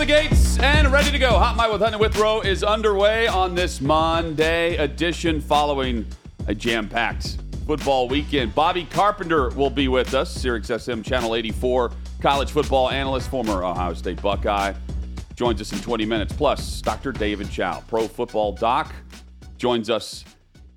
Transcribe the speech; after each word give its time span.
The 0.00 0.06
gates 0.06 0.58
and 0.60 0.90
ready 0.90 1.10
to 1.10 1.18
go. 1.18 1.38
Hot 1.38 1.58
Mic 1.58 1.70
with 1.70 1.82
Hunt 1.82 1.92
and 1.92 2.00
Withrow 2.00 2.40
is 2.40 2.64
underway 2.64 3.26
on 3.26 3.54
this 3.54 3.82
Monday 3.82 4.76
edition 4.78 5.42
following 5.42 6.06
a 6.46 6.54
jam-packed 6.54 7.36
football 7.66 8.08
weekend. 8.08 8.54
Bobby 8.54 8.84
Carpenter 8.84 9.50
will 9.50 9.68
be 9.68 9.88
with 9.88 10.14
us, 10.14 10.34
Sirius 10.34 10.86
Channel 10.86 11.34
84, 11.34 11.92
college 12.22 12.50
football 12.50 12.88
analyst, 12.88 13.28
former 13.28 13.62
Ohio 13.62 13.92
State 13.92 14.22
Buckeye. 14.22 14.72
Joins 15.34 15.60
us 15.60 15.70
in 15.70 15.80
20 15.80 16.06
minutes. 16.06 16.32
Plus, 16.32 16.80
Dr. 16.80 17.12
David 17.12 17.50
Chao, 17.50 17.82
pro 17.86 18.08
football 18.08 18.52
doc, 18.52 18.90
joins 19.58 19.90
us 19.90 20.24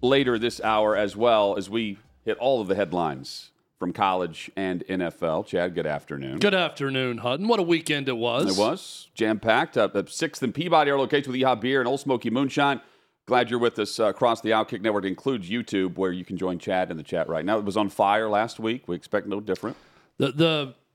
later 0.02 0.38
this 0.38 0.60
hour 0.60 0.98
as 0.98 1.16
well 1.16 1.56
as 1.56 1.70
we 1.70 1.98
hit 2.26 2.38
all 2.40 2.60
of 2.60 2.68
the 2.68 2.76
headlines 2.76 3.53
from 3.84 3.92
college 3.92 4.50
and 4.56 4.82
NFL. 4.88 5.46
Chad, 5.46 5.76
good 5.76 5.86
afternoon. 5.86 6.40
Good 6.40 6.54
afternoon, 6.54 7.18
Hutton. 7.18 7.50
What 7.50 7.60
a 7.60 7.64
weekend 7.64 8.08
it 8.08 8.16
was. 8.16 8.50
It 8.50 8.58
was 8.58 9.10
jam 9.14 9.42
packed. 9.42 9.78
Uh, 9.78 9.88
the 9.88 10.08
sixth 10.08 10.42
and 10.42 10.56
Peabody, 10.56 10.90
our 10.90 10.98
location 10.98 11.34
with 11.34 11.42
Yeehaw 11.42 11.60
Beer 11.60 11.82
and 11.82 11.88
Ole 11.90 11.98
Smoky 11.98 12.30
Moonshine. 12.30 12.80
Glad 13.26 13.50
you're 13.50 13.60
with 13.60 13.78
us 13.80 14.00
uh, 14.00 14.06
across 14.06 14.40
the 14.40 14.52
Outkick 14.52 14.80
Network. 14.80 15.04
It 15.04 15.10
includes 15.10 15.50
YouTube, 15.50 15.98
where 15.98 16.14
you 16.14 16.24
can 16.24 16.38
join 16.38 16.60
Chad 16.60 16.92
in 16.92 16.96
the 16.96 17.04
chat 17.04 17.28
right 17.28 17.44
now. 17.44 17.58
It 17.58 17.66
was 17.66 17.76
on 17.76 17.90
fire 17.90 18.30
last 18.30 18.58
week. 18.58 18.88
We 18.88 18.96
expect 18.96 19.28
no 19.28 19.42
different. 19.42 19.76
The 20.18 20.32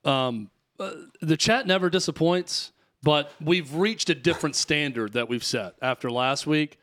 the 0.03 0.11
um 0.11 0.49
uh, 0.81 0.93
the 1.21 1.37
chat 1.37 1.67
never 1.67 1.91
disappoints, 1.91 2.73
but 3.03 3.31
we've 3.39 3.75
reached 3.75 4.09
a 4.09 4.15
different 4.15 4.57
standard 4.65 5.13
that 5.13 5.29
we've 5.29 5.45
set 5.45 5.75
after 5.83 6.11
last 6.11 6.47
week. 6.47 6.79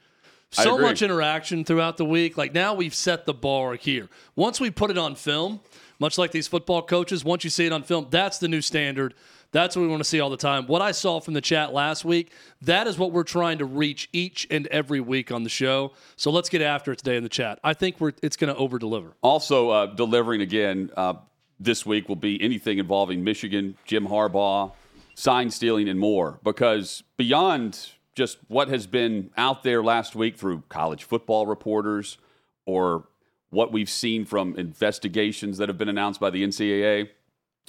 So 0.52 0.78
much 0.78 1.02
interaction 1.02 1.66
throughout 1.66 1.98
the 1.98 2.06
week. 2.06 2.38
Like 2.38 2.53
now 2.53 2.76
we've 2.76 2.94
set 2.94 3.26
the 3.26 3.33
bar 3.33 3.73
here. 3.73 4.08
Once 4.36 4.59
we 4.59 4.70
put 4.70 4.92
it 4.92 4.98
on 4.98 5.16
film, 5.16 5.61
much 6.00 6.18
like 6.18 6.32
these 6.32 6.48
football 6.48 6.82
coaches, 6.82 7.24
once 7.24 7.44
you 7.44 7.50
see 7.50 7.66
it 7.66 7.72
on 7.72 7.84
film, 7.84 8.08
that's 8.10 8.38
the 8.38 8.48
new 8.48 8.62
standard. 8.62 9.14
That's 9.52 9.76
what 9.76 9.84
we 9.84 9.88
want 9.88 10.02
to 10.02 10.10
see 10.10 10.20
all 10.20 10.30
the 10.30 10.38
time. 10.38 10.68
What 10.68 10.82
I 10.82 10.92
saw 10.92 11.22
from 11.22 11.34
the 11.34 11.42
chat 11.42 11.74
last 11.74 12.04
week, 12.04 12.32
that 12.62 12.88
is 12.88 12.98
what 12.98 13.14
we're 13.14 13.24
trying 13.24 13.60
to 13.60 13.66
reach 13.66 14.10
each 14.12 14.46
and 14.52 14.68
every 14.68 15.00
week 15.00 15.32
on 15.32 15.44
the 15.44 15.50
show. 15.50 15.94
So 16.18 16.30
let's 16.30 16.50
get 16.50 16.62
after 16.62 16.92
it 16.92 16.98
today 16.98 17.16
in 17.16 17.23
the 17.23 17.30
chat. 17.30 17.60
I 17.64 17.73
think 17.73 18.02
we're 18.02 18.12
it's 18.22 18.36
going 18.36 18.54
to 18.54 18.60
over 18.60 18.78
deliver. 18.78 19.14
Also, 19.22 19.70
uh, 19.70 19.86
delivering 19.86 20.42
again 20.42 20.92
uh, 20.98 21.14
this 21.60 21.86
week 21.86 22.10
will 22.10 22.18
be 22.18 22.42
anything 22.42 22.80
involving 22.80 23.23
Michigan, 23.23 23.78
Jim 23.86 24.08
Harbaugh, 24.08 24.73
sign 25.14 25.50
stealing, 25.50 25.88
and 25.88 26.00
more. 26.00 26.40
Because 26.44 27.04
beyond 27.16 27.92
just 28.14 28.40
what 28.48 28.68
has 28.68 28.88
been 28.88 29.30
out 29.38 29.64
there 29.64 29.84
last 29.84 30.16
week 30.16 30.38
through 30.38 30.64
college 30.68 31.04
football 31.04 31.46
reporters 31.46 32.18
or 32.66 33.06
what 33.50 33.72
we've 33.72 33.90
seen 33.90 34.26
from 34.26 34.56
investigations 34.58 35.58
that 35.58 35.70
have 35.70 35.78
been 35.78 35.90
announced 35.90 36.20
by 36.20 36.30
the 36.30 36.44
NCAA, 36.44 37.10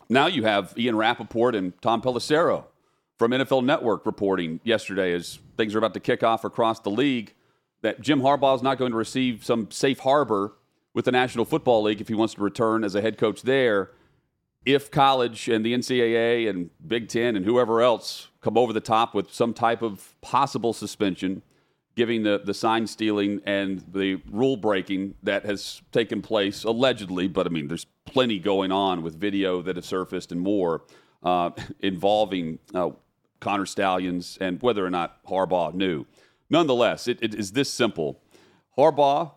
now 0.09 0.27
you 0.27 0.45
have 0.45 0.75
Ian 0.79 0.97
Rapoport 0.97 1.55
and 1.55 1.81
Tom 1.83 2.03
Pelissero 2.03 2.65
from 3.19 3.31
NFL 3.31 3.65
Network 3.65 4.07
reporting 4.07 4.61
yesterday 4.63 5.13
as 5.13 5.39
things 5.57 5.75
are 5.75 5.79
about 5.79 5.95
to 5.95 6.01
kick 6.01 6.23
off 6.23 6.45
across 6.45 6.81
the 6.81 6.91
league 6.91 7.35
that 7.83 8.01
Jim 8.01 8.21
Harbaugh 8.21 8.57
is 8.57 8.63
not 8.63 8.79
going 8.79 8.93
to 8.93 8.97
receive 8.97 9.45
some 9.45 9.71
safe 9.71 10.01
harbor 10.01 10.55
with 10.95 11.05
the 11.05 11.13
National 11.13 11.45
Football 11.45 11.83
League 11.83 12.01
if 12.01 12.09
he 12.09 12.15
wants 12.15 12.35
to 12.35 12.41
return 12.41 12.85
as 12.85 12.95
a 12.95 13.01
head 13.01 13.19
coach 13.19 13.43
there. 13.43 13.91
If 14.65 14.91
college 14.91 15.49
and 15.49 15.65
the 15.65 15.73
NCAA 15.73 16.49
and 16.49 16.71
Big 16.85 17.09
Ten 17.09 17.37
and 17.37 17.45
whoever 17.45 17.81
else 17.81 18.29
come 18.41 18.59
over 18.59 18.73
the 18.73 18.81
top 18.81 19.15
with 19.15 19.33
some 19.33 19.55
type 19.55 19.83
of 19.83 20.15
possible 20.21 20.73
suspension, 20.73 21.43
giving 21.97 22.23
the, 22.23 22.41
the 22.45 22.55
sign 22.55 22.87
stealing 22.87 23.41
and 23.47 23.83
the 23.93 24.21
rule 24.31 24.57
breaking 24.57 25.15
that 25.23 25.45
has 25.47 25.81
taken 25.93 26.21
place 26.21 26.63
allegedly, 26.63 27.27
but 27.27 27.47
I 27.47 27.51
mean, 27.51 27.69
there's 27.69 27.87
plenty 28.05 28.39
going 28.39 28.71
on 28.71 29.03
with 29.03 29.19
video 29.19 29.63
that 29.63 29.77
has 29.77 29.87
surfaced 29.87 30.31
and 30.31 30.41
more 30.41 30.83
uh, 31.23 31.51
involving 31.81 32.59
uh, 32.75 32.91
Connor 33.41 33.67
Stalions 33.67 34.37
and 34.41 34.61
whether 34.63 34.85
or 34.85 34.91
not 34.91 35.25
Harbaugh 35.25 35.73
knew. 35.75 36.05
Nonetheless, 36.51 37.09
it, 37.09 37.19
it 37.23 37.35
is 37.35 37.53
this 37.53 37.73
simple. 37.73 38.21
Harbaugh 38.77 39.33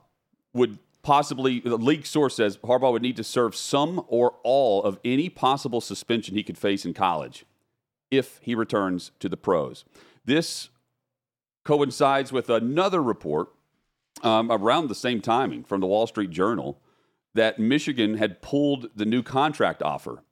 would 0.54 0.78
possibly, 1.02 1.62
the 1.62 1.78
league 1.78 2.06
source 2.06 2.36
says 2.36 2.58
Harbaugh 2.58 2.92
would 2.92 3.02
need 3.02 3.16
to 3.16 3.24
serve 3.24 3.56
some 3.56 4.04
or 4.08 4.36
all 4.44 4.84
of 4.84 5.00
any 5.06 5.30
possible 5.30 5.80
suspension 5.80 6.36
he 6.36 6.44
could 6.44 6.58
face 6.58 6.86
in 6.86 6.94
college 6.94 7.46
if 8.12 8.40
he 8.44 8.54
returns 8.54 9.12
to 9.20 9.30
the 9.30 9.38
pros. 9.38 9.86
This 10.26 10.70
coincides 11.64 12.32
with 12.32 12.50
another 12.50 13.02
report 13.02 13.50
um, 14.24 14.52
around 14.52 14.88
the 14.88 14.96
same 14.96 15.22
timing 15.22 15.64
from 15.64 15.82
the 15.82 15.88
Wall 15.88 16.08
Street 16.08 16.30
Journal 16.30 16.80
that 17.34 17.60
Michigan 17.60 18.18
had 18.18 18.42
pulled 18.42 18.90
the 18.96 19.06
new 19.06 19.24
contract 19.24 19.84
offer 19.84 20.24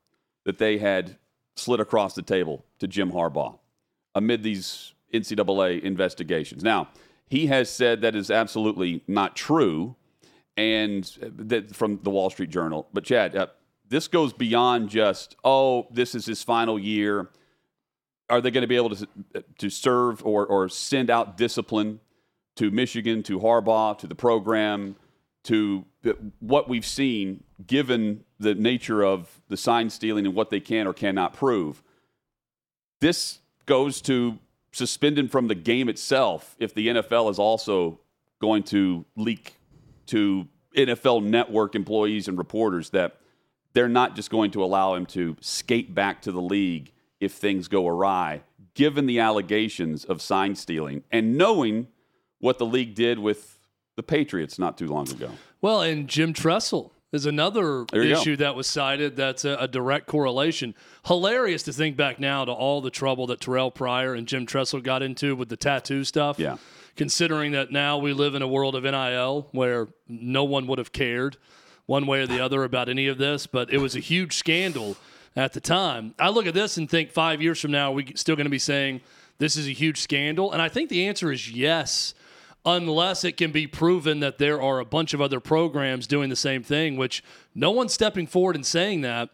that 0.45 0.57
they 0.57 0.77
had 0.77 1.17
slid 1.55 1.79
across 1.79 2.15
the 2.15 2.21
table 2.21 2.65
to 2.79 2.87
Jim 2.87 3.11
Harbaugh 3.11 3.59
amid 4.15 4.43
these 4.43 4.93
NCAA 5.13 5.81
investigations. 5.81 6.63
Now, 6.63 6.89
he 7.29 7.47
has 7.47 7.69
said 7.69 8.01
that 8.01 8.15
is 8.15 8.31
absolutely 8.31 9.03
not 9.07 9.35
true, 9.35 9.95
and 10.55 11.03
that 11.21 11.75
from 11.75 11.99
the 12.03 12.09
Wall 12.09 12.29
Street 12.29 12.49
Journal. 12.49 12.87
But 12.93 13.03
Chad, 13.03 13.35
uh, 13.35 13.47
this 13.87 14.07
goes 14.07 14.33
beyond 14.33 14.89
just 14.89 15.35
oh, 15.43 15.87
this 15.91 16.15
is 16.15 16.25
his 16.25 16.43
final 16.43 16.79
year. 16.79 17.29
Are 18.29 18.41
they 18.41 18.51
going 18.51 18.61
to 18.61 18.67
be 18.67 18.75
able 18.75 18.95
to 18.95 19.07
to 19.57 19.69
serve 19.69 20.25
or 20.25 20.45
or 20.45 20.69
send 20.69 21.09
out 21.09 21.37
discipline 21.37 21.99
to 22.55 22.71
Michigan, 22.71 23.23
to 23.23 23.39
Harbaugh, 23.39 23.97
to 23.99 24.07
the 24.07 24.15
program, 24.15 24.95
to 25.43 25.85
what 26.39 26.67
we've 26.67 26.85
seen, 26.85 27.43
given 27.65 28.23
the 28.39 28.55
nature 28.55 29.03
of 29.03 29.41
the 29.47 29.57
sign 29.57 29.89
stealing 29.89 30.25
and 30.25 30.35
what 30.35 30.49
they 30.49 30.59
can 30.59 30.87
or 30.87 30.93
cannot 30.93 31.33
prove? 31.33 31.81
This 32.99 33.39
goes 33.65 34.01
to 34.01 34.39
suspended 34.71 35.31
from 35.31 35.47
the 35.47 35.55
game 35.55 35.89
itself 35.89 36.55
if 36.59 36.73
the 36.73 36.87
NFL 36.87 37.31
is 37.31 37.39
also 37.39 37.99
going 38.39 38.63
to 38.63 39.05
leak 39.15 39.55
to 40.07 40.47
NFL 40.75 41.23
network 41.23 41.75
employees 41.75 42.27
and 42.27 42.37
reporters 42.37 42.91
that 42.91 43.17
they're 43.73 43.89
not 43.89 44.15
just 44.15 44.29
going 44.29 44.51
to 44.51 44.63
allow 44.63 44.95
him 44.95 45.05
to 45.05 45.35
skate 45.41 45.93
back 45.93 46.21
to 46.23 46.31
the 46.31 46.41
league 46.41 46.91
if 47.19 47.33
things 47.33 47.67
go 47.67 47.87
awry, 47.87 48.41
given 48.73 49.05
the 49.05 49.19
allegations 49.19 50.05
of 50.05 50.21
sign 50.21 50.55
stealing 50.55 51.03
and 51.11 51.37
knowing 51.37 51.87
what 52.39 52.57
the 52.57 52.65
league 52.65 52.93
did 52.95 53.19
with 53.19 53.59
the 53.95 54.03
Patriots 54.03 54.59
not 54.59 54.77
too 54.77 54.87
long 54.87 55.09
ago. 55.09 55.31
Well, 55.61 55.81
and 55.81 56.07
Jim 56.07 56.33
Tressel 56.33 56.93
is 57.11 57.25
another 57.25 57.85
you 57.93 58.03
go. 58.03 58.19
issue 58.19 58.35
that 58.35 58.55
was 58.55 58.67
cited 58.67 59.15
that's 59.15 59.45
a, 59.45 59.55
a 59.59 59.67
direct 59.67 60.07
correlation. 60.07 60.75
Hilarious 61.05 61.63
to 61.63 61.73
think 61.73 61.97
back 61.97 62.19
now 62.19 62.45
to 62.45 62.51
all 62.51 62.81
the 62.81 62.91
trouble 62.91 63.27
that 63.27 63.41
Terrell 63.41 63.71
Pryor 63.71 64.13
and 64.13 64.27
Jim 64.27 64.45
Tressel 64.45 64.81
got 64.81 65.01
into 65.01 65.35
with 65.35 65.49
the 65.49 65.57
tattoo 65.57 66.03
stuff. 66.03 66.37
Yeah. 66.37 66.57
Considering 66.95 67.51
that 67.51 67.71
now 67.71 67.97
we 67.97 68.13
live 68.13 68.35
in 68.35 68.41
a 68.41 68.47
world 68.47 68.75
of 68.75 68.83
NIL 68.83 69.47
where 69.51 69.87
no 70.07 70.43
one 70.43 70.67
would 70.67 70.79
have 70.79 70.91
cared 70.91 71.37
one 71.85 72.05
way 72.05 72.21
or 72.21 72.27
the 72.27 72.39
other 72.39 72.63
about 72.63 72.89
any 72.89 73.07
of 73.07 73.17
this, 73.17 73.47
but 73.47 73.71
it 73.71 73.77
was 73.77 73.95
a 73.95 73.99
huge 73.99 74.35
scandal 74.35 74.97
at 75.37 75.53
the 75.53 75.61
time. 75.61 76.15
I 76.19 76.29
look 76.29 76.47
at 76.47 76.55
this 76.55 76.77
and 76.77 76.89
think 76.89 77.11
five 77.11 77.41
years 77.41 77.61
from 77.61 77.71
now, 77.71 77.91
we 77.91 78.11
still 78.15 78.35
going 78.35 78.45
to 78.45 78.51
be 78.51 78.59
saying 78.59 79.01
this 79.37 79.55
is 79.55 79.67
a 79.67 79.71
huge 79.71 80.01
scandal? 80.01 80.51
And 80.51 80.61
I 80.61 80.67
think 80.67 80.89
the 80.89 81.07
answer 81.07 81.31
is 81.31 81.49
yes 81.49 82.15
unless 82.65 83.23
it 83.23 83.37
can 83.37 83.51
be 83.51 83.65
proven 83.65 84.19
that 84.19 84.39
there 84.39 84.61
are 84.61 84.79
a 84.79 84.85
bunch 84.85 85.13
of 85.13 85.21
other 85.21 85.39
programs 85.39 86.05
doing 86.05 86.29
the 86.29 86.35
same 86.35 86.63
thing, 86.63 86.97
which 86.97 87.23
no 87.55 87.71
one's 87.71 87.93
stepping 87.93 88.27
forward 88.27 88.55
and 88.55 88.65
saying 88.65 89.01
that. 89.01 89.29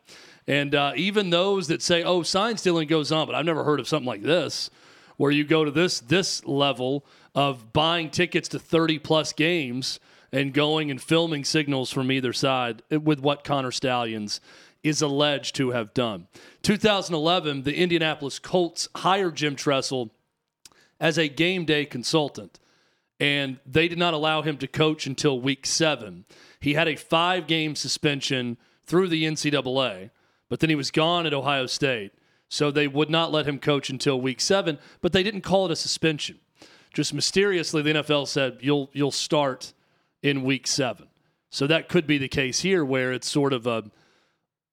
And 0.45 0.75
uh, 0.75 0.91
even 0.97 1.29
those 1.29 1.67
that 1.69 1.81
say, 1.81 2.03
"Oh, 2.03 2.21
sign 2.21 2.57
stealing 2.57 2.87
goes 2.87 3.11
on," 3.11 3.25
but 3.25 3.33
I've 3.33 3.45
never 3.45 3.63
heard 3.63 3.79
of 3.79 3.87
something 3.87 4.05
like 4.05 4.21
this, 4.21 4.69
where 5.15 5.31
you 5.31 5.45
go 5.45 5.63
to 5.63 5.71
this 5.71 6.01
this 6.01 6.45
level 6.45 7.05
of 7.33 7.71
buying 7.71 8.09
tickets 8.09 8.49
to 8.49 8.59
thirty 8.59 8.99
plus 8.99 9.31
games 9.31 10.01
and 10.33 10.53
going 10.53 10.91
and 10.91 11.01
filming 11.01 11.45
signals 11.45 11.91
from 11.91 12.11
either 12.11 12.33
side 12.33 12.81
with 12.91 13.21
what 13.21 13.45
Connor 13.45 13.71
Stalions 13.71 14.41
is 14.83 15.01
alleged 15.01 15.55
to 15.55 15.71
have 15.71 15.93
done. 15.93 16.27
2011, 16.61 17.63
the 17.63 17.75
Indianapolis 17.75 18.39
Colts 18.39 18.89
hired 18.97 19.35
Jim 19.35 19.55
Tressel 19.55 20.11
as 20.99 21.17
a 21.17 21.27
game 21.27 21.65
day 21.65 21.85
consultant 21.85 22.59
and 23.23 23.57
they 23.65 23.87
did 23.87 23.97
not 23.97 24.13
allow 24.13 24.41
him 24.41 24.57
to 24.57 24.67
coach 24.67 25.07
until 25.07 25.39
week 25.39 25.65
seven. 25.65 26.25
He 26.59 26.73
had 26.73 26.89
a 26.89 26.97
five 26.97 27.47
game 27.47 27.73
suspension 27.73 28.57
through 28.85 29.07
the 29.07 29.23
NCAA, 29.23 30.09
but 30.49 30.59
then 30.59 30.69
he 30.69 30.75
was 30.75 30.91
gone 30.91 31.25
at 31.25 31.33
Ohio 31.33 31.65
State. 31.65 32.11
So 32.49 32.69
they 32.69 32.87
would 32.87 33.09
not 33.09 33.31
let 33.31 33.47
him 33.47 33.59
coach 33.59 33.89
until 33.89 34.19
week 34.19 34.41
seven, 34.41 34.77
but 35.01 35.13
they 35.13 35.23
didn't 35.23 35.41
call 35.41 35.65
it 35.65 35.71
a 35.71 35.75
suspension. 35.77 36.39
Just 36.93 37.13
mysteriously, 37.13 37.81
the 37.81 37.93
NFL 37.93 38.27
said 38.27 38.57
you'll 38.59 38.89
you'll 38.93 39.09
start 39.09 39.73
in 40.21 40.43
week 40.43 40.67
seven. 40.67 41.07
So 41.49 41.65
that 41.67 41.87
could 41.87 42.05
be 42.05 42.17
the 42.17 42.27
case 42.27 42.59
here, 42.59 42.83
where 42.83 43.13
it's 43.13 43.29
sort 43.29 43.53
of 43.53 43.65
a 43.65 43.85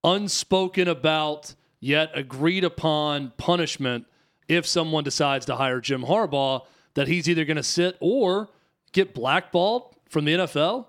unspoken 0.04 0.88
about 0.88 1.54
yet 1.80 2.10
agreed 2.14 2.64
upon 2.64 3.32
punishment 3.36 4.06
if 4.48 4.66
someone 4.66 5.04
decides 5.04 5.46
to 5.46 5.56
hire 5.56 5.80
Jim 5.80 6.02
Harbaugh 6.02 6.62
that 6.94 7.08
he's 7.08 7.28
either 7.28 7.44
going 7.44 7.56
to 7.56 7.62
sit 7.62 7.96
or 8.00 8.48
get 8.92 9.14
blackballed 9.14 9.94
from 10.08 10.24
the 10.24 10.32
NFL. 10.32 10.86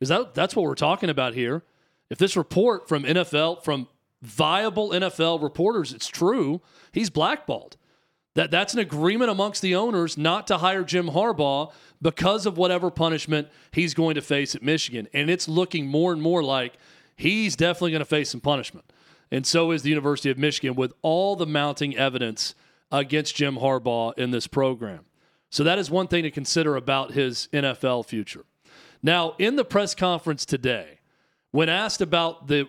Is 0.00 0.08
that 0.08 0.34
that's 0.34 0.56
what 0.56 0.64
we're 0.64 0.74
talking 0.74 1.10
about 1.10 1.34
here? 1.34 1.64
If 2.08 2.18
this 2.18 2.36
report 2.36 2.88
from 2.88 3.04
NFL 3.04 3.62
from 3.62 3.88
viable 4.22 4.90
NFL 4.90 5.42
reporters, 5.42 5.92
it's 5.92 6.08
true, 6.08 6.60
he's 6.92 7.10
blackballed. 7.10 7.76
That 8.34 8.50
that's 8.50 8.74
an 8.74 8.80
agreement 8.80 9.30
amongst 9.30 9.60
the 9.60 9.74
owners 9.74 10.16
not 10.16 10.46
to 10.46 10.58
hire 10.58 10.84
Jim 10.84 11.08
Harbaugh 11.08 11.72
because 12.00 12.46
of 12.46 12.56
whatever 12.56 12.90
punishment 12.90 13.48
he's 13.72 13.92
going 13.92 14.14
to 14.14 14.22
face 14.22 14.54
at 14.54 14.62
Michigan. 14.62 15.08
And 15.12 15.28
it's 15.28 15.48
looking 15.48 15.86
more 15.86 16.12
and 16.12 16.22
more 16.22 16.42
like 16.42 16.74
he's 17.20 17.56
definitely 17.56 17.92
going 17.92 18.00
to 18.00 18.04
face 18.06 18.30
some 18.30 18.40
punishment. 18.40 18.92
And 19.30 19.46
so 19.46 19.70
is 19.70 19.82
the 19.82 19.90
University 19.90 20.30
of 20.30 20.38
Michigan 20.38 20.74
with 20.74 20.92
all 21.02 21.36
the 21.36 21.46
mounting 21.46 21.96
evidence 21.96 22.54
against 22.90 23.36
Jim 23.36 23.56
Harbaugh 23.56 24.18
in 24.18 24.30
this 24.32 24.46
program. 24.46 25.04
So 25.50 25.62
that 25.64 25.78
is 25.78 25.90
one 25.90 26.08
thing 26.08 26.22
to 26.24 26.30
consider 26.30 26.76
about 26.76 27.12
his 27.12 27.48
NFL 27.52 28.06
future. 28.06 28.44
Now, 29.02 29.34
in 29.38 29.56
the 29.56 29.64
press 29.64 29.94
conference 29.94 30.44
today, 30.44 30.98
when 31.52 31.68
asked 31.68 32.00
about 32.00 32.46
the 32.48 32.68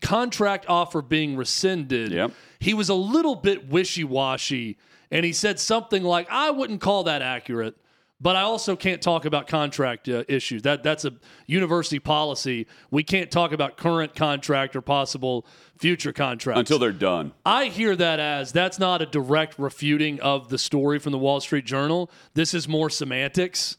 contract 0.00 0.66
offer 0.68 1.02
being 1.02 1.36
rescinded, 1.36 2.12
Yep. 2.12 2.32
he 2.58 2.74
was 2.74 2.88
a 2.88 2.94
little 2.94 3.34
bit 3.34 3.68
wishy 3.68 4.04
washy 4.04 4.78
and 5.10 5.24
he 5.24 5.32
said 5.32 5.58
something 5.60 6.02
like, 6.02 6.26
I 6.30 6.50
wouldn't 6.50 6.80
call 6.80 7.04
that 7.04 7.22
accurate. 7.22 7.76
But 8.18 8.34
I 8.34 8.42
also 8.42 8.76
can't 8.76 9.02
talk 9.02 9.26
about 9.26 9.46
contract 9.46 10.08
uh, 10.08 10.24
issues. 10.26 10.62
That 10.62 10.82
that's 10.82 11.04
a 11.04 11.12
university 11.46 11.98
policy. 11.98 12.66
We 12.90 13.02
can't 13.02 13.30
talk 13.30 13.52
about 13.52 13.76
current 13.76 14.14
contract 14.14 14.74
or 14.74 14.80
possible 14.80 15.46
future 15.76 16.14
contracts 16.14 16.58
Until 16.58 16.78
they're 16.78 16.92
done. 16.92 17.32
I 17.44 17.66
hear 17.66 17.94
that 17.94 18.18
as 18.18 18.52
that's 18.52 18.78
not 18.78 19.02
a 19.02 19.06
direct 19.06 19.58
refuting 19.58 20.18
of 20.20 20.48
the 20.48 20.56
story 20.56 20.98
from 20.98 21.12
the 21.12 21.18
Wall 21.18 21.40
Street 21.40 21.66
Journal. 21.66 22.10
This 22.32 22.54
is 22.54 22.66
more 22.66 22.88
semantics. 22.88 23.76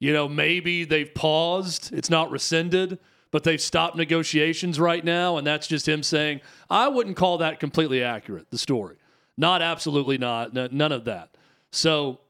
You 0.00 0.12
know, 0.12 0.28
maybe 0.28 0.84
they've 0.84 1.12
paused, 1.14 1.92
it's 1.92 2.10
not 2.10 2.30
rescinded, 2.32 2.98
but 3.30 3.44
they've 3.44 3.60
stopped 3.60 3.96
negotiations 3.96 4.80
right 4.80 5.04
now. 5.04 5.36
And 5.36 5.46
that's 5.46 5.66
just 5.68 5.88
him 5.88 6.02
saying, 6.02 6.40
I 6.70 6.88
wouldn't 6.88 7.16
call 7.16 7.38
that 7.38 7.60
completely 7.60 8.02
accurate, 8.02 8.50
the 8.50 8.58
story. 8.58 8.96
Not 9.36 9.62
absolutely 9.62 10.18
not. 10.18 10.56
n- 10.56 10.70
None 10.72 10.92
of 10.92 11.04
that. 11.04 11.30
So, 11.70 12.20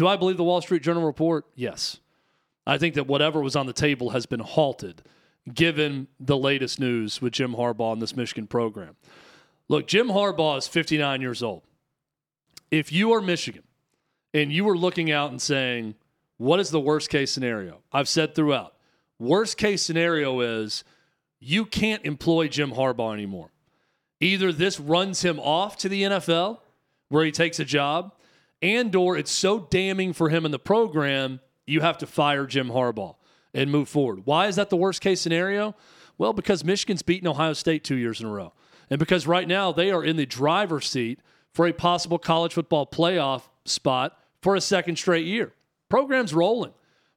do 0.00 0.08
I 0.08 0.16
believe 0.16 0.38
the 0.38 0.44
Wall 0.44 0.62
Street 0.62 0.82
Journal 0.82 1.04
report? 1.04 1.44
Yes. 1.54 1.98
I 2.66 2.78
think 2.78 2.94
that 2.94 3.06
whatever 3.06 3.42
was 3.42 3.54
on 3.54 3.66
the 3.66 3.74
table 3.74 4.08
has 4.10 4.24
been 4.24 4.40
halted 4.40 5.02
given 5.52 6.08
the 6.18 6.38
latest 6.38 6.80
news 6.80 7.20
with 7.20 7.34
Jim 7.34 7.52
Harbaugh 7.52 7.92
and 7.92 8.00
this 8.00 8.16
Michigan 8.16 8.46
program. 8.46 8.96
Look, 9.68 9.86
Jim 9.86 10.08
Harbaugh 10.08 10.56
is 10.56 10.66
59 10.66 11.20
years 11.20 11.42
old. 11.42 11.64
If 12.70 12.90
you 12.90 13.12
are 13.12 13.20
Michigan 13.20 13.64
and 14.32 14.50
you 14.50 14.66
are 14.70 14.74
looking 14.76 15.10
out 15.10 15.32
and 15.32 15.42
saying, 15.42 15.96
what 16.38 16.60
is 16.60 16.70
the 16.70 16.80
worst 16.80 17.10
case 17.10 17.30
scenario? 17.30 17.82
I've 17.92 18.08
said 18.08 18.34
throughout, 18.34 18.72
worst 19.18 19.58
case 19.58 19.82
scenario 19.82 20.40
is 20.40 20.82
you 21.40 21.66
can't 21.66 22.06
employ 22.06 22.48
Jim 22.48 22.70
Harbaugh 22.70 23.12
anymore. 23.12 23.50
Either 24.18 24.50
this 24.50 24.80
runs 24.80 25.20
him 25.20 25.38
off 25.38 25.76
to 25.76 25.90
the 25.90 26.04
NFL 26.04 26.60
where 27.10 27.26
he 27.26 27.30
takes 27.30 27.60
a 27.60 27.66
job 27.66 28.14
and 28.62 28.94
or 28.94 29.16
it's 29.16 29.30
so 29.30 29.60
damning 29.70 30.12
for 30.12 30.28
him 30.28 30.44
in 30.44 30.50
the 30.50 30.58
program, 30.58 31.40
you 31.66 31.80
have 31.80 31.98
to 31.98 32.06
fire 32.06 32.46
Jim 32.46 32.68
Harbaugh 32.68 33.16
and 33.54 33.70
move 33.70 33.88
forward. 33.88 34.22
Why 34.24 34.46
is 34.46 34.56
that 34.56 34.70
the 34.70 34.76
worst 34.76 35.00
case 35.00 35.20
scenario? 35.20 35.74
Well, 36.18 36.32
because 36.32 36.64
Michigan's 36.64 37.02
beaten 37.02 37.28
Ohio 37.28 37.54
State 37.54 37.84
2 37.84 37.96
years 37.96 38.20
in 38.20 38.26
a 38.26 38.30
row. 38.30 38.52
And 38.90 38.98
because 38.98 39.26
right 39.26 39.48
now 39.48 39.72
they 39.72 39.90
are 39.90 40.04
in 40.04 40.16
the 40.16 40.26
driver's 40.26 40.88
seat 40.88 41.20
for 41.52 41.66
a 41.66 41.72
possible 41.72 42.18
college 42.18 42.52
football 42.54 42.86
playoff 42.86 43.42
spot 43.64 44.18
for 44.42 44.54
a 44.54 44.60
second 44.60 44.96
straight 44.96 45.26
year. 45.26 45.52
Program's 45.88 46.34
rolling. 46.34 46.72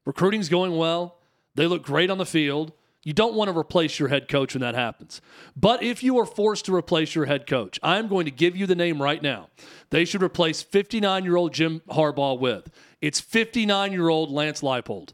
Recruiting's 0.06 0.48
going 0.48 0.76
well. 0.76 1.18
They 1.54 1.66
look 1.66 1.82
great 1.84 2.10
on 2.10 2.18
the 2.18 2.26
field. 2.26 2.72
You 3.04 3.12
don't 3.12 3.34
want 3.34 3.50
to 3.50 3.56
replace 3.56 3.98
your 3.98 4.08
head 4.08 4.28
coach 4.28 4.54
when 4.54 4.62
that 4.62 4.74
happens. 4.74 5.20
But 5.54 5.82
if 5.82 6.02
you 6.02 6.18
are 6.18 6.26
forced 6.26 6.64
to 6.64 6.74
replace 6.74 7.14
your 7.14 7.26
head 7.26 7.46
coach, 7.46 7.78
I'm 7.82 8.08
going 8.08 8.24
to 8.24 8.30
give 8.30 8.56
you 8.56 8.66
the 8.66 8.74
name 8.74 9.00
right 9.00 9.22
now. 9.22 9.50
They 9.90 10.06
should 10.06 10.22
replace 10.22 10.62
59 10.62 11.22
year 11.22 11.36
old 11.36 11.52
Jim 11.52 11.82
Harbaugh 11.90 12.38
with. 12.38 12.70
It's 13.02 13.20
59 13.20 13.92
year 13.92 14.08
old 14.08 14.30
Lance 14.30 14.62
Leipold 14.62 15.10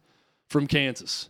from 0.48 0.68
Kansas. 0.68 1.28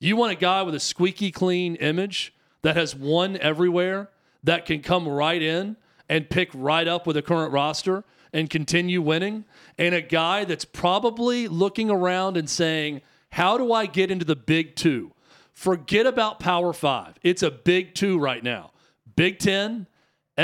You 0.00 0.16
want 0.16 0.32
a 0.32 0.36
guy 0.36 0.62
with 0.62 0.74
a 0.74 0.80
squeaky 0.80 1.30
clean 1.30 1.76
image 1.76 2.34
that 2.62 2.76
has 2.76 2.94
won 2.94 3.36
everywhere, 3.36 4.10
that 4.42 4.66
can 4.66 4.82
come 4.82 5.06
right 5.06 5.40
in 5.40 5.76
and 6.08 6.28
pick 6.28 6.50
right 6.54 6.88
up 6.88 7.06
with 7.06 7.14
the 7.14 7.22
current 7.22 7.52
roster 7.52 8.04
and 8.32 8.50
continue 8.50 9.02
winning, 9.02 9.44
and 9.78 9.94
a 9.94 10.00
guy 10.00 10.44
that's 10.44 10.64
probably 10.64 11.48
looking 11.48 11.90
around 11.90 12.36
and 12.36 12.48
saying, 12.48 13.00
How 13.30 13.58
do 13.58 13.72
I 13.72 13.86
get 13.86 14.10
into 14.10 14.24
the 14.24 14.36
big 14.36 14.74
two? 14.76 15.12
Forget 15.60 16.06
about 16.06 16.40
Power 16.40 16.72
Five. 16.72 17.18
It's 17.22 17.42
a 17.42 17.50
big 17.50 17.94
two 17.94 18.18
right 18.18 18.42
now 18.42 18.70
Big 19.14 19.38
Ten, 19.38 19.88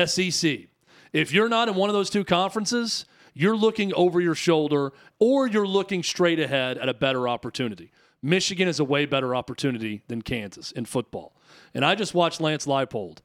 SEC. 0.05 0.67
If 1.11 1.33
you're 1.33 1.49
not 1.49 1.71
in 1.71 1.75
one 1.75 1.89
of 1.89 1.95
those 1.95 2.11
two 2.11 2.23
conferences, 2.23 3.07
you're 3.33 3.57
looking 3.57 3.95
over 3.95 4.21
your 4.21 4.35
shoulder 4.35 4.93
or 5.19 5.47
you're 5.47 5.67
looking 5.67 6.03
straight 6.03 6.39
ahead 6.39 6.77
at 6.77 6.91
a 6.91 6.93
better 6.93 7.29
opportunity. 7.29 7.93
Michigan 8.21 8.69
is 8.69 8.79
a 8.79 8.85
way 8.85 9.07
better 9.07 9.35
opportunity 9.35 10.03
than 10.07 10.21
Kansas 10.21 10.71
in 10.71 10.85
football. 10.85 11.35
And 11.73 11.83
I 11.83 11.95
just 11.95 12.13
watched 12.13 12.43
Lance 12.43 12.67
Leipold 12.67 13.21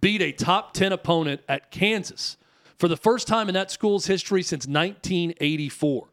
beat 0.00 0.22
a 0.22 0.30
top 0.30 0.74
10 0.74 0.92
opponent 0.92 1.40
at 1.48 1.72
Kansas 1.72 2.36
for 2.78 2.86
the 2.86 2.96
first 2.96 3.26
time 3.26 3.48
in 3.48 3.54
that 3.54 3.72
school's 3.72 4.06
history 4.06 4.44
since 4.44 4.68
1984 4.68 6.08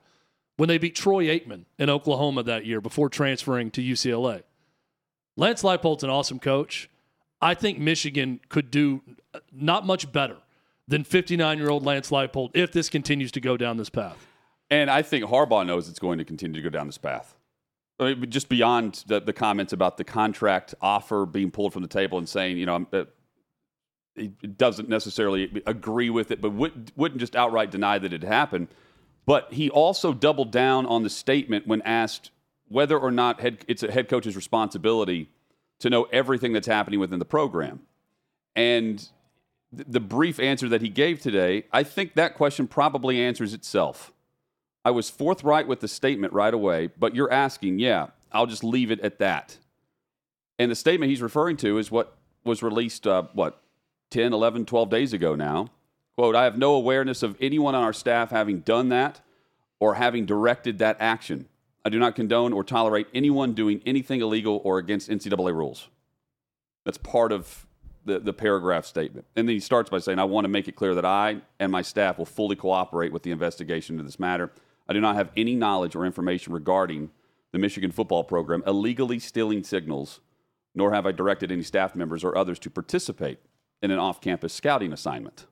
when 0.57 0.67
they 0.69 0.79
beat 0.79 0.95
Troy 0.95 1.25
Aikman 1.25 1.65
in 1.77 1.87
Oklahoma 1.91 2.41
that 2.41 2.65
year 2.65 2.81
before 2.81 3.09
transferring 3.09 3.69
to 3.69 3.81
UCLA. 3.83 4.41
Lance 5.39 5.63
Leipold's 5.63 6.03
an 6.03 6.09
awesome 6.09 6.37
coach. 6.37 6.89
I 7.41 7.53
think 7.53 7.79
Michigan 7.79 8.41
could 8.49 8.69
do 8.69 9.01
not 9.53 9.85
much 9.85 10.11
better 10.11 10.35
than 10.85 11.05
59 11.05 11.57
year 11.57 11.69
old 11.69 11.85
Lance 11.85 12.11
Leipold 12.11 12.51
if 12.53 12.73
this 12.73 12.89
continues 12.89 13.31
to 13.31 13.39
go 13.39 13.55
down 13.55 13.77
this 13.77 13.89
path. 13.89 14.27
And 14.69 14.89
I 14.89 15.01
think 15.01 15.25
Harbaugh 15.25 15.65
knows 15.65 15.87
it's 15.87 15.97
going 15.97 16.17
to 16.17 16.25
continue 16.25 16.61
to 16.61 16.63
go 16.63 16.69
down 16.69 16.87
this 16.87 16.97
path. 16.97 17.35
I 18.01 18.15
mean, 18.15 18.29
just 18.29 18.49
beyond 18.49 19.05
the, 19.07 19.21
the 19.21 19.31
comments 19.31 19.71
about 19.71 19.97
the 19.97 20.03
contract 20.03 20.75
offer 20.81 21.25
being 21.25 21.51
pulled 21.51 21.71
from 21.71 21.83
the 21.83 21.87
table 21.87 22.17
and 22.17 22.27
saying, 22.27 22.57
you 22.57 22.65
know, 22.65 22.85
uh, 22.91 23.05
he 24.15 24.27
doesn't 24.27 24.89
necessarily 24.89 25.63
agree 25.65 26.09
with 26.09 26.31
it, 26.31 26.41
but 26.41 26.51
would, 26.51 26.91
wouldn't 26.97 27.21
just 27.21 27.37
outright 27.37 27.71
deny 27.71 27.97
that 27.97 28.11
it 28.11 28.23
happened. 28.23 28.67
But 29.25 29.53
he 29.53 29.69
also 29.69 30.13
doubled 30.13 30.51
down 30.51 30.85
on 30.85 31.03
the 31.03 31.09
statement 31.09 31.65
when 31.65 31.81
asked 31.83 32.31
whether 32.69 32.97
or 32.97 33.11
not 33.11 33.41
head, 33.41 33.65
it's 33.67 33.83
a 33.83 33.91
head 33.91 34.07
coach's 34.07 34.35
responsibility 34.35 35.29
to 35.79 35.89
know 35.89 36.03
everything 36.11 36.53
that's 36.53 36.67
happening 36.67 36.99
within 36.99 37.19
the 37.19 37.25
program. 37.25 37.81
And 38.55 38.97
th- 39.75 39.87
the 39.87 39.99
brief 39.99 40.39
answer 40.39 40.69
that 40.69 40.81
he 40.81 40.89
gave 40.89 41.19
today, 41.21 41.65
I 41.71 41.83
think 41.83 42.15
that 42.15 42.35
question 42.35 42.67
probably 42.67 43.19
answers 43.19 43.53
itself. 43.53 44.13
I 44.85 44.91
was 44.91 45.09
forthright 45.09 45.67
with 45.67 45.81
the 45.81 45.87
statement 45.87 46.33
right 46.33 46.53
away, 46.53 46.89
but 46.97 47.15
you're 47.15 47.31
asking, 47.31 47.79
yeah, 47.79 48.07
I'll 48.31 48.45
just 48.45 48.63
leave 48.63 48.91
it 48.91 48.99
at 49.01 49.19
that. 49.19 49.57
And 50.57 50.71
the 50.71 50.75
statement 50.75 51.09
he's 51.09 51.21
referring 51.21 51.57
to 51.57 51.77
is 51.77 51.91
what 51.91 52.17
was 52.43 52.63
released, 52.63 53.07
uh, 53.07 53.23
what, 53.33 53.61
10, 54.11 54.33
11, 54.33 54.65
12 54.65 54.89
days 54.89 55.13
ago 55.13 55.35
now. 55.35 55.69
Quote, 56.17 56.35
I 56.35 56.43
have 56.43 56.57
no 56.57 56.73
awareness 56.73 57.23
of 57.23 57.37
anyone 57.39 57.75
on 57.75 57.83
our 57.83 57.93
staff 57.93 58.31
having 58.31 58.59
done 58.59 58.89
that 58.89 59.21
or 59.79 59.95
having 59.95 60.25
directed 60.25 60.79
that 60.79 60.97
action. 60.99 61.47
I 61.89 61.91
do 61.91 61.97
not 61.97 62.13
condone 62.13 62.53
or 62.53 62.63
tolerate 62.63 63.07
anyone 63.15 63.53
doing 63.53 63.81
anything 63.83 64.21
illegal 64.21 64.61
or 64.63 64.77
against 64.77 65.09
NCAA 65.09 65.55
rules. 65.55 65.87
That's 66.85 66.99
part 66.99 67.31
of 67.31 67.65
the, 68.05 68.19
the 68.19 68.31
paragraph 68.31 68.85
statement. 68.85 69.25
And 69.35 69.47
then 69.47 69.55
he 69.55 69.59
starts 69.59 69.89
by 69.89 69.97
saying, 69.97 70.19
I 70.19 70.25
want 70.25 70.45
to 70.45 70.49
make 70.49 70.67
it 70.67 70.75
clear 70.75 70.93
that 70.93 71.03
I 71.03 71.41
and 71.59 71.71
my 71.71 71.81
staff 71.81 72.19
will 72.19 72.27
fully 72.27 72.55
cooperate 72.55 73.11
with 73.11 73.23
the 73.23 73.31
investigation 73.31 73.95
into 73.95 74.03
this 74.03 74.19
matter. 74.19 74.51
I 74.87 74.93
do 74.93 75.01
not 75.01 75.15
have 75.15 75.31
any 75.35 75.55
knowledge 75.55 75.95
or 75.95 76.05
information 76.05 76.53
regarding 76.53 77.09
the 77.53 77.57
Michigan 77.57 77.89
football 77.89 78.23
program 78.23 78.61
illegally 78.67 79.17
stealing 79.17 79.63
signals, 79.63 80.19
nor 80.75 80.93
have 80.93 81.07
I 81.07 81.11
directed 81.11 81.51
any 81.51 81.63
staff 81.63 81.95
members 81.95 82.23
or 82.23 82.37
others 82.37 82.59
to 82.59 82.69
participate 82.69 83.39
in 83.81 83.89
an 83.89 83.97
off 83.97 84.21
campus 84.21 84.53
scouting 84.53 84.93
assignment. 84.93 85.47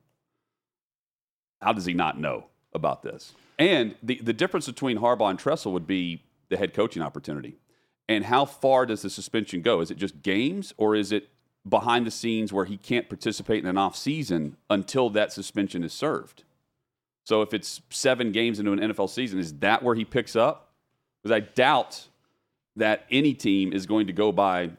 How 1.63 1.73
does 1.73 1.85
he 1.85 1.95
not 1.95 2.19
know 2.19 2.45
about 2.75 3.01
this? 3.01 3.33
And 3.57 3.95
the, 4.03 4.19
the 4.21 4.33
difference 4.33 4.67
between 4.67 4.99
Harbaugh 4.99 5.31
and 5.31 5.39
Tressel 5.39 5.73
would 5.73 5.87
be 5.87 6.21
the 6.49 6.57
head 6.57 6.73
coaching 6.73 7.01
opportunity. 7.01 7.57
And 8.09 8.25
how 8.25 8.45
far 8.45 8.85
does 8.85 9.01
the 9.01 9.09
suspension 9.09 9.61
go? 9.61 9.81
Is 9.81 9.91
it 9.91 9.97
just 9.97 10.21
games 10.21 10.73
or 10.77 10.95
is 10.95 11.11
it 11.11 11.29
behind 11.69 12.05
the 12.05 12.11
scenes 12.11 12.53
where 12.53 12.65
he 12.65 12.77
can't 12.77 13.09
participate 13.09 13.63
in 13.63 13.69
an 13.69 13.77
off 13.77 13.95
season 13.95 14.57
until 14.69 15.09
that 15.11 15.31
suspension 15.31 15.83
is 15.83 15.93
served. 15.93 16.43
So 17.23 17.41
if 17.41 17.53
it's 17.53 17.81
seven 17.89 18.31
games 18.31 18.59
into 18.59 18.71
an 18.71 18.79
NFL 18.79 19.09
season, 19.09 19.39
is 19.39 19.53
that 19.55 19.83
where 19.83 19.95
he 19.95 20.05
picks 20.05 20.35
up? 20.35 20.73
Because 21.21 21.35
I 21.35 21.41
doubt 21.41 22.07
that 22.75 23.05
any 23.11 23.33
team 23.33 23.73
is 23.73 23.85
going 23.85 24.07
to 24.07 24.13
go 24.13 24.31
by 24.31 24.71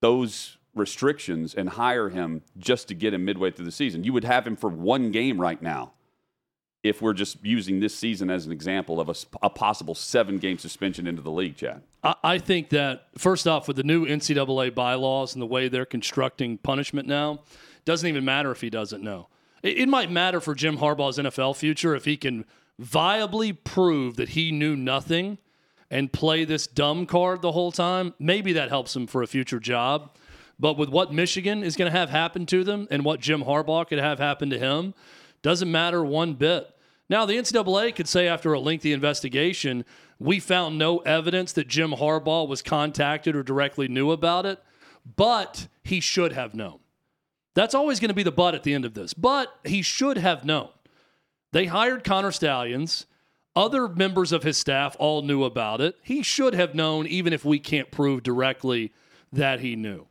those 0.00 0.58
restrictions 0.74 1.54
and 1.54 1.70
hire 1.70 2.08
him 2.08 2.42
just 2.56 2.88
to 2.88 2.94
get 2.94 3.14
him 3.14 3.24
midway 3.24 3.50
through 3.50 3.64
the 3.64 3.72
season. 3.72 4.04
You 4.04 4.12
would 4.12 4.24
have 4.24 4.46
him 4.46 4.56
for 4.56 4.70
one 4.70 5.10
game 5.10 5.40
right 5.40 5.60
now 5.60 5.92
if 6.82 7.00
we're 7.00 7.12
just 7.12 7.44
using 7.44 7.80
this 7.80 7.94
season 7.94 8.28
as 8.28 8.44
an 8.44 8.52
example 8.52 9.00
of 9.00 9.08
a, 9.08 9.14
a 9.42 9.50
possible 9.50 9.94
seven 9.94 10.38
game 10.38 10.58
suspension 10.58 11.06
into 11.06 11.22
the 11.22 11.30
league, 11.30 11.56
Chad? 11.56 11.82
I, 12.02 12.38
think 12.38 12.70
that, 12.70 13.06
first 13.16 13.46
off, 13.46 13.68
with 13.68 13.76
the 13.76 13.84
new 13.84 14.04
NCAA 14.04 14.74
bylaws 14.74 15.34
and 15.34 15.42
the 15.42 15.46
way 15.46 15.68
they're 15.68 15.86
constructing 15.86 16.58
punishment 16.58 17.06
now, 17.06 17.40
doesn't 17.84 18.08
even 18.08 18.24
matter 18.24 18.50
if 18.50 18.60
he 18.60 18.70
doesn't 18.70 19.02
know. 19.02 19.28
It, 19.62 19.78
it 19.78 19.88
might 19.88 20.10
matter 20.10 20.40
for 20.40 20.54
Jim 20.54 20.78
Harbaugh's 20.78 21.18
NFL 21.18 21.56
future 21.56 21.94
if 21.94 22.04
he 22.04 22.16
can 22.16 22.44
viably 22.80 23.56
prove 23.62 24.16
that 24.16 24.30
he 24.30 24.50
knew 24.50 24.74
nothing 24.74 25.38
and 25.90 26.12
play 26.12 26.44
this 26.44 26.66
dumb 26.66 27.06
card 27.06 27.42
the 27.42 27.52
whole 27.52 27.70
time. 27.70 28.14
Maybe 28.18 28.52
that 28.54 28.70
helps 28.70 28.96
him 28.96 29.06
for 29.06 29.22
a 29.22 29.26
future 29.28 29.60
job. 29.60 30.16
But 30.58 30.76
with 30.76 30.88
what 30.88 31.12
Michigan 31.12 31.62
is 31.62 31.76
going 31.76 31.90
to 31.90 31.96
have 31.96 32.10
happen 32.10 32.46
to 32.46 32.64
them 32.64 32.88
and 32.90 33.04
what 33.04 33.20
Jim 33.20 33.44
Harbaugh 33.44 33.86
could 33.86 33.98
have 33.98 34.18
happen 34.18 34.50
to 34.50 34.58
him, 34.58 34.94
doesn't 35.42 35.70
matter 35.70 36.04
one 36.04 36.34
bit. 36.34 36.68
Now, 37.08 37.26
the 37.26 37.36
NCAA 37.36 37.94
could 37.94 38.08
say 38.08 38.26
after 38.26 38.52
a 38.52 38.60
lengthy 38.60 38.92
investigation, 38.92 39.84
we 40.18 40.40
found 40.40 40.78
no 40.78 40.98
evidence 40.98 41.52
that 41.52 41.68
Jim 41.68 41.90
Harbaugh 41.90 42.48
was 42.48 42.62
contacted 42.62 43.36
or 43.36 43.42
directly 43.42 43.88
knew 43.88 44.12
about 44.12 44.46
it, 44.46 44.62
but 45.16 45.68
he 45.82 46.00
should 46.00 46.32
have 46.32 46.54
known. 46.54 46.78
That's 47.54 47.74
always 47.74 48.00
going 48.00 48.08
to 48.08 48.14
be 48.14 48.22
the 48.22 48.32
but 48.32 48.54
at 48.54 48.62
the 48.62 48.72
end 48.72 48.84
of 48.84 48.94
this. 48.94 49.12
But 49.12 49.52
he 49.64 49.82
should 49.82 50.16
have 50.16 50.44
known. 50.44 50.70
They 51.52 51.66
hired 51.66 52.04
Connor 52.04 52.32
Stalions. 52.32 53.06
Other 53.54 53.88
members 53.88 54.32
of 54.32 54.42
his 54.42 54.56
staff 54.56 54.96
all 54.98 55.20
knew 55.20 55.44
about 55.44 55.82
it. 55.82 55.96
He 56.02 56.22
should 56.22 56.54
have 56.54 56.74
known, 56.74 57.06
even 57.06 57.34
if 57.34 57.44
we 57.44 57.58
can't 57.58 57.90
prove 57.90 58.22
directly 58.22 58.92
that 59.32 59.60
he 59.60 59.76
knew. 59.76 60.06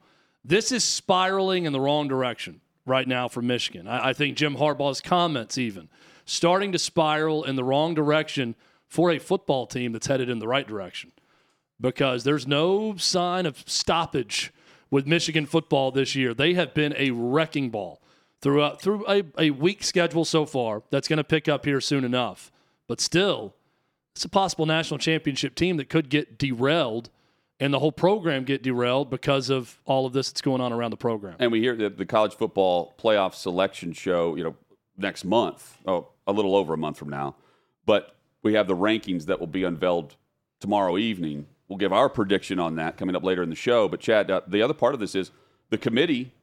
This 0.46 0.72
is 0.72 0.84
spiraling 0.84 1.66
in 1.66 1.74
the 1.74 1.80
wrong 1.80 2.08
direction 2.08 2.62
right 2.92 3.08
now 3.08 3.28
for 3.28 3.42
Michigan. 3.42 3.88
I, 3.88 4.10
I 4.10 4.14
think 4.14 4.38
Jim 4.38 4.58
Harbaugh's 4.58 5.02
comments, 5.02 5.58
even 5.58 5.90
starting 6.26 6.72
to 6.74 6.80
spiral 6.80 7.44
in 7.44 7.56
the 7.56 7.64
wrong 7.64 7.96
direction 7.96 8.56
for 8.88 9.10
a 9.10 9.18
football 9.18 9.66
team 9.66 9.94
that's 9.94 10.08
headed 10.08 10.30
in 10.30 10.40
the 10.40 10.48
right 10.48 10.68
direction 10.68 11.12
because 11.80 12.24
there's 12.24 12.46
no 12.46 12.96
sign 12.98 13.46
of 13.46 13.64
stoppage 13.66 14.54
with 14.92 15.08
Michigan 15.08 15.46
football 15.46 15.92
this 15.92 16.16
year. 16.16 16.34
They 16.34 16.54
have 16.54 16.74
been 16.74 16.94
a 16.98 17.12
wrecking 17.12 17.70
ball 17.70 18.02
throughout 18.42 18.82
through 18.82 19.06
a, 19.08 19.24
a 19.38 19.50
weak 19.52 19.84
schedule 19.84 20.26
so 20.26 20.46
far 20.46 20.84
that's 20.92 21.08
going 21.08 21.18
to 21.18 21.24
pick 21.24 21.48
up 21.48 21.66
here 21.66 21.82
soon 21.82 22.04
enough. 22.04 22.52
But 22.88 23.00
still, 23.00 23.56
it's 24.14 24.26
a 24.26 24.30
possible 24.30 24.66
national 24.66 24.98
championship 24.98 25.56
team 25.56 25.78
that 25.78 25.90
could 25.90 26.10
get 26.10 26.38
derailed 26.38 27.10
and 27.62 27.72
the 27.72 27.80
whole 27.80 27.92
program 27.92 28.44
get 28.44 28.64
derailed 28.64 29.12
because 29.12 29.52
of 29.52 29.80
all 29.86 30.08
of 30.08 30.14
this 30.14 30.30
that's 30.30 30.42
going 30.42 30.60
on 30.60 30.74
around 30.74 30.90
the 30.90 30.98
program. 30.98 31.36
And 31.40 31.52
we 31.52 31.62
hear 31.62 31.76
that 31.76 31.98
the 31.98 32.08
college 32.08 32.34
football 32.34 32.96
playoff 33.00 33.36
selection 33.36 33.94
show, 33.94 34.36
you 34.36 34.44
know, 34.44 34.56
next 34.98 35.24
month, 35.24 35.78
oh, 35.86 36.10
a 36.26 36.34
little 36.34 36.56
over 36.56 36.74
a 36.74 36.78
month 36.78 36.98
from 36.98 37.10
now. 37.10 37.36
But 37.86 38.16
we 38.42 38.56
have 38.56 38.68
the 38.68 38.76
rankings 38.76 39.26
that 39.26 39.40
will 39.40 39.48
be 39.48 39.64
unveiled 39.64 40.16
tomorrow 40.60 40.98
evening. 40.98 41.46
We'll 41.68 41.78
give 41.78 41.94
our 41.94 42.10
prediction 42.10 42.60
on 42.60 42.76
that 42.76 42.98
coming 42.98 43.16
up 43.16 43.24
later 43.24 43.44
in 43.44 43.50
the 43.50 43.56
show. 43.56 43.88
But, 43.88 44.00
Chad, 44.00 44.32
uh, 44.32 44.42
the 44.48 44.64
other 44.64 44.74
part 44.74 44.96
of 44.96 45.00
this 45.00 45.14
is 45.14 45.32
the 45.70 45.78
committee 45.78 46.34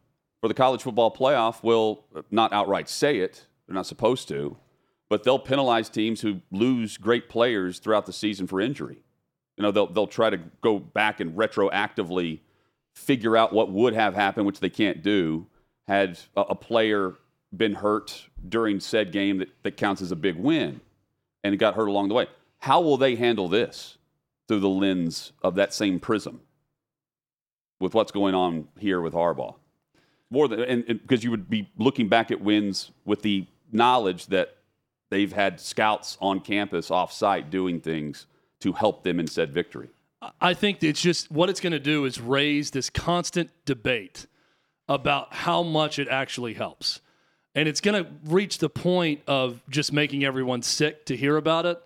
for 0.40 0.46
the 0.46 0.54
college 0.54 0.82
football 0.82 1.12
playoff 1.14 1.64
will 1.64 2.04
not 2.30 2.52
outright 2.52 2.88
say 2.88 3.18
it, 3.18 3.46
they're 3.66 3.74
not 3.74 3.86
supposed 3.86 4.28
to, 4.28 4.56
but 5.08 5.24
they'll 5.24 5.38
penalize 5.38 5.88
teams 5.88 6.20
who 6.20 6.42
lose 6.52 6.96
great 6.96 7.28
players 7.28 7.80
throughout 7.80 8.06
the 8.06 8.12
season 8.12 8.46
for 8.46 8.60
injury. 8.60 9.02
You 9.58 9.62
know, 9.62 9.72
they'll, 9.72 9.88
they'll 9.88 10.06
try 10.06 10.30
to 10.30 10.38
go 10.60 10.78
back 10.78 11.18
and 11.18 11.36
retroactively 11.36 12.38
figure 12.94 13.36
out 13.36 13.52
what 13.52 13.70
would 13.72 13.92
have 13.92 14.14
happened, 14.14 14.46
which 14.46 14.60
they 14.60 14.70
can't 14.70 15.02
do, 15.02 15.46
had 15.88 16.18
a, 16.36 16.42
a 16.42 16.54
player 16.54 17.14
been 17.56 17.74
hurt 17.74 18.26
during 18.48 18.78
said 18.78 19.10
game 19.10 19.38
that, 19.38 19.48
that 19.64 19.76
counts 19.76 20.00
as 20.00 20.12
a 20.12 20.16
big 20.16 20.36
win 20.36 20.80
and 21.42 21.54
it 21.54 21.56
got 21.56 21.74
hurt 21.74 21.88
along 21.88 22.08
the 22.08 22.14
way. 22.14 22.26
How 22.58 22.80
will 22.80 22.96
they 22.96 23.16
handle 23.16 23.48
this 23.48 23.98
through 24.46 24.60
the 24.60 24.68
lens 24.68 25.32
of 25.42 25.56
that 25.56 25.74
same 25.74 25.98
prism 25.98 26.40
with 27.80 27.94
what's 27.94 28.12
going 28.12 28.34
on 28.34 28.68
here 28.78 29.00
with 29.00 29.14
Harbaugh? 29.14 29.56
More 30.30 30.46
than 30.46 30.60
and, 30.60 30.86
because 30.86 31.24
you 31.24 31.30
would 31.30 31.48
be 31.48 31.68
looking 31.78 32.08
back 32.08 32.30
at 32.30 32.40
wins 32.40 32.92
with 33.04 33.22
the 33.22 33.46
knowledge 33.72 34.26
that 34.26 34.56
they've 35.10 35.32
had 35.32 35.58
scouts 35.58 36.18
on 36.20 36.40
campus 36.40 36.90
off 36.90 37.12
site 37.12 37.50
doing 37.50 37.80
things 37.80 38.26
to 38.60 38.72
help 38.72 39.04
them 39.04 39.20
in 39.20 39.26
said 39.26 39.52
victory. 39.52 39.88
I 40.40 40.54
think 40.54 40.82
it's 40.82 41.00
just 41.00 41.30
what 41.30 41.48
it's 41.48 41.60
going 41.60 41.72
to 41.72 41.78
do 41.78 42.04
is 42.04 42.20
raise 42.20 42.70
this 42.70 42.90
constant 42.90 43.50
debate 43.64 44.26
about 44.88 45.32
how 45.32 45.62
much 45.62 45.98
it 45.98 46.08
actually 46.08 46.54
helps. 46.54 47.00
And 47.54 47.68
it's 47.68 47.80
going 47.80 48.04
to 48.04 48.10
reach 48.24 48.58
the 48.58 48.68
point 48.68 49.22
of 49.26 49.62
just 49.68 49.92
making 49.92 50.24
everyone 50.24 50.62
sick 50.62 51.06
to 51.06 51.16
hear 51.16 51.36
about 51.36 51.66
it 51.66 51.80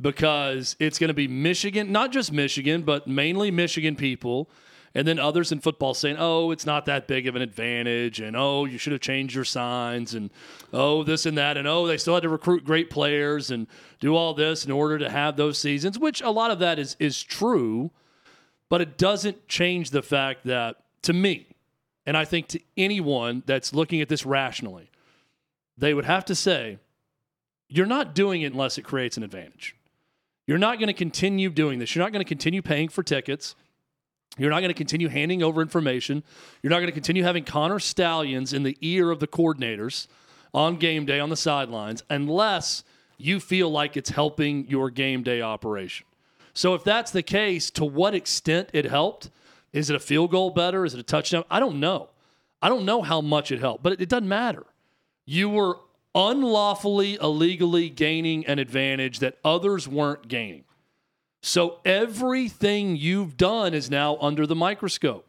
because 0.00 0.76
it's 0.78 0.98
going 0.98 1.08
to 1.08 1.14
be 1.14 1.28
Michigan, 1.28 1.92
not 1.92 2.12
just 2.12 2.32
Michigan, 2.32 2.82
but 2.82 3.06
mainly 3.06 3.50
Michigan 3.50 3.96
people. 3.96 4.48
And 4.94 5.08
then 5.08 5.18
others 5.18 5.52
in 5.52 5.60
football 5.60 5.94
saying, 5.94 6.16
oh, 6.18 6.50
it's 6.50 6.66
not 6.66 6.84
that 6.84 7.06
big 7.06 7.26
of 7.26 7.34
an 7.34 7.40
advantage. 7.40 8.20
And 8.20 8.36
oh, 8.36 8.66
you 8.66 8.76
should 8.76 8.92
have 8.92 9.00
changed 9.00 9.34
your 9.34 9.44
signs. 9.44 10.14
And 10.14 10.30
oh, 10.72 11.02
this 11.02 11.24
and 11.24 11.38
that. 11.38 11.56
And 11.56 11.66
oh, 11.66 11.86
they 11.86 11.96
still 11.96 12.14
had 12.14 12.24
to 12.24 12.28
recruit 12.28 12.64
great 12.64 12.90
players 12.90 13.50
and 13.50 13.66
do 14.00 14.14
all 14.14 14.34
this 14.34 14.66
in 14.66 14.70
order 14.70 14.98
to 14.98 15.08
have 15.08 15.36
those 15.36 15.58
seasons, 15.58 15.98
which 15.98 16.20
a 16.20 16.30
lot 16.30 16.50
of 16.50 16.58
that 16.58 16.78
is, 16.78 16.96
is 16.98 17.22
true. 17.22 17.90
But 18.68 18.82
it 18.82 18.98
doesn't 18.98 19.48
change 19.48 19.90
the 19.90 20.02
fact 20.02 20.44
that, 20.44 20.76
to 21.02 21.12
me, 21.12 21.46
and 22.04 22.16
I 22.16 22.24
think 22.24 22.48
to 22.48 22.60
anyone 22.76 23.42
that's 23.46 23.72
looking 23.72 24.00
at 24.00 24.08
this 24.08 24.26
rationally, 24.26 24.90
they 25.78 25.94
would 25.94 26.04
have 26.04 26.24
to 26.26 26.34
say, 26.34 26.78
you're 27.68 27.86
not 27.86 28.14
doing 28.14 28.42
it 28.42 28.52
unless 28.52 28.76
it 28.76 28.82
creates 28.82 29.16
an 29.16 29.22
advantage. 29.22 29.74
You're 30.46 30.58
not 30.58 30.78
going 30.78 30.88
to 30.88 30.94
continue 30.94 31.48
doing 31.48 31.78
this. 31.78 31.94
You're 31.94 32.04
not 32.04 32.12
going 32.12 32.24
to 32.24 32.28
continue 32.28 32.60
paying 32.60 32.88
for 32.88 33.02
tickets. 33.02 33.54
You're 34.38 34.50
not 34.50 34.60
going 34.60 34.70
to 34.70 34.74
continue 34.74 35.08
handing 35.08 35.42
over 35.42 35.60
information. 35.60 36.22
You're 36.62 36.70
not 36.70 36.78
going 36.78 36.86
to 36.86 36.92
continue 36.92 37.22
having 37.22 37.44
Connor 37.44 37.78
Stalions 37.78 38.52
in 38.52 38.62
the 38.62 38.76
ear 38.80 39.10
of 39.10 39.20
the 39.20 39.26
coordinators 39.26 40.06
on 40.54 40.76
game 40.76 41.04
day 41.04 41.20
on 41.20 41.28
the 41.28 41.36
sidelines 41.36 42.02
unless 42.08 42.84
you 43.18 43.40
feel 43.40 43.70
like 43.70 43.96
it's 43.96 44.10
helping 44.10 44.66
your 44.68 44.90
game 44.90 45.22
day 45.22 45.42
operation. 45.42 46.06
So, 46.54 46.74
if 46.74 46.84
that's 46.84 47.10
the 47.10 47.22
case, 47.22 47.70
to 47.72 47.84
what 47.84 48.14
extent 48.14 48.70
it 48.72 48.84
helped? 48.84 49.30
Is 49.72 49.88
it 49.88 49.96
a 49.96 50.00
field 50.00 50.30
goal 50.30 50.50
better? 50.50 50.84
Is 50.84 50.92
it 50.92 51.00
a 51.00 51.04
touchdown? 51.04 51.44
I 51.50 51.60
don't 51.60 51.80
know. 51.80 52.10
I 52.60 52.68
don't 52.68 52.84
know 52.84 53.00
how 53.02 53.20
much 53.20 53.50
it 53.50 53.58
helped, 53.58 53.82
but 53.82 53.94
it, 53.94 54.02
it 54.02 54.08
doesn't 54.08 54.28
matter 54.28 54.64
you 55.24 55.48
were 55.48 55.78
unlawfully, 56.14 57.14
illegally 57.20 57.88
gaining 57.88 58.46
an 58.46 58.58
advantage 58.58 59.20
that 59.20 59.38
others 59.44 59.88
weren't 59.88 60.28
gaining. 60.28 60.64
So 61.42 61.80
everything 61.84 62.96
you've 62.96 63.36
done 63.36 63.74
is 63.74 63.90
now 63.90 64.16
under 64.20 64.46
the 64.46 64.54
microscope. 64.54 65.26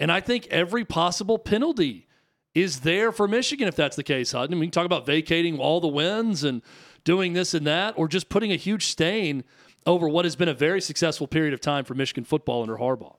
And 0.00 0.10
I 0.10 0.20
think 0.20 0.46
every 0.48 0.86
possible 0.86 1.38
penalty 1.38 2.06
is 2.54 2.80
there 2.80 3.12
for 3.12 3.28
Michigan 3.28 3.68
if 3.68 3.76
that's 3.76 3.94
the 3.94 4.02
case, 4.02 4.32
Hutton. 4.32 4.58
we 4.58 4.66
can 4.66 4.72
talk 4.72 4.86
about 4.86 5.06
vacating 5.06 5.58
all 5.58 5.80
the 5.80 5.88
wins 5.88 6.42
and 6.42 6.62
doing 7.04 7.34
this 7.34 7.54
and 7.54 7.66
that, 7.66 7.94
or 7.96 8.08
just 8.08 8.28
putting 8.30 8.50
a 8.50 8.56
huge 8.56 8.86
stain 8.86 9.44
over 9.86 10.08
what 10.08 10.24
has 10.24 10.34
been 10.34 10.48
a 10.48 10.54
very 10.54 10.80
successful 10.80 11.26
period 11.26 11.54
of 11.54 11.60
time 11.60 11.84
for 11.84 11.94
Michigan 11.94 12.24
football 12.24 12.62
under 12.62 12.76
Harbaugh. 12.76 13.16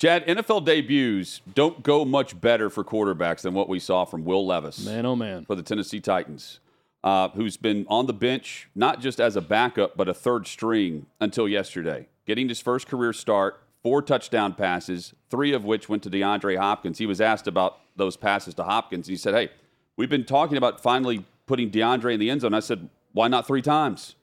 Chad, 0.00 0.26
NFL 0.26 0.64
debuts 0.64 1.40
don't 1.54 1.82
go 1.82 2.04
much 2.04 2.40
better 2.40 2.70
for 2.70 2.84
quarterbacks 2.84 3.42
than 3.42 3.52
what 3.52 3.68
we 3.68 3.78
saw 3.78 4.04
from 4.04 4.24
Will 4.24 4.46
Levis. 4.46 4.84
Man, 4.84 5.04
oh 5.04 5.16
man. 5.16 5.44
For 5.44 5.54
the 5.54 5.62
Tennessee 5.62 6.00
Titans, 6.00 6.60
uh, 7.04 7.28
who's 7.30 7.56
been 7.56 7.86
on 7.88 8.06
the 8.06 8.12
bench, 8.12 8.68
not 8.74 9.00
just 9.00 9.20
as 9.20 9.36
a 9.36 9.40
backup, 9.40 9.96
but 9.96 10.08
a 10.08 10.14
third 10.14 10.46
string 10.46 11.06
until 11.20 11.48
yesterday. 11.48 12.08
Getting 12.26 12.48
his 12.48 12.60
first 12.60 12.88
career 12.88 13.12
start, 13.12 13.62
four 13.82 14.02
touchdown 14.02 14.54
passes, 14.54 15.14
three 15.30 15.52
of 15.52 15.64
which 15.64 15.88
went 15.88 16.02
to 16.02 16.10
DeAndre 16.10 16.58
Hopkins. 16.58 16.98
He 16.98 17.06
was 17.06 17.20
asked 17.20 17.46
about 17.46 17.78
those 17.96 18.16
passes 18.16 18.54
to 18.54 18.64
Hopkins. 18.64 19.06
He 19.06 19.16
said, 19.16 19.34
Hey, 19.34 19.50
we've 19.96 20.10
been 20.10 20.24
talking 20.24 20.56
about 20.56 20.82
finally 20.82 21.24
putting 21.46 21.70
DeAndre 21.70 22.14
in 22.14 22.20
the 22.20 22.30
end 22.30 22.42
zone. 22.42 22.54
I 22.54 22.60
said, 22.60 22.88
Why 23.12 23.28
not 23.28 23.46
three 23.46 23.62
times? 23.62 24.16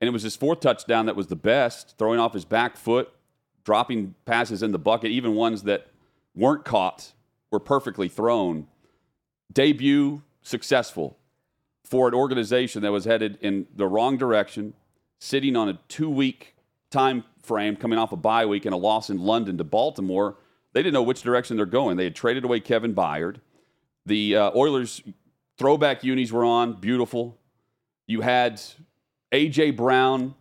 And 0.00 0.08
it 0.08 0.12
was 0.12 0.22
his 0.22 0.36
fourth 0.36 0.60
touchdown 0.60 1.06
that 1.06 1.16
was 1.16 1.28
the 1.28 1.36
best, 1.36 1.94
throwing 1.98 2.18
off 2.18 2.32
his 2.32 2.44
back 2.44 2.76
foot 2.76 3.10
dropping 3.64 4.14
passes 4.26 4.62
in 4.62 4.72
the 4.72 4.78
bucket, 4.78 5.10
even 5.10 5.34
ones 5.34 5.62
that 5.64 5.88
weren't 6.34 6.64
caught, 6.64 7.12
were 7.50 7.60
perfectly 7.60 8.08
thrown. 8.08 8.66
Debut 9.52 10.22
successful 10.42 11.16
for 11.84 12.08
an 12.08 12.14
organization 12.14 12.82
that 12.82 12.92
was 12.92 13.04
headed 13.04 13.38
in 13.40 13.66
the 13.76 13.86
wrong 13.86 14.16
direction, 14.16 14.74
sitting 15.18 15.54
on 15.54 15.68
a 15.68 15.78
two 15.88 16.10
week 16.10 16.54
time 16.90 17.24
frame 17.42 17.76
coming 17.76 17.98
off 17.98 18.12
a 18.12 18.16
bye 18.16 18.46
week 18.46 18.64
and 18.64 18.74
a 18.74 18.78
loss 18.78 19.10
in 19.10 19.18
London 19.18 19.58
to 19.58 19.64
Baltimore. 19.64 20.36
they 20.72 20.82
didn't 20.82 20.94
know 20.94 21.02
which 21.02 21.22
direction 21.22 21.56
they're 21.56 21.66
going. 21.66 21.96
They 21.96 22.04
had 22.04 22.14
traded 22.14 22.44
away 22.44 22.60
Kevin 22.60 22.94
Byard. 22.94 23.36
The 24.06 24.36
uh, 24.36 24.50
Oilers 24.54 25.02
throwback 25.58 26.04
unis 26.04 26.32
were 26.32 26.44
on, 26.44 26.74
beautiful. 26.74 27.38
You 28.06 28.20
had 28.20 28.60
A.J. 29.32 29.72
Brown 29.72 30.34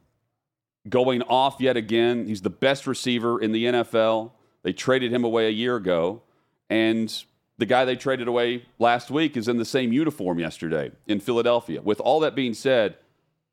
going 0.90 1.22
off 1.24 1.58
yet 1.60 1.78
again. 1.78 2.28
He's 2.28 2.42
the 2.42 2.50
best 2.50 2.88
receiver 2.88 3.40
in 3.42 3.52
the 3.52 3.66
NFL. 3.66 4.32
They 4.64 4.74
traded 4.74 5.12
him 5.14 5.24
away 5.24 5.48
a 5.48 5.52
year 5.52 5.76
ago. 5.76 6.24
And 6.70 7.24
the 7.64 7.68
guy 7.68 7.86
they 7.86 7.96
traded 7.96 8.28
away 8.28 8.66
last 8.78 9.10
week 9.10 9.38
is 9.38 9.48
in 9.48 9.56
the 9.56 9.64
same 9.64 9.94
uniform 9.94 10.38
yesterday 10.38 10.92
in 11.08 11.22
Philadelphia. 11.22 11.82
With 11.82 12.02
all 12.02 12.20
that 12.20 12.36
being 12.36 12.54
said, 12.54 12.98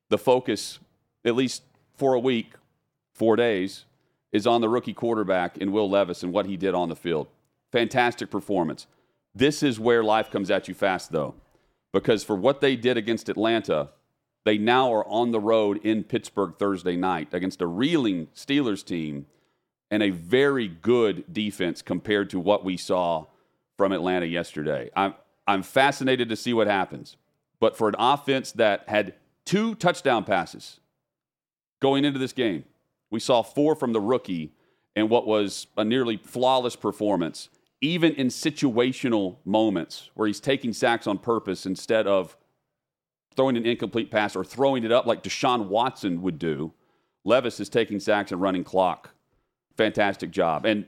the 0.08 0.18
focus, 0.18 0.80
at 1.24 1.36
least 1.36 1.62
for 1.94 2.14
a 2.14 2.18
week, 2.18 2.54
four 3.14 3.36
days, 3.36 3.84
is 4.32 4.48
on 4.48 4.62
the 4.62 4.68
rookie 4.68 4.94
quarterback 4.94 5.58
in 5.58 5.70
Will 5.70 5.88
Levis 5.88 6.24
and 6.24 6.32
what 6.32 6.46
he 6.46 6.56
did 6.56 6.74
on 6.74 6.88
the 6.88 6.96
field. 6.96 7.28
Fantastic 7.70 8.32
performance. 8.32 8.88
This 9.32 9.62
is 9.62 9.78
where 9.78 10.02
life 10.02 10.28
comes 10.28 10.50
at 10.50 10.66
you 10.66 10.74
fast, 10.74 11.12
though, 11.12 11.36
because 11.92 12.24
for 12.24 12.34
what 12.34 12.60
they 12.60 12.74
did 12.74 12.96
against 12.96 13.28
Atlanta, 13.28 13.90
they 14.44 14.58
now 14.58 14.92
are 14.92 15.06
on 15.06 15.30
the 15.30 15.38
road 15.38 15.78
in 15.86 16.02
Pittsburgh 16.02 16.54
Thursday 16.58 16.96
night 16.96 17.28
against 17.32 17.62
a 17.62 17.66
reeling 17.68 18.26
Steelers 18.34 18.84
team 18.84 19.26
and 19.88 20.02
a 20.02 20.10
very 20.10 20.66
good 20.66 21.32
defense 21.32 21.80
compared 21.80 22.28
to 22.30 22.40
what 22.40 22.64
we 22.64 22.76
saw 22.76 23.26
from 23.80 23.92
Atlanta 23.92 24.26
yesterday. 24.26 24.90
I'm, 24.94 25.14
I'm 25.46 25.62
fascinated 25.62 26.28
to 26.28 26.36
see 26.36 26.52
what 26.52 26.66
happens. 26.66 27.16
But 27.60 27.78
for 27.78 27.88
an 27.88 27.94
offense 27.98 28.52
that 28.52 28.86
had 28.88 29.14
two 29.46 29.74
touchdown 29.74 30.24
passes 30.24 30.80
going 31.80 32.04
into 32.04 32.18
this 32.18 32.34
game, 32.34 32.64
we 33.10 33.20
saw 33.20 33.40
four 33.40 33.74
from 33.74 33.94
the 33.94 34.00
rookie 34.00 34.52
and 34.94 35.08
what 35.08 35.26
was 35.26 35.66
a 35.78 35.84
nearly 35.84 36.18
flawless 36.18 36.76
performance, 36.76 37.48
even 37.80 38.12
in 38.16 38.26
situational 38.26 39.36
moments 39.46 40.10
where 40.12 40.26
he's 40.26 40.40
taking 40.40 40.74
sacks 40.74 41.06
on 41.06 41.16
purpose 41.16 41.64
instead 41.64 42.06
of 42.06 42.36
throwing 43.34 43.56
an 43.56 43.64
incomplete 43.64 44.10
pass 44.10 44.36
or 44.36 44.44
throwing 44.44 44.84
it 44.84 44.92
up 44.92 45.06
like 45.06 45.22
Deshaun 45.22 45.68
Watson 45.68 46.20
would 46.20 46.38
do. 46.38 46.74
Levis 47.24 47.60
is 47.60 47.70
taking 47.70 47.98
sacks 47.98 48.30
and 48.30 48.42
running 48.42 48.62
clock. 48.62 49.14
Fantastic 49.78 50.32
job. 50.32 50.66
And 50.66 50.84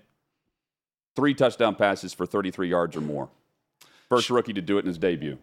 three 1.17 1.35
touchdown 1.35 1.75
passes 1.75 2.13
for 2.13 2.27
33 2.27 2.69
yards 2.69 2.97
or 2.97 3.01
more. 3.01 3.29
First 4.09 4.31
rookie 4.31 4.53
to 4.53 4.63
do 4.63 4.77
it 4.77 4.81
in 4.81 4.87
his 4.87 4.99
debut. 4.99 5.39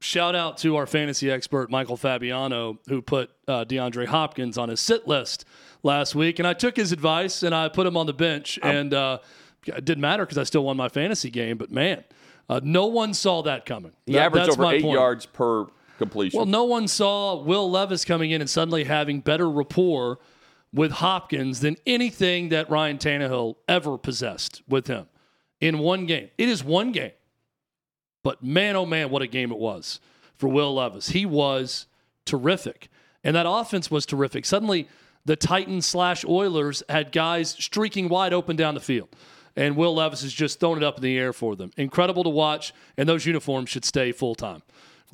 Shout 0.00 0.34
out 0.36 0.58
to 0.58 0.76
our 0.76 0.86
fantasy 0.86 1.30
expert, 1.30 1.70
Michael 1.70 1.96
Fabiano, 1.96 2.78
who 2.88 3.02
put 3.02 3.30
uh, 3.48 3.64
DeAndre 3.64 4.06
Hopkins 4.06 4.56
on 4.56 4.68
his 4.68 4.78
sit 4.78 5.08
list 5.08 5.44
last 5.82 6.14
week. 6.14 6.38
And 6.38 6.46
I 6.46 6.52
took 6.52 6.76
his 6.76 6.92
advice 6.92 7.42
and 7.42 7.54
I 7.54 7.68
put 7.68 7.86
him 7.86 7.96
on 7.96 8.06
the 8.06 8.12
bench. 8.12 8.58
Um, 8.62 8.70
and 8.70 8.94
uh, 8.94 9.18
it 9.66 9.84
didn't 9.84 10.00
matter 10.00 10.24
because 10.24 10.38
I 10.38 10.44
still 10.44 10.64
won 10.64 10.76
my 10.76 10.88
fantasy 10.88 11.30
game. 11.30 11.58
But 11.58 11.72
man, 11.72 12.04
uh, 12.48 12.60
no 12.62 12.86
one 12.86 13.12
saw 13.12 13.42
that 13.42 13.66
coming. 13.66 13.92
He 14.06 14.12
that, 14.12 14.26
averaged 14.26 14.50
over 14.50 14.66
eight 14.72 14.82
point. 14.82 14.94
yards 14.94 15.26
per 15.26 15.66
completion. 15.98 16.38
Well, 16.38 16.46
no 16.46 16.64
one 16.64 16.86
saw 16.86 17.42
Will 17.42 17.68
Levis 17.68 18.04
coming 18.04 18.30
in 18.30 18.40
and 18.40 18.48
suddenly 18.48 18.84
having 18.84 19.20
better 19.20 19.50
rapport 19.50 20.18
with 20.72 20.92
Hopkins 20.92 21.60
than 21.60 21.76
anything 21.86 22.50
that 22.50 22.70
Ryan 22.70 22.98
Tannehill 22.98 23.56
ever 23.68 23.96
possessed 23.96 24.62
with 24.68 24.86
him 24.86 25.06
in 25.60 25.78
one 25.78 26.06
game. 26.06 26.28
It 26.38 26.48
is 26.48 26.62
one 26.62 26.92
game. 26.92 27.12
But 28.22 28.42
man, 28.42 28.76
oh 28.76 28.86
man, 28.86 29.10
what 29.10 29.22
a 29.22 29.26
game 29.26 29.52
it 29.52 29.58
was 29.58 30.00
for 30.36 30.48
Will 30.48 30.74
Levis. 30.74 31.10
He 31.10 31.24
was 31.24 31.86
terrific. 32.24 32.88
And 33.24 33.34
that 33.36 33.46
offense 33.48 33.90
was 33.90 34.06
terrific. 34.06 34.44
Suddenly, 34.44 34.88
the 35.24 35.36
Titans 35.36 35.86
slash 35.86 36.24
Oilers 36.24 36.82
had 36.88 37.12
guys 37.12 37.50
streaking 37.50 38.08
wide 38.08 38.32
open 38.32 38.56
down 38.56 38.74
the 38.74 38.80
field. 38.80 39.08
And 39.56 39.76
Will 39.76 39.94
Levis 39.94 40.22
is 40.22 40.32
just 40.32 40.60
throwing 40.60 40.78
it 40.78 40.84
up 40.84 40.96
in 40.96 41.02
the 41.02 41.18
air 41.18 41.32
for 41.32 41.56
them. 41.56 41.72
Incredible 41.76 42.22
to 42.24 42.30
watch. 42.30 42.72
And 42.96 43.08
those 43.08 43.26
uniforms 43.26 43.70
should 43.70 43.84
stay 43.84 44.12
full 44.12 44.34
time. 44.34 44.62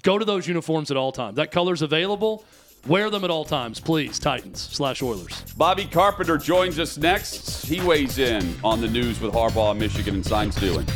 Go 0.02 0.18
to 0.18 0.24
those 0.24 0.46
uniforms 0.46 0.90
at 0.90 0.96
all 0.96 1.12
times. 1.12 1.36
That 1.36 1.50
color's 1.50 1.80
available. 1.80 2.44
Wear 2.86 3.08
them 3.08 3.24
at 3.24 3.30
all 3.30 3.46
times, 3.46 3.80
please. 3.80 4.18
Titans 4.18 4.60
slash 4.60 5.02
Oilers. 5.02 5.40
Bobby 5.56 5.86
Carpenter 5.86 6.36
joins 6.36 6.78
us 6.78 6.98
next. 6.98 7.64
He 7.64 7.80
weighs 7.80 8.18
in 8.18 8.56
on 8.62 8.82
the 8.82 8.88
news 8.88 9.20
with 9.20 9.32
Harbaugh, 9.32 9.76
Michigan, 9.76 10.16
and 10.16 10.26
sign 10.26 10.52
stealing. 10.52 10.86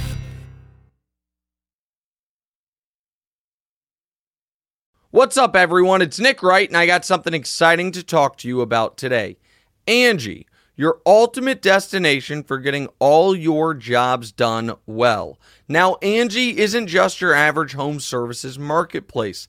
What's 5.11 5.39
up, 5.39 5.57
everyone? 5.57 6.03
It's 6.03 6.21
Nick 6.21 6.43
Wright, 6.43 6.69
and 6.69 6.77
I 6.77 6.85
got 6.85 7.07
something 7.07 7.33
exciting 7.33 7.93
to 7.93 8.03
talk 8.03 8.37
to 8.39 8.49
you 8.49 8.61
about 8.61 8.99
today. 8.99 9.39
Angie, 9.87 10.47
your 10.77 11.01
ultimate 11.07 11.63
destination 11.63 12.43
for 12.43 12.59
getting 12.59 12.89
all 12.99 13.35
your 13.35 13.73
jobs 13.73 14.31
done 14.31 14.75
well. 14.85 15.41
Now, 15.67 15.95
Angie 16.03 16.59
isn't 16.59 16.89
just 16.89 17.23
your 17.23 17.33
average 17.33 17.73
home 17.73 18.01
services 18.01 18.59
marketplace. 18.59 19.49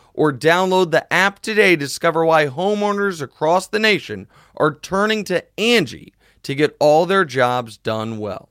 or 0.21 0.31
download 0.31 0.91
the 0.91 1.11
app 1.11 1.39
today 1.39 1.71
to 1.71 1.77
discover 1.77 2.23
why 2.23 2.45
homeowners 2.45 3.23
across 3.23 3.65
the 3.65 3.79
nation 3.79 4.27
are 4.55 4.71
turning 4.71 5.23
to 5.23 5.43
Angie 5.59 6.13
to 6.43 6.53
get 6.53 6.77
all 6.79 7.07
their 7.07 7.25
jobs 7.25 7.75
done 7.75 8.19
well. 8.19 8.49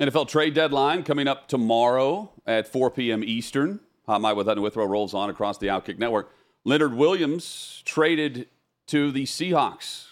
NFL 0.00 0.26
trade 0.26 0.52
deadline 0.52 1.04
coming 1.04 1.28
up 1.28 1.46
tomorrow 1.46 2.32
at 2.44 2.66
4 2.66 2.90
p.m. 2.90 3.22
Eastern. 3.22 3.78
Hot 4.08 4.20
Mic 4.20 4.34
with 4.34 4.48
Hutton 4.48 4.60
Withrow 4.60 4.86
rolls 4.86 5.14
on 5.14 5.30
across 5.30 5.56
the 5.56 5.68
Outkick 5.68 6.00
Network. 6.00 6.32
Leonard 6.64 6.94
Williams 6.94 7.84
traded 7.84 8.48
to 8.88 9.12
the 9.12 9.22
Seahawks 9.22 10.11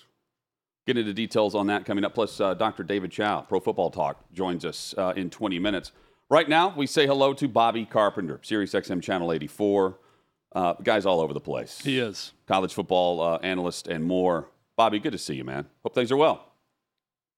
Get 0.91 0.99
into 0.99 1.15
details 1.15 1.55
on 1.55 1.69
that 1.69 1.85
coming 1.85 2.05
up. 2.05 2.15
Plus, 2.15 2.41
uh, 2.41 2.53
Dr. 2.55 2.83
David 2.83 3.13
Chao, 3.13 3.43
Pro 3.43 3.61
Football 3.61 3.93
Talk, 3.93 4.25
joins 4.33 4.65
us 4.65 4.93
uh, 4.99 5.13
in 5.15 5.31
20 5.31 5.57
minutes. 5.61 5.93
Right 6.29 6.49
now, 6.49 6.75
we 6.77 6.89
say 6.89 7.07
hello 7.07 7.33
to 7.33 7.47
Bobby 7.47 7.85
Carpenter, 7.85 8.41
Sirius 8.43 8.73
XM 8.73 9.01
Channel 9.01 9.33
84. 9.33 10.01
Uh, 10.51 10.75
guy's 10.83 11.07
all 11.07 11.21
over 11.21 11.33
the 11.33 11.39
place. 11.39 11.81
He 11.81 12.01
is. 12.01 12.33
College 12.49 12.75
football 12.75 13.23
uh, 13.23 13.39
analyst 13.41 13.87
and 13.87 14.03
more. 14.03 14.49
Bobby, 14.75 14.99
good 14.99 15.13
to 15.13 15.19
see 15.19 15.35
you, 15.35 15.45
man. 15.45 15.67
Hope 15.85 15.95
things 15.95 16.11
are 16.11 16.17
well. 16.17 16.45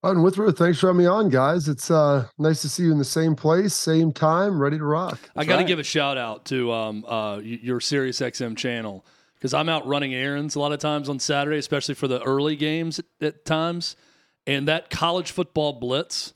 On 0.03 0.23
Withrow, 0.23 0.51
thanks 0.51 0.81
for 0.81 0.87
having 0.87 1.01
me 1.01 1.07
on, 1.07 1.29
guys. 1.29 1.69
It's 1.69 1.91
uh, 1.91 2.29
nice 2.39 2.63
to 2.63 2.71
see 2.71 2.85
you 2.85 2.93
in 2.93 2.97
the 2.97 3.05
same 3.05 3.37
place, 3.37 3.75
same 3.75 4.13
time, 4.13 4.59
ready 4.59 4.79
to 4.79 4.85
rock. 4.85 5.21
That's 5.21 5.31
I 5.37 5.45
got 5.45 5.57
to 5.57 5.59
right. 5.59 5.67
give 5.67 5.79
a 5.79 5.85
shout 5.85 6.17
out 6.17 6.47
to 6.47 6.73
um, 6.73 7.05
uh, 7.05 7.37
your 7.43 7.81
Sirius 7.81 8.21
XM 8.21 8.57
channel 8.57 9.05
because 9.43 9.55
I'm 9.55 9.69
out 9.69 9.85
running 9.89 10.15
errands 10.15 10.55
a 10.55 10.61
lot 10.61 10.71
of 10.71 10.79
times 10.79 11.09
on 11.09 11.19
Saturday, 11.19 11.59
especially 11.59 11.97
for 11.97 12.07
the 12.07 12.23
early 12.23 12.55
games 12.55 13.01
at, 13.01 13.07
at 13.21 13.45
times. 13.45 13.97
And 14.47 14.69
that 14.69 14.89
college 14.89 15.33
football 15.33 15.73
blitz 15.73 16.33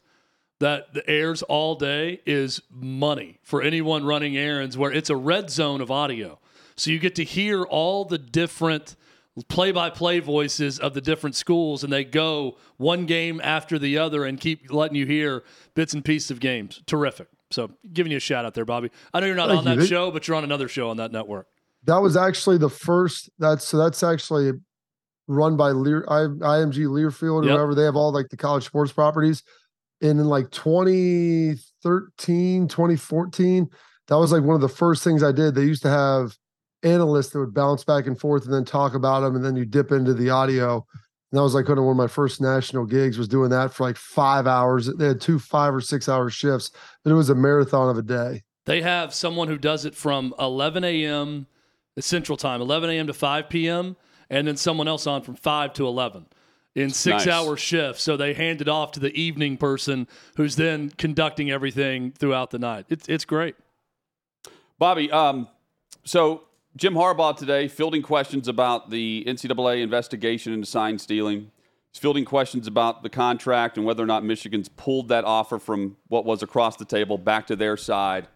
that 0.59 0.89
airs 1.07 1.43
all 1.43 1.77
day 1.77 2.21
is 2.27 2.63
money 2.69 3.39
for 3.45 3.63
anyone 3.63 4.05
running 4.05 4.37
errands 4.37 4.77
where 4.77 4.91
it's 4.91 5.09
a 5.09 5.15
red 5.15 5.51
zone 5.51 5.81
of 5.81 5.89
audio. 5.89 6.41
So 6.75 6.91
you 6.91 6.99
get 6.99 7.15
to 7.15 7.23
hear 7.23 7.63
all 7.63 8.05
the 8.05 8.19
different 8.19 8.97
play 9.47 9.71
by 9.71 9.89
play 9.89 10.19
voices 10.19 10.81
of 10.81 10.93
the 10.93 11.01
different 11.01 11.37
schools, 11.37 11.85
and 11.85 11.93
they 11.93 12.03
go 12.03 12.57
one 12.77 13.07
game 13.07 13.41
after 13.45 13.79
the 13.79 13.99
other 13.99 14.25
and 14.25 14.41
keep 14.41 14.73
letting 14.73 14.97
you 14.97 15.07
hear 15.07 15.45
bits 15.77 15.95
and 15.95 16.05
pieces 16.05 16.33
of 16.33 16.41
games. 16.41 16.83
Terrific. 16.87 17.29
So 17.53 17.71
giving 17.93 18.11
you 18.11 18.17
a 18.17 18.21
shout 18.21 18.45
out 18.45 18.55
there, 18.55 18.65
Bobby. 18.65 18.91
I 19.15 19.21
know 19.21 19.27
you're 19.27 19.37
not 19.37 19.49
Thank 19.49 19.65
on 19.65 19.75
you. 19.75 19.81
that 19.81 19.87
show, 19.87 20.11
but 20.11 20.27
you're 20.27 20.37
on 20.37 20.43
another 20.43 20.67
show 20.67 20.91
on 20.91 20.97
that 20.97 21.13
network 21.13 21.47
that 21.87 21.99
was 21.99 22.17
actually 22.17 22.59
the 22.59 22.71
first 22.71 23.31
that's 23.39 23.67
so 23.67 23.79
that's 23.79 24.03
actually 24.03 24.53
run 25.29 25.57
by 25.57 25.71
Lear, 25.71 26.05
I, 26.09 26.27
IMG 26.27 26.87
Learfield 26.87 27.43
or 27.43 27.47
Yep. 27.47 27.57
whoever. 27.57 27.75
They 27.75 27.85
have 27.85 27.97
all 27.97 28.13
like 28.13 28.29
the 28.29 28.37
college 28.37 28.65
sports 28.65 28.93
properties. 28.93 29.43
And 30.01 30.21
in 30.21 30.27
like 30.27 30.51
2013, 30.51 32.69
2014, 32.69 33.69
that 34.09 34.19
was 34.19 34.33
like 34.33 34.43
one 34.43 34.55
of 34.55 34.61
the 34.61 34.69
first 34.69 35.03
things 35.03 35.23
I 35.23 35.33
did. 35.33 35.55
They 35.55 35.65
used 35.65 35.83
to 35.83 35.89
have 35.89 36.37
analysts 36.83 37.31
that 37.31 37.41
would 37.41 37.55
bounce 37.55 37.83
back 37.83 38.07
and 38.07 38.19
forth 38.19 38.45
and 38.45 38.53
then 38.53 38.65
talk 38.65 38.95
about 38.95 39.21
them, 39.21 39.37
and 39.37 39.45
then 39.45 39.57
you 39.57 39.65
dip 39.65 39.93
into 39.93 40.15
the 40.15 40.31
audio. 40.31 40.85
And 41.33 41.39
that 41.39 41.43
was 41.43 41.55
like 41.55 41.67
kind 41.67 41.79
of 41.79 41.85
one 41.85 41.93
of 41.93 41.97
my 41.97 42.07
first 42.07 42.41
national 42.41 42.87
gigs 42.87 43.19
was 43.19 43.27
doing 43.27 43.51
that 43.51 43.75
for 43.75 43.85
like 43.85 43.97
five 43.97 44.47
hours. 44.47 44.87
They 44.87 45.09
had 45.09 45.21
two 45.21 45.41
five 45.41 45.75
or 45.75 45.81
six 45.81 46.09
hour 46.09 46.31
shifts, 46.31 46.71
but 47.03 47.11
it 47.11 47.15
was 47.15 47.31
a 47.31 47.35
marathon 47.35 47.89
of 47.89 47.99
a 47.99 48.03
day. 48.03 48.45
They 48.67 48.83
have 48.83 49.15
someone 49.15 49.49
who 49.49 49.59
does 49.59 49.85
it 49.85 49.95
from 49.95 50.35
11 50.39 50.85
a.m. 50.85 51.47
Central 52.03 52.37
Time, 52.37 52.61
11 52.61 52.91
a.m. 52.91 53.07
to 53.07 53.15
5 53.15 53.49
p.m., 53.49 53.97
and 54.29 54.47
then 54.49 54.57
someone 54.57 54.89
else 54.89 55.07
on 55.07 55.23
from 55.23 55.35
5 55.37 55.73
to 55.75 55.87
11 55.87 56.27
in 56.75 56.91
six 56.91 57.25
Nice. 57.25 57.29
hour 57.29 57.57
shifts. 57.57 58.03
So 58.03 58.17
they 58.17 58.35
hand 58.35 58.61
it 58.61 58.69
off 58.69 58.93
to 58.93 59.01
the 59.01 59.15
evening 59.19 59.57
person 59.57 60.07
who's 60.37 60.57
then 60.57 60.91
conducting 60.91 61.51
everything 61.51 62.13
throughout 62.13 62.51
the 62.51 62.59
night. 62.59 62.87
It's, 62.91 63.09
it's 63.09 63.25
great. 63.25 63.57
Bobby, 64.79 65.11
um, 65.11 65.49
so 66.05 66.43
Jim 66.77 66.95
Harbaugh 66.95 67.35
today 67.37 67.67
fielding 67.69 68.03
questions 68.03 68.47
about 68.47 68.91
the 68.91 69.25
NCAA 69.27 69.81
investigation 69.83 70.53
into 70.53 70.67
sign 70.67 70.99
stealing. 70.99 71.51
He's 71.93 72.01
fielding 72.01 72.27
questions 72.27 72.67
about 72.67 73.03
the 73.03 73.09
contract 73.09 73.79
and 73.79 73.87
whether 73.87 74.03
or 74.03 74.07
not 74.07 74.23
Michigan's 74.23 74.69
pulled 74.69 75.09
that 75.09 75.25
offer 75.25 75.59
from 75.59 75.97
what 76.09 76.27
was 76.27 76.43
across 76.43 76.77
the 76.77 76.85
table 76.85 77.17
back 77.17 77.47
to 77.47 77.57
their 77.57 77.79
side. 77.79 78.29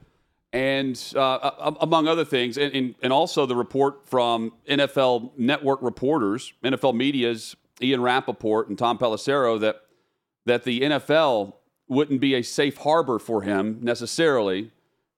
And 0.52 1.00
uh, 1.14 1.74
among 1.80 2.08
other 2.08 2.24
things, 2.24 2.58
and, 2.58 2.96
and, 3.00 3.12
also 3.12 3.46
the 3.46 3.54
report 3.54 4.08
from 4.08 4.52
NFL 4.68 5.30
network 5.38 5.80
reporters, 5.80 6.52
NFL 6.64 6.96
media's 6.96 7.54
Ian 7.80 8.02
Rapoport 8.02 8.68
and 8.68 8.76
Tom 8.76 8.98
Pelissero 8.98 9.60
that 9.60 9.82
that 10.46 10.64
the 10.64 10.80
NFL 10.80 11.54
wouldn't 11.88 12.20
be 12.20 12.34
a 12.34 12.42
safe 12.42 12.78
harbor 12.78 13.18
for 13.18 13.42
him 13.42 13.78
necessarily 13.82 14.72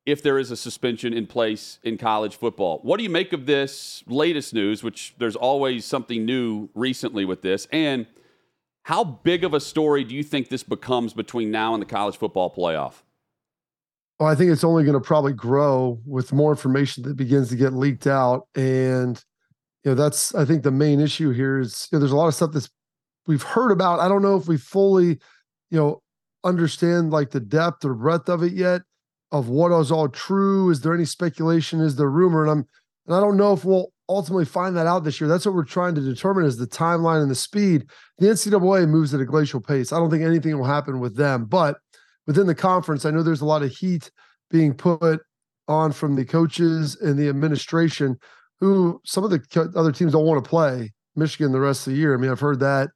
if 0.05 0.23
there 0.23 0.39
is 0.39 0.51
a 0.51 0.57
suspension 0.57 1.13
in 1.13 1.27
place 1.27 1.79
in 1.85 1.97
college 1.97 2.37
football. 2.37 2.81
What 2.83 2.97
do 2.97 3.05
you 3.05 3.11
make 3.11 3.33
of 3.33 3.47
this 3.47 4.03
latest 4.07 4.53
news, 4.53 4.83
which 4.83 5.15
there's 5.19 5.37
always 5.37 5.85
something 5.85 6.25
new 6.25 6.69
recently 6.75 7.25
with 7.25 7.43
this? 7.43 7.69
And 7.71 8.07
how 8.83 9.05
big 9.05 9.45
of 9.45 9.55
a 9.55 9.61
story 9.61 10.03
do 10.03 10.15
you 10.15 10.25
think 10.25 10.49
this 10.49 10.65
becomes 10.65 11.15
between 11.15 11.51
now 11.53 11.73
and 11.75 11.81
the 11.81 11.87
college 11.87 12.17
football 12.17 12.53
playoff? 12.53 13.03
Well, 14.23 14.31
I 14.31 14.37
think 14.37 14.53
it's 14.53 14.63
only 14.63 14.85
going 14.85 14.95
to 14.95 15.01
probably 15.01 15.33
grow 15.33 15.99
with 16.07 16.33
more 16.33 16.53
information 16.53 17.03
that 17.03 17.17
begins 17.17 17.49
to 17.49 17.57
get 17.57 17.73
leaked 17.73 18.07
out. 18.07 18.47
And, 18.55 19.21
you 19.83 19.91
know, 19.91 19.95
that's, 19.97 20.33
I 20.33 20.45
think 20.45 20.63
the 20.63 20.71
main 20.71 21.01
issue 21.01 21.33
here 21.33 21.59
is, 21.59 21.89
you 21.91 21.97
know, 21.97 21.99
there's 21.99 22.13
a 22.13 22.17
lot 22.17 22.29
of 22.29 22.35
stuff 22.37 22.53
that's 22.53 22.71
we've 23.27 23.43
heard 23.43 23.73
about. 23.73 23.99
I 23.99 24.07
don't 24.07 24.23
know 24.23 24.37
if 24.37 24.47
we 24.47 24.59
fully, 24.59 25.19
you 25.71 25.77
know, 25.77 26.03
understand 26.45 27.11
like 27.11 27.33
the 27.33 27.41
depth 27.41 27.85
or 27.85 27.95
breadth 27.95 28.29
of 28.29 28.45
it 28.45 28.53
yet 28.53 28.83
of 29.33 29.49
what 29.49 29.73
is 29.73 29.91
all 29.91 30.09
true. 30.09 30.71
Is 30.71 30.83
there 30.83 30.95
any 30.95 31.05
speculation? 31.05 31.81
Is 31.81 31.97
there 31.97 32.09
rumor? 32.09 32.43
And 32.43 32.51
I'm, 32.53 32.69
and 33.09 33.17
I 33.17 33.19
don't 33.19 33.37
know 33.37 33.53
if 33.55 33.65
we'll 33.65 33.93
ultimately 34.09 34.45
find 34.45 34.77
that 34.77 34.87
out 34.87 35.03
this 35.03 35.21
year. 35.21 35.27
That's 35.27 35.47
what 35.47 35.57
we're 35.57 35.65
trying 35.65 35.97
to 35.97 36.01
determine 36.01 36.45
is 36.45 36.59
the 36.59 36.69
timeline 36.69 37.23
and 37.23 37.31
the 37.31 37.35
speed. 37.35 37.91
The 38.19 38.27
NCAA 38.29 38.89
moves 38.89 39.15
at 39.15 39.21
a 39.21 39.25
glacial 39.25 39.61
pace. 39.61 39.93
I 39.93 39.99
don't 39.99 40.11
think 40.11 40.23
anything 40.23 40.57
will 40.57 40.65
happen 40.65 41.01
with 41.01 41.17
them, 41.17 41.47
but 41.47 41.79
within 42.27 42.47
the 42.47 42.55
conference, 42.55 43.05
I 43.05 43.11
know 43.11 43.23
there's 43.23 43.41
a 43.41 43.47
lot 43.47 43.63
of 43.63 43.71
heat 43.71 44.11
being 44.51 44.75
put 44.75 45.21
on 45.69 45.93
from 45.93 46.17
the 46.17 46.25
coaches 46.25 46.97
and 47.01 47.19
the 47.19 47.29
administration 47.29 48.19
who 48.61 49.01
some 49.05 49.25
of 49.25 49.31
the 49.31 49.73
other 49.77 49.93
teams 49.93 50.13
don't 50.13 50.27
want 50.27 50.43
to 50.43 50.49
play 50.49 50.93
Michigan 51.17 51.53
the 51.53 51.61
rest 51.61 51.87
of 51.87 51.93
the 51.93 51.99
year. 51.99 52.15
I 52.15 52.19
mean, 52.19 52.31
I've 52.31 52.41
heard 52.41 52.61
that 52.61 52.91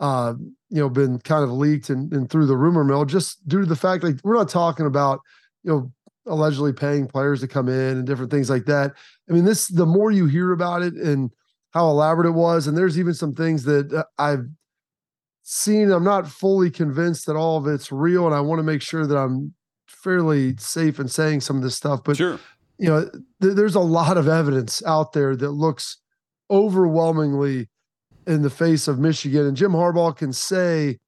uh, 0.00 0.34
you 0.68 0.80
know, 0.80 0.88
been 0.88 1.18
kind 1.20 1.44
of 1.44 1.50
leaked 1.50 1.90
and, 1.90 2.12
and 2.12 2.28
through 2.28 2.46
the 2.46 2.56
rumor 2.56 2.84
mill 2.84 3.04
just 3.04 3.46
due 3.48 3.60
to 3.60 3.66
the 3.66 3.76
fact 3.76 4.02
like 4.02 4.16
we're 4.24 4.34
not 4.34 4.48
talking 4.48 4.86
about, 4.86 5.20
you 5.62 5.72
know, 5.72 5.92
allegedly 6.26 6.72
paying 6.72 7.06
players 7.06 7.40
to 7.40 7.48
come 7.48 7.68
in 7.68 7.98
and 7.98 8.06
different 8.06 8.30
things 8.30 8.50
like 8.50 8.64
that. 8.64 8.92
I 9.28 9.32
mean, 9.32 9.44
this 9.44 9.68
the 9.68 9.86
more 9.86 10.10
you 10.10 10.26
hear 10.26 10.52
about 10.52 10.82
it 10.82 10.94
and 10.94 11.30
how 11.72 11.88
elaborate 11.88 12.26
it 12.26 12.32
was, 12.32 12.66
and 12.66 12.76
there's 12.76 12.98
even 12.98 13.14
some 13.14 13.34
things 13.34 13.64
that 13.64 13.92
uh, 13.92 14.04
I've 14.18 14.46
seen. 15.44 15.90
I'm 15.92 16.02
not 16.04 16.26
fully 16.28 16.70
convinced 16.70 17.26
that 17.26 17.36
all 17.36 17.56
of 17.58 17.66
it's 17.68 17.92
real, 17.92 18.26
and 18.26 18.34
I 18.34 18.40
want 18.40 18.58
to 18.58 18.64
make 18.64 18.82
sure 18.82 19.06
that 19.06 19.16
I'm 19.16 19.54
fairly 19.86 20.56
safe 20.56 20.98
in 20.98 21.06
saying 21.08 21.42
some 21.42 21.56
of 21.56 21.62
this 21.62 21.76
stuff. 21.76 22.02
But 22.04 22.16
Sure. 22.16 22.40
you 22.78 22.88
know, 22.88 23.08
th- 23.40 23.54
there's 23.54 23.74
a 23.76 23.80
lot 23.80 24.16
of 24.18 24.26
evidence 24.26 24.82
out 24.84 25.12
there 25.12 25.36
that 25.36 25.50
looks 25.50 25.98
overwhelmingly 26.50 27.68
in 28.26 28.42
the 28.42 28.50
face 28.50 28.88
of 28.88 28.98
Michigan. 28.98 29.46
And 29.46 29.56
Jim 29.56 29.72
Harbaugh 29.72 30.16
can 30.16 30.32
say 30.32 30.98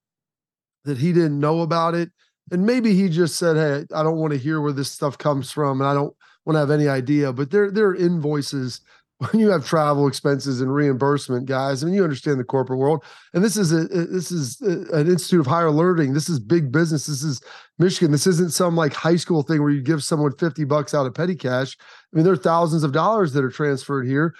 that 0.85 0.99
he 0.99 1.13
didn't 1.13 1.41
know 1.41 1.63
about 1.63 1.95
it. 1.95 2.11
And 2.53 2.65
maybe 2.65 2.95
he 2.95 3.09
just 3.09 3.37
said, 3.37 3.57
Hey, 3.57 3.85
I 3.95 4.03
don't 4.03 4.19
want 4.19 4.33
to 4.33 4.39
hear 4.39 4.61
where 4.61 4.73
this 4.73 4.91
stuff 4.91 5.19
comes 5.19 5.51
from. 5.51 5.81
And 5.81 5.89
I 5.89 5.95
don't 5.95 6.15
want 6.45 6.55
to 6.57 6.61
have 6.61 6.71
any 6.71 6.89
idea. 6.89 7.33
But 7.33 7.51
there, 7.51 7.71
there 7.71 7.87
are 7.89 7.97
invoices 7.97 8.81
when 9.31 9.41
you 9.41 9.51
have 9.51 9.67
travel 9.67 10.07
expenses 10.07 10.61
and 10.61 10.75
reimbursement, 10.75 11.47
guys. 11.47 11.83
I 11.83 11.87
mean, 11.87 11.95
you 11.95 12.05
understand 12.05 12.39
the 12.39 12.45
corporate 12.45 12.79
world. 12.79 13.03
And 13.33 13.43
this 13.43 13.57
is 13.57 13.73
a 13.73 13.85
this 13.85 14.31
is 14.31 14.61
a- 14.61 14.95
an 14.95 15.09
institute 15.09 15.41
of 15.41 15.47
higher 15.47 15.71
learning. 15.71 16.13
This 16.13 16.29
is 16.29 16.39
big 16.39 16.71
business. 16.71 17.07
This 17.07 17.23
is 17.23 17.41
Michigan. 17.79 18.13
This 18.13 18.27
isn't 18.27 18.53
some 18.53 18.77
like 18.77 18.93
high 18.93 19.17
school 19.17 19.43
thing 19.43 19.63
where 19.63 19.71
you 19.71 19.81
give 19.81 20.05
someone 20.05 20.37
50 20.37 20.65
bucks 20.65 20.93
out 20.93 21.07
of 21.07 21.15
petty 21.15 21.35
cash. 21.35 21.77
I 21.81 22.17
mean, 22.17 22.25
there 22.25 22.35
are 22.35 22.39
thousands 22.39 22.85
of 22.85 22.93
dollars 22.93 23.33
that 23.33 23.45
are 23.45 23.51
transferred 23.51 24.07
here 24.07 24.35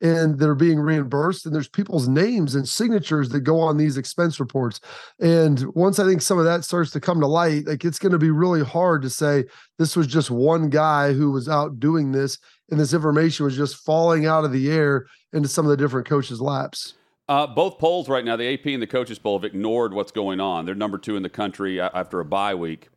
and 0.00 0.38
that 0.38 0.48
are 0.48 0.54
being 0.54 0.80
reimbursed. 0.80 1.46
And 1.46 1.54
there's 1.54 1.68
people's 1.68 2.08
names 2.08 2.54
and 2.54 2.68
signatures 2.68 3.28
that 3.28 3.40
go 3.40 3.60
on 3.60 3.76
these 3.76 3.96
expense 3.96 4.40
reports. 4.40 4.80
And 5.20 5.64
once 5.74 5.98
I 5.98 6.04
think 6.04 6.22
some 6.22 6.38
of 6.38 6.44
that 6.44 6.64
starts 6.64 6.90
to 6.92 7.00
come 7.00 7.20
to 7.20 7.26
light, 7.26 7.66
like 7.66 7.84
it's 7.84 8.00
going 8.00 8.12
to 8.12 8.18
be 8.18 8.30
really 8.30 8.64
hard 8.64 9.02
to 9.02 9.10
say 9.10 9.44
this 9.78 9.94
was 9.94 10.08
just 10.08 10.30
one 10.30 10.70
guy 10.70 11.12
who 11.12 11.30
was 11.30 11.48
out 11.48 11.78
doing 11.78 12.10
this 12.12 12.38
and 12.72 12.80
this 12.80 12.94
information 12.94 13.44
was 13.44 13.54
just 13.54 13.76
falling 13.76 14.24
out 14.24 14.44
of 14.44 14.50
the 14.50 14.72
air 14.72 15.06
into 15.34 15.46
some 15.46 15.66
of 15.66 15.70
the 15.70 15.76
different 15.76 16.08
coaches' 16.08 16.40
laps. 16.40 16.94
Uh, 17.28 17.46
both 17.46 17.78
polls 17.78 18.08
right 18.08 18.24
now, 18.24 18.34
the 18.34 18.54
AP 18.54 18.66
and 18.66 18.82
the 18.82 18.86
coaches 18.86 19.18
poll, 19.18 19.38
have 19.38 19.44
ignored 19.44 19.92
what's 19.92 20.10
going 20.10 20.40
on. 20.40 20.64
They're 20.64 20.74
number 20.74 20.96
two 20.96 21.14
in 21.16 21.22
the 21.22 21.28
country 21.28 21.80
after 21.80 22.18
a 22.18 22.24
bye 22.24 22.54
week. 22.54 22.88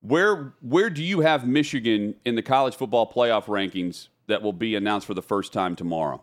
Where 0.00 0.54
where 0.62 0.88
do 0.88 1.04
you 1.04 1.20
have 1.20 1.46
Michigan 1.46 2.14
in 2.24 2.34
the 2.34 2.42
college 2.42 2.74
football 2.74 3.12
playoff 3.12 3.44
rankings 3.44 4.08
that 4.26 4.42
will 4.42 4.54
be 4.54 4.74
announced 4.74 5.06
for 5.06 5.14
the 5.14 5.22
first 5.22 5.52
time 5.52 5.76
tomorrow? 5.76 6.22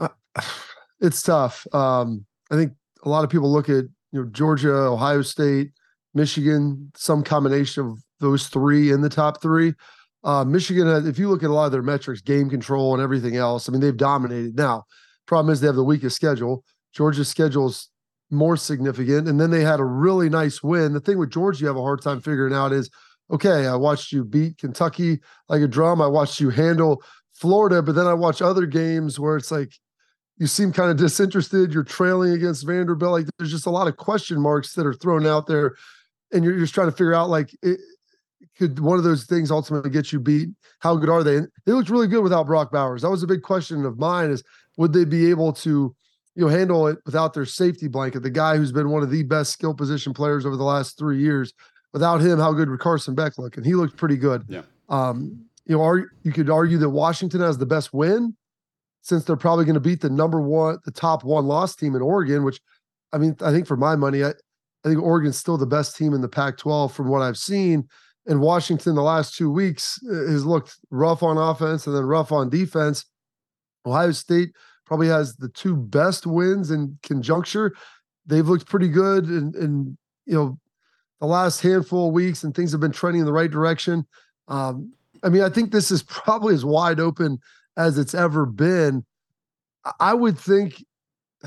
it's 1.00 1.22
tough. 1.22 1.66
Um, 1.74 2.24
I 2.50 2.56
think 2.56 2.72
a 3.04 3.10
lot 3.10 3.24
of 3.24 3.30
people 3.30 3.52
look 3.52 3.68
at 3.68 3.84
you 4.12 4.22
know 4.22 4.24
Georgia, 4.24 4.72
Ohio 4.72 5.20
State, 5.20 5.72
Michigan, 6.14 6.90
some 6.96 7.22
combination 7.22 7.86
of 7.86 7.98
those 8.20 8.48
three 8.48 8.90
in 8.90 9.02
the 9.02 9.10
top 9.10 9.42
three. 9.42 9.74
Uh, 10.22 10.44
Michigan, 10.44 11.06
if 11.06 11.18
you 11.18 11.28
look 11.28 11.42
at 11.42 11.50
a 11.50 11.52
lot 11.52 11.66
of 11.66 11.72
their 11.72 11.82
metrics, 11.82 12.20
game 12.20 12.50
control 12.50 12.94
and 12.94 13.02
everything 13.02 13.36
else, 13.36 13.68
I 13.68 13.72
mean 13.72 13.80
they've 13.80 13.96
dominated. 13.96 14.56
Now, 14.56 14.84
problem 15.26 15.52
is 15.52 15.60
they 15.60 15.66
have 15.66 15.76
the 15.76 15.84
weakest 15.84 16.16
schedule. 16.16 16.64
Georgia's 16.92 17.28
schedule 17.28 17.68
is 17.68 17.88
more 18.30 18.56
significant, 18.56 19.28
and 19.28 19.40
then 19.40 19.50
they 19.50 19.62
had 19.62 19.80
a 19.80 19.84
really 19.84 20.28
nice 20.28 20.62
win. 20.62 20.92
The 20.92 21.00
thing 21.00 21.18
with 21.18 21.30
Georgia, 21.30 21.60
you 21.60 21.66
have 21.66 21.76
a 21.76 21.82
hard 21.82 22.02
time 22.02 22.20
figuring 22.20 22.54
out 22.54 22.72
is 22.72 22.90
okay. 23.30 23.66
I 23.66 23.76
watched 23.76 24.12
you 24.12 24.24
beat 24.24 24.58
Kentucky 24.58 25.20
like 25.48 25.62
a 25.62 25.68
drum. 25.68 26.00
I 26.00 26.06
watched 26.06 26.40
you 26.40 26.50
handle 26.50 27.02
Florida, 27.32 27.82
but 27.82 27.94
then 27.94 28.06
I 28.06 28.14
watch 28.14 28.42
other 28.42 28.66
games 28.66 29.18
where 29.18 29.36
it's 29.36 29.50
like 29.50 29.72
you 30.36 30.46
seem 30.46 30.72
kind 30.72 30.90
of 30.90 30.96
disinterested. 30.96 31.72
You're 31.72 31.82
trailing 31.82 32.32
against 32.32 32.66
Vanderbilt. 32.66 33.12
Like 33.12 33.26
there's 33.38 33.50
just 33.50 33.66
a 33.66 33.70
lot 33.70 33.88
of 33.88 33.96
question 33.96 34.40
marks 34.40 34.74
that 34.74 34.86
are 34.86 34.94
thrown 34.94 35.26
out 35.26 35.46
there, 35.46 35.74
and 36.32 36.44
you're 36.44 36.58
just 36.58 36.74
trying 36.74 36.88
to 36.88 36.96
figure 36.96 37.14
out 37.14 37.30
like 37.30 37.56
it, 37.62 37.80
could 38.60 38.78
one 38.78 38.98
of 38.98 39.04
those 39.04 39.24
things 39.24 39.50
ultimately 39.50 39.90
get 39.90 40.12
you 40.12 40.20
beat? 40.20 40.50
How 40.80 40.94
good 40.94 41.08
are 41.08 41.24
they? 41.24 41.38
And 41.38 41.48
they 41.64 41.72
looked 41.72 41.88
really 41.88 42.06
good 42.06 42.22
without 42.22 42.46
Brock 42.46 42.70
Bowers. 42.70 43.00
That 43.02 43.10
was 43.10 43.22
a 43.22 43.26
big 43.26 43.42
question 43.42 43.86
of 43.86 43.98
mine: 43.98 44.30
is 44.30 44.44
would 44.76 44.92
they 44.92 45.06
be 45.06 45.30
able 45.30 45.54
to, 45.54 45.94
you 46.34 46.44
know, 46.44 46.48
handle 46.48 46.86
it 46.86 46.98
without 47.06 47.32
their 47.32 47.46
safety 47.46 47.88
blanket, 47.88 48.20
the 48.20 48.30
guy 48.30 48.58
who's 48.58 48.70
been 48.70 48.90
one 48.90 49.02
of 49.02 49.10
the 49.10 49.22
best 49.22 49.52
skill 49.52 49.72
position 49.72 50.12
players 50.12 50.44
over 50.44 50.56
the 50.56 50.64
last 50.64 50.98
three 50.98 51.18
years? 51.18 51.54
Without 51.94 52.20
him, 52.20 52.38
how 52.38 52.52
good 52.52 52.68
would 52.68 52.80
Carson 52.80 53.14
Beck 53.14 53.38
look? 53.38 53.56
And 53.56 53.64
he 53.64 53.74
looked 53.74 53.96
pretty 53.96 54.16
good. 54.16 54.44
Yeah. 54.46 54.62
Um, 54.90 55.46
you 55.64 55.76
know, 55.76 55.82
are, 55.82 56.12
you 56.22 56.32
could 56.32 56.50
argue 56.50 56.78
that 56.78 56.90
Washington 56.90 57.40
has 57.40 57.58
the 57.58 57.66
best 57.66 57.92
win 57.92 58.36
since 59.02 59.24
they're 59.24 59.36
probably 59.36 59.64
going 59.64 59.74
to 59.74 59.80
beat 59.80 60.00
the 60.00 60.10
number 60.10 60.40
one, 60.40 60.78
the 60.84 60.92
top 60.92 61.24
one 61.24 61.46
loss 61.46 61.74
team 61.74 61.96
in 61.96 62.02
Oregon, 62.02 62.44
which 62.44 62.60
I 63.12 63.18
mean, 63.18 63.36
I 63.40 63.50
think 63.50 63.66
for 63.66 63.76
my 63.76 63.96
money, 63.96 64.22
I, 64.22 64.28
I 64.28 64.88
think 64.88 65.02
Oregon's 65.02 65.36
still 65.36 65.56
the 65.56 65.66
best 65.66 65.96
team 65.96 66.14
in 66.14 66.20
the 66.20 66.28
Pac 66.28 66.58
12 66.58 66.92
from 66.92 67.08
what 67.08 67.22
I've 67.22 67.38
seen. 67.38 67.88
And 68.26 68.40
Washington, 68.40 68.94
the 68.94 69.02
last 69.02 69.34
two 69.34 69.50
weeks, 69.50 69.98
uh, 70.08 70.30
has 70.30 70.44
looked 70.44 70.76
rough 70.90 71.22
on 71.22 71.38
offense 71.38 71.86
and 71.86 71.96
then 71.96 72.04
rough 72.04 72.32
on 72.32 72.50
defense. 72.50 73.06
Ohio 73.86 74.12
State 74.12 74.50
probably 74.86 75.08
has 75.08 75.36
the 75.36 75.48
two 75.48 75.76
best 75.76 76.26
wins 76.26 76.70
in 76.70 76.98
conjuncture. 77.02 77.74
They've 78.26 78.46
looked 78.46 78.66
pretty 78.66 78.88
good 78.88 79.24
and, 79.24 79.96
you 80.26 80.34
know, 80.34 80.58
the 81.20 81.26
last 81.26 81.60
handful 81.60 82.08
of 82.08 82.14
weeks 82.14 82.44
and 82.44 82.54
things 82.54 82.72
have 82.72 82.80
been 82.80 82.92
trending 82.92 83.20
in 83.20 83.26
the 83.26 83.32
right 83.32 83.50
direction. 83.50 84.06
Um, 84.48 84.92
I 85.22 85.28
mean, 85.28 85.42
I 85.42 85.48
think 85.48 85.70
this 85.70 85.90
is 85.90 86.02
probably 86.08 86.54
as 86.54 86.64
wide 86.64 87.00
open 87.00 87.38
as 87.76 87.98
it's 87.98 88.14
ever 88.14 88.46
been. 88.46 89.04
I- 89.84 89.92
I 90.00 90.14
would 90.14 90.38
think 90.38 90.84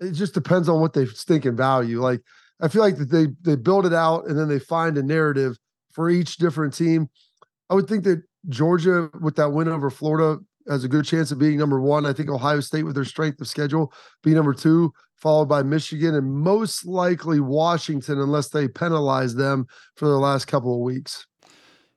it 0.00 0.12
just 0.12 0.34
depends 0.34 0.68
on 0.68 0.80
what 0.80 0.92
they 0.92 1.06
think 1.06 1.46
in 1.46 1.56
value. 1.56 2.00
Like 2.00 2.20
I 2.60 2.68
feel 2.68 2.82
like 2.82 2.96
that 2.98 3.10
they 3.10 3.28
they 3.42 3.56
build 3.56 3.86
it 3.86 3.94
out 3.94 4.26
and 4.26 4.38
then 4.38 4.48
they 4.48 4.58
find 4.58 4.96
a 4.98 5.02
narrative 5.02 5.56
for 5.96 6.10
each 6.10 6.36
different 6.36 6.74
team. 6.74 7.08
I 7.70 7.74
would 7.74 7.88
think 7.88 8.04
that 8.04 8.22
Georgia 8.50 9.10
with 9.20 9.34
that 9.36 9.50
win 9.50 9.66
over 9.66 9.90
Florida 9.90 10.38
has 10.68 10.84
a 10.84 10.88
good 10.88 11.06
chance 11.06 11.32
of 11.32 11.38
being 11.38 11.56
number 11.56 11.80
one. 11.80 12.04
I 12.04 12.12
think 12.12 12.28
Ohio 12.28 12.60
State 12.60 12.84
with 12.84 12.94
their 12.94 13.04
strength 13.04 13.40
of 13.40 13.48
schedule 13.48 13.92
be 14.22 14.34
number 14.34 14.52
two, 14.52 14.92
followed 15.16 15.46
by 15.46 15.62
Michigan 15.62 16.14
and 16.14 16.30
most 16.30 16.84
likely 16.84 17.40
Washington, 17.40 18.20
unless 18.20 18.50
they 18.50 18.68
penalize 18.68 19.34
them 19.34 19.66
for 19.96 20.06
the 20.06 20.18
last 20.18 20.44
couple 20.44 20.74
of 20.74 20.80
weeks. 20.80 21.26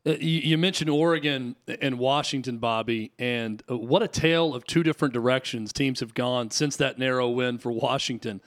Uh, 0.08 0.14
you, 0.22 0.58
mentioned 0.58 0.90
Oregon 0.90 1.58
and 1.82 2.00
Washington, 2.00 2.58
Bobby, 2.58 3.12
and 3.20 3.62
uh, 3.70 3.78
what 3.78 4.02
a 4.02 4.08
tale 4.08 4.56
of 4.56 4.64
two 4.64 4.82
different 4.82 5.14
directions 5.14 5.74
teams 5.74 6.00
have 6.00 6.14
gone 6.14 6.52
since 6.52 6.78
that 6.78 6.98
narrow 6.98 7.28
win 7.30 7.58
for 7.58 7.74
Washington. 7.74 8.42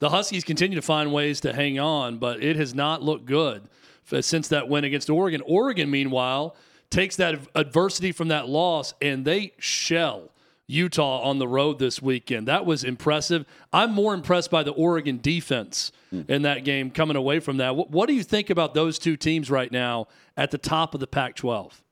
The 0.00 0.10
Huskies 0.10 0.44
continue 0.44 0.76
to 0.76 0.82
find 0.82 1.10
ways 1.10 1.40
to 1.40 1.54
hang 1.54 1.78
on, 1.78 2.18
but 2.18 2.42
it 2.42 2.56
has 2.56 2.74
not 2.74 3.02
looked 3.02 3.24
good 3.24 3.68
since 4.20 4.48
that 4.48 4.68
win 4.68 4.84
against 4.84 5.10
Oregon. 5.10 5.42
Oregon, 5.46 5.90
meanwhile, 5.90 6.56
takes 6.90 7.16
that 7.16 7.38
adversity 7.54 8.12
from 8.12 8.28
that 8.28 8.48
loss 8.48 8.94
and 9.00 9.24
they 9.24 9.52
shell 9.58 10.30
Utah 10.66 11.22
on 11.22 11.38
the 11.38 11.48
road 11.48 11.78
this 11.78 12.02
weekend. 12.02 12.46
That 12.46 12.66
was 12.66 12.84
impressive. 12.84 13.46
I'm 13.72 13.92
more 13.92 14.12
impressed 14.12 14.50
by 14.50 14.62
the 14.62 14.72
Oregon 14.72 15.18
defense 15.20 15.92
mm. 16.12 16.28
in 16.28 16.42
that 16.42 16.64
game 16.64 16.90
coming 16.90 17.16
away 17.16 17.40
from 17.40 17.56
that. 17.56 17.74
What, 17.74 17.90
what, 17.90 18.06
do 18.06 18.14
you 18.14 18.22
think 18.22 18.50
about 18.50 18.74
those 18.74 18.98
two 18.98 19.16
teams 19.16 19.50
right 19.50 19.72
now 19.72 20.08
at 20.36 20.50
the 20.50 20.58
top 20.58 20.92
of 20.92 21.00
the 21.00 21.06
Pac 21.06 21.36
12? 21.36 21.82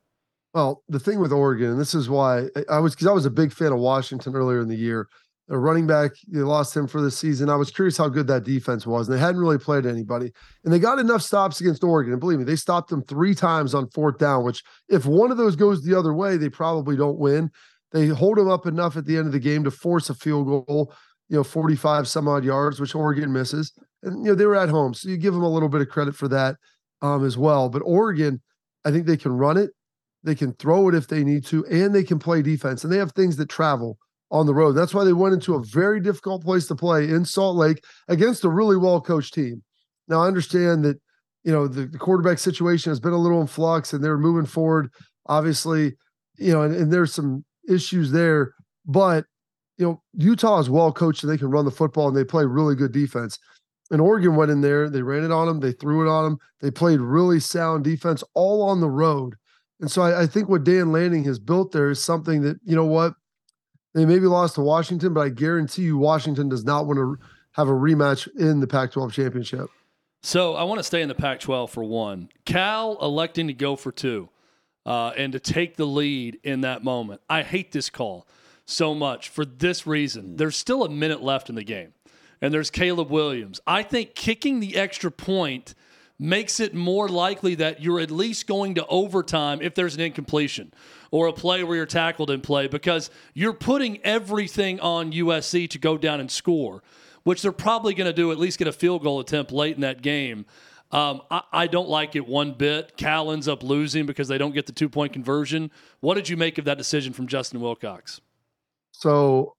Well, 0.53 0.83
the 0.87 0.99
thing 0.99 1.19
with 1.19 1.31
Oregon, 1.31 1.71
and 1.71 1.79
this 1.79 1.95
is 1.95 2.07
why 2.07 2.49
I 2.69 2.79
was 2.79 2.93
because 2.93 3.07
I 3.07 3.11
was 3.11 3.25
a 3.25 3.31
big 3.31 3.51
fan 3.51 3.71
of 3.71 3.79
Washington 3.79 4.35
earlier 4.35 4.61
in 4.61 4.67
the 4.67 4.77
year. 4.77 5.07
A 5.49 5.57
running 5.57 5.87
back, 5.87 6.11
they 6.27 6.41
lost 6.41 6.75
him 6.75 6.87
for 6.87 6.99
the 6.99 7.09
season. 7.09 7.49
I 7.49 7.55
was 7.55 7.71
curious 7.71 7.97
how 7.97 8.09
good 8.09 8.27
that 8.27 8.43
defense 8.43 8.85
was, 8.85 9.07
and 9.07 9.15
they 9.15 9.21
hadn't 9.21 9.39
really 9.39 9.57
played 9.57 9.85
anybody. 9.85 10.33
And 10.65 10.73
they 10.73 10.79
got 10.79 10.99
enough 10.99 11.21
stops 11.21 11.61
against 11.61 11.85
Oregon. 11.85 12.11
And 12.11 12.19
believe 12.19 12.39
me, 12.39 12.43
they 12.43 12.57
stopped 12.57 12.89
them 12.89 13.01
three 13.03 13.33
times 13.33 13.73
on 13.73 13.89
fourth 13.91 14.17
down, 14.17 14.43
which 14.43 14.61
if 14.89 15.05
one 15.05 15.31
of 15.31 15.37
those 15.37 15.55
goes 15.55 15.83
the 15.83 15.97
other 15.97 16.13
way, 16.13 16.35
they 16.35 16.49
probably 16.49 16.97
don't 16.97 17.17
win. 17.17 17.49
They 17.93 18.07
hold 18.07 18.37
them 18.37 18.49
up 18.49 18.65
enough 18.65 18.97
at 18.97 19.05
the 19.05 19.15
end 19.15 19.27
of 19.27 19.33
the 19.33 19.39
game 19.39 19.63
to 19.63 19.71
force 19.71 20.09
a 20.09 20.13
field 20.13 20.47
goal, 20.47 20.93
you 21.29 21.37
know, 21.37 21.43
45 21.43 22.07
some 22.07 22.27
odd 22.27 22.43
yards, 22.43 22.79
which 22.81 22.93
Oregon 22.93 23.31
misses. 23.31 23.71
And, 24.03 24.25
you 24.25 24.31
know, 24.31 24.35
they 24.35 24.45
were 24.45 24.55
at 24.55 24.69
home. 24.69 24.93
So 24.93 25.07
you 25.07 25.17
give 25.17 25.33
them 25.33 25.43
a 25.43 25.49
little 25.49 25.69
bit 25.69 25.81
of 25.81 25.87
credit 25.87 26.15
for 26.15 26.27
that 26.27 26.57
um, 27.01 27.25
as 27.25 27.37
well. 27.37 27.69
But 27.69 27.83
Oregon, 27.85 28.41
I 28.83 28.91
think 28.91 29.05
they 29.05 29.17
can 29.17 29.31
run 29.31 29.55
it, 29.55 29.71
they 30.23 30.35
can 30.35 30.53
throw 30.53 30.89
it 30.89 30.95
if 30.95 31.07
they 31.07 31.23
need 31.23 31.45
to, 31.45 31.65
and 31.67 31.95
they 31.95 32.03
can 32.03 32.19
play 32.19 32.41
defense. 32.41 32.83
And 32.83 32.91
they 32.91 32.97
have 32.97 33.13
things 33.13 33.37
that 33.37 33.49
travel 33.49 33.97
on 34.31 34.45
the 34.45 34.53
road. 34.53 34.73
That's 34.73 34.93
why 34.93 35.03
they 35.03 35.13
went 35.13 35.33
into 35.33 35.55
a 35.55 35.63
very 35.63 35.99
difficult 35.99 36.43
place 36.43 36.67
to 36.67 36.75
play 36.75 37.09
in 37.09 37.25
Salt 37.25 37.55
Lake 37.55 37.83
against 38.07 38.43
a 38.43 38.49
really 38.49 38.77
well 38.77 39.01
coached 39.01 39.33
team. 39.33 39.63
Now, 40.07 40.21
I 40.21 40.27
understand 40.27 40.83
that, 40.85 40.99
you 41.43 41.51
know, 41.51 41.67
the, 41.67 41.85
the, 41.85 41.97
quarterback 41.97 42.39
situation 42.39 42.91
has 42.91 42.99
been 42.99 43.13
a 43.13 43.17
little 43.17 43.41
in 43.41 43.47
flux 43.47 43.93
and 43.93 44.03
they're 44.03 44.17
moving 44.17 44.45
forward, 44.45 44.89
obviously, 45.27 45.95
you 46.37 46.51
know, 46.51 46.61
and, 46.61 46.75
and 46.75 46.91
there's 46.91 47.13
some 47.13 47.45
issues 47.69 48.11
there. 48.11 48.53
But, 48.85 49.25
you 49.77 49.85
know, 49.85 50.01
Utah 50.13 50.59
is 50.59 50.69
well 50.69 50.91
coached 50.91 51.23
and 51.23 51.31
they 51.31 51.37
can 51.37 51.49
run 51.49 51.65
the 51.65 51.71
football 51.71 52.07
and 52.07 52.17
they 52.17 52.23
play 52.23 52.45
really 52.45 52.75
good 52.75 52.91
defense. 52.91 53.37
And 53.91 54.01
Oregon 54.01 54.35
went 54.35 54.51
in 54.51 54.59
there, 54.59 54.89
they 54.89 55.01
ran 55.01 55.23
it 55.23 55.31
on 55.31 55.47
them, 55.47 55.61
they 55.61 55.71
threw 55.71 56.05
it 56.05 56.11
on 56.11 56.25
them, 56.25 56.37
they 56.59 56.71
played 56.71 56.99
really 56.99 57.39
sound 57.39 57.85
defense 57.85 58.23
all 58.33 58.61
on 58.63 58.81
the 58.81 58.89
road. 58.89 59.35
And 59.79 59.89
so 59.89 60.01
I, 60.01 60.23
I 60.23 60.27
think 60.27 60.49
what 60.49 60.65
Dan 60.65 60.91
Lanning 60.91 61.23
has 61.25 61.39
built 61.39 61.71
there 61.71 61.89
is 61.89 62.03
something 62.03 62.41
that, 62.41 62.57
you 62.65 62.75
know 62.75 62.85
what, 62.85 63.13
they 63.97 64.05
maybe 64.05 64.27
lost 64.27 64.55
to 64.55 64.61
Washington, 64.61 65.13
but 65.13 65.21
I 65.21 65.29
guarantee 65.29 65.81
you 65.83 65.97
Washington 65.97 66.49
does 66.49 66.63
not 66.63 66.85
want 66.85 66.97
to 66.97 67.17
have 67.53 67.67
a 67.67 67.73
rematch 67.73 68.27
in 68.37 68.59
the 68.59 68.67
Pac 68.67 68.91
12 68.91 69.11
championship. 69.11 69.69
So 70.21 70.53
I 70.53 70.63
want 70.63 70.77
to 70.79 70.83
stay 70.83 71.01
in 71.01 71.07
the 71.07 71.15
Pac 71.15 71.39
12 71.39 71.71
for 71.71 71.83
one. 71.83 72.29
Cal 72.45 72.97
electing 73.01 73.47
to 73.47 73.53
go 73.53 73.75
for 73.75 73.91
two 73.91 74.29
uh, 74.85 75.13
and 75.17 75.33
to 75.33 75.39
take 75.39 75.77
the 75.77 75.85
lead 75.85 76.39
in 76.43 76.61
that 76.61 76.83
moment. 76.83 77.21
I 77.27 77.41
hate 77.41 77.71
this 77.71 77.89
call 77.89 78.27
so 78.65 78.93
much 78.93 79.29
for 79.29 79.45
this 79.45 79.87
reason. 79.87 80.35
There's 80.35 80.55
still 80.55 80.83
a 80.83 80.89
minute 80.89 81.23
left 81.23 81.49
in 81.49 81.55
the 81.55 81.63
game, 81.63 81.93
and 82.39 82.53
there's 82.53 82.69
Caleb 82.69 83.09
Williams. 83.09 83.59
I 83.65 83.81
think 83.81 84.13
kicking 84.13 84.59
the 84.59 84.75
extra 84.75 85.09
point 85.09 85.73
makes 86.19 86.59
it 86.59 86.73
more 86.73 87.07
likely 87.07 87.55
that 87.55 87.81
you're 87.81 87.99
at 87.99 88.09
least 88.09 88.47
going 88.47 88.75
to 88.75 88.85
overtime 88.87 89.61
if 89.61 89.75
there's 89.75 89.95
an 89.95 90.01
incompletion 90.01 90.73
or 91.11 91.27
a 91.27 91.33
play 91.33 91.63
where 91.63 91.77
you're 91.77 91.85
tackled 91.85 92.31
in 92.31 92.41
play 92.41 92.67
because 92.67 93.09
you're 93.33 93.53
putting 93.53 94.03
everything 94.03 94.79
on 94.79 95.11
USC 95.11 95.69
to 95.69 95.77
go 95.77 95.97
down 95.97 96.19
and 96.19 96.31
score, 96.31 96.81
which 97.23 97.41
they're 97.41 97.51
probably 97.51 97.93
going 97.93 98.09
to 98.09 98.13
do 98.13 98.31
at 98.31 98.39
least 98.39 98.57
get 98.57 98.67
a 98.67 98.71
field 98.71 99.03
goal 99.03 99.19
attempt 99.19 99.51
late 99.51 99.75
in 99.75 99.81
that 99.81 100.01
game. 100.01 100.45
Um, 100.91 101.21
I, 101.29 101.41
I, 101.51 101.67
don't 101.67 101.89
like 101.89 102.15
it 102.15 102.25
one 102.25 102.53
bit. 102.53 102.95
Cal 102.95 103.31
ends 103.31 103.49
up 103.49 103.61
losing 103.61 104.05
because 104.05 104.29
they 104.29 104.37
don't 104.37 104.53
get 104.53 104.67
the 104.67 104.71
two 104.71 104.87
point 104.87 105.11
conversion. 105.11 105.69
What 105.99 106.13
did 106.13 106.29
you 106.29 106.37
make 106.37 106.57
of 106.57 106.65
that 106.65 106.77
decision 106.77 107.11
from 107.11 107.27
Justin 107.27 107.59
Wilcox? 107.59 108.21
So, 108.93 109.56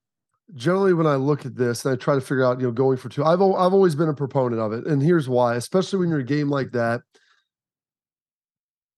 generally, 0.54 0.94
when 0.94 1.06
I 1.06 1.16
look 1.16 1.46
at 1.46 1.56
this 1.56 1.84
and 1.84 1.92
I 1.92 1.96
try 1.96 2.14
to 2.14 2.20
figure 2.20 2.44
out, 2.44 2.60
you 2.60 2.66
know, 2.66 2.72
going 2.72 2.96
for 2.96 3.08
two, 3.08 3.24
I've 3.24 3.40
I've 3.40 3.74
always 3.74 3.94
been 3.94 4.08
a 4.08 4.14
proponent 4.14 4.60
of 4.60 4.72
it, 4.72 4.86
and 4.86 5.02
here's 5.02 5.28
why. 5.28 5.56
Especially 5.56 5.98
when 5.98 6.08
you're 6.08 6.20
a 6.20 6.24
game 6.24 6.48
like 6.48 6.72
that, 6.72 7.02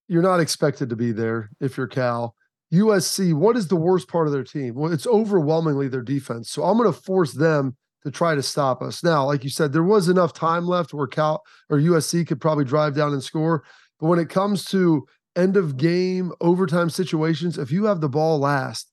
you're 0.08 0.22
not 0.22 0.40
expected 0.40 0.90
to 0.90 0.96
be 0.96 1.12
there 1.12 1.50
if 1.60 1.76
you're 1.76 1.86
Cal. 1.86 2.34
USC, 2.72 3.34
what 3.34 3.56
is 3.56 3.68
the 3.68 3.76
worst 3.76 4.08
part 4.08 4.26
of 4.26 4.32
their 4.32 4.44
team? 4.44 4.74
Well, 4.74 4.92
it's 4.92 5.06
overwhelmingly 5.06 5.88
their 5.88 6.02
defense. 6.02 6.50
So 6.50 6.62
I'm 6.62 6.78
going 6.78 6.92
to 6.92 7.00
force 7.00 7.32
them 7.32 7.76
to 8.04 8.10
try 8.10 8.34
to 8.34 8.42
stop 8.42 8.80
us. 8.80 9.02
Now, 9.02 9.26
like 9.26 9.44
you 9.44 9.50
said, 9.50 9.72
there 9.72 9.82
was 9.82 10.08
enough 10.08 10.32
time 10.32 10.66
left 10.66 10.94
where 10.94 11.06
Cal 11.06 11.42
or 11.68 11.78
USC 11.78 12.26
could 12.26 12.40
probably 12.40 12.64
drive 12.64 12.94
down 12.94 13.12
and 13.12 13.22
score. 13.22 13.64
But 13.98 14.06
when 14.06 14.18
it 14.18 14.28
comes 14.28 14.64
to 14.66 15.06
end 15.36 15.56
of 15.56 15.76
game 15.76 16.32
overtime 16.40 16.90
situations, 16.90 17.58
if 17.58 17.70
you 17.70 17.84
have 17.84 18.00
the 18.00 18.08
ball 18.08 18.38
last 18.38 18.90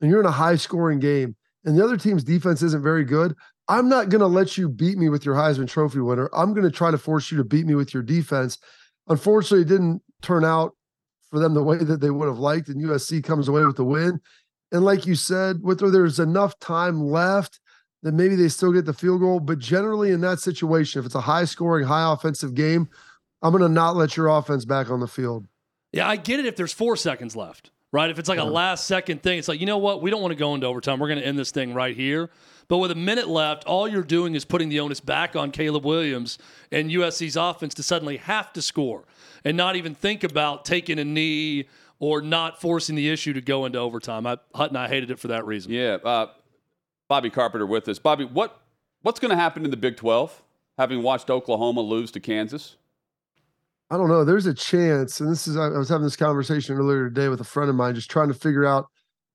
and 0.00 0.10
you're 0.10 0.20
in 0.20 0.26
a 0.26 0.30
high 0.30 0.56
scoring 0.56 0.98
game 0.98 1.36
and 1.64 1.76
the 1.76 1.84
other 1.84 1.96
team's 1.96 2.24
defense 2.24 2.62
isn't 2.62 2.82
very 2.82 3.04
good, 3.04 3.34
I'm 3.68 3.88
not 3.88 4.08
going 4.08 4.20
to 4.20 4.26
let 4.26 4.58
you 4.58 4.68
beat 4.68 4.98
me 4.98 5.08
with 5.08 5.24
your 5.24 5.34
Heisman 5.34 5.68
Trophy 5.68 6.00
winner. 6.00 6.28
I'm 6.32 6.54
going 6.54 6.64
to 6.64 6.76
try 6.76 6.90
to 6.90 6.98
force 6.98 7.30
you 7.30 7.38
to 7.38 7.44
beat 7.44 7.66
me 7.66 7.74
with 7.74 7.94
your 7.94 8.02
defense. 8.02 8.58
Unfortunately, 9.08 9.62
it 9.62 9.68
didn't 9.68 10.02
turn 10.22 10.44
out 10.44 10.74
for 11.30 11.38
them 11.38 11.54
the 11.54 11.62
way 11.62 11.78
that 11.78 12.00
they 12.00 12.10
would 12.10 12.26
have 12.26 12.38
liked, 12.38 12.68
and 12.68 12.82
USC 12.82 13.22
comes 13.22 13.48
away 13.48 13.64
with 13.64 13.76
the 13.76 13.84
win. 13.84 14.20
And 14.72 14.84
like 14.84 15.06
you 15.06 15.14
said, 15.14 15.58
whether 15.62 15.90
there's 15.90 16.18
enough 16.18 16.58
time 16.58 17.00
left, 17.00 17.60
then 18.02 18.16
maybe 18.16 18.34
they 18.34 18.48
still 18.48 18.72
get 18.72 18.86
the 18.86 18.92
field 18.92 19.20
goal. 19.20 19.40
But 19.40 19.58
generally, 19.58 20.10
in 20.10 20.20
that 20.22 20.40
situation, 20.40 21.00
if 21.00 21.06
it's 21.06 21.14
a 21.14 21.20
high 21.20 21.44
scoring, 21.44 21.86
high 21.86 22.12
offensive 22.12 22.54
game, 22.54 22.88
I'm 23.42 23.52
going 23.52 23.62
to 23.62 23.68
not 23.68 23.96
let 23.96 24.16
your 24.16 24.28
offense 24.28 24.64
back 24.64 24.90
on 24.90 25.00
the 25.00 25.08
field. 25.08 25.46
Yeah, 25.92 26.08
I 26.08 26.16
get 26.16 26.40
it 26.40 26.46
if 26.46 26.56
there's 26.56 26.72
four 26.72 26.96
seconds 26.96 27.34
left, 27.34 27.70
right? 27.92 28.10
If 28.10 28.18
it's 28.18 28.28
like 28.28 28.38
a 28.38 28.44
last 28.44 28.86
second 28.86 29.22
thing, 29.22 29.38
it's 29.38 29.48
like, 29.48 29.60
you 29.60 29.66
know 29.66 29.78
what? 29.78 30.02
We 30.02 30.10
don't 30.10 30.22
want 30.22 30.32
to 30.32 30.38
go 30.38 30.54
into 30.54 30.66
overtime. 30.66 30.98
We're 30.98 31.08
going 31.08 31.20
to 31.20 31.26
end 31.26 31.38
this 31.38 31.50
thing 31.50 31.74
right 31.74 31.96
here. 31.96 32.30
But 32.68 32.78
with 32.78 32.92
a 32.92 32.96
minute 32.96 33.28
left, 33.28 33.64
all 33.64 33.88
you're 33.88 34.04
doing 34.04 34.36
is 34.36 34.44
putting 34.44 34.68
the 34.68 34.78
onus 34.78 35.00
back 35.00 35.34
on 35.34 35.50
Caleb 35.50 35.84
Williams 35.84 36.38
and 36.70 36.88
USC's 36.88 37.36
offense 37.36 37.74
to 37.74 37.82
suddenly 37.82 38.18
have 38.18 38.52
to 38.52 38.62
score 38.62 39.04
and 39.44 39.56
not 39.56 39.74
even 39.74 39.94
think 39.94 40.22
about 40.22 40.64
taking 40.64 40.98
a 41.00 41.04
knee 41.04 41.68
or 41.98 42.22
not 42.22 42.60
forcing 42.60 42.94
the 42.94 43.08
issue 43.10 43.32
to 43.32 43.40
go 43.40 43.64
into 43.64 43.78
overtime. 43.78 44.24
I, 44.24 44.38
Hutton, 44.54 44.76
I 44.76 44.86
hated 44.86 45.10
it 45.10 45.18
for 45.18 45.28
that 45.28 45.46
reason. 45.46 45.72
Yeah, 45.72 45.98
uh, 46.04 46.28
Bobby 47.08 47.28
Carpenter 47.28 47.66
with 47.66 47.88
us. 47.88 47.98
Bobby, 47.98 48.24
what 48.24 48.60
what's 49.02 49.18
going 49.18 49.30
to 49.30 49.36
happen 49.36 49.64
in 49.64 49.70
the 49.72 49.76
Big 49.76 49.96
Twelve? 49.96 50.40
Having 50.78 51.02
watched 51.02 51.28
Oklahoma 51.28 51.80
lose 51.80 52.10
to 52.12 52.20
Kansas. 52.20 52.76
I 53.90 53.96
don't 53.96 54.08
know. 54.08 54.24
There's 54.24 54.46
a 54.46 54.54
chance, 54.54 55.20
and 55.20 55.30
this 55.30 55.48
is 55.48 55.56
I 55.56 55.68
was 55.68 55.88
having 55.88 56.04
this 56.04 56.16
conversation 56.16 56.76
earlier 56.76 57.08
today 57.08 57.28
with 57.28 57.40
a 57.40 57.44
friend 57.44 57.68
of 57.68 57.76
mine, 57.76 57.94
just 57.94 58.10
trying 58.10 58.28
to 58.28 58.34
figure 58.34 58.64
out, 58.64 58.86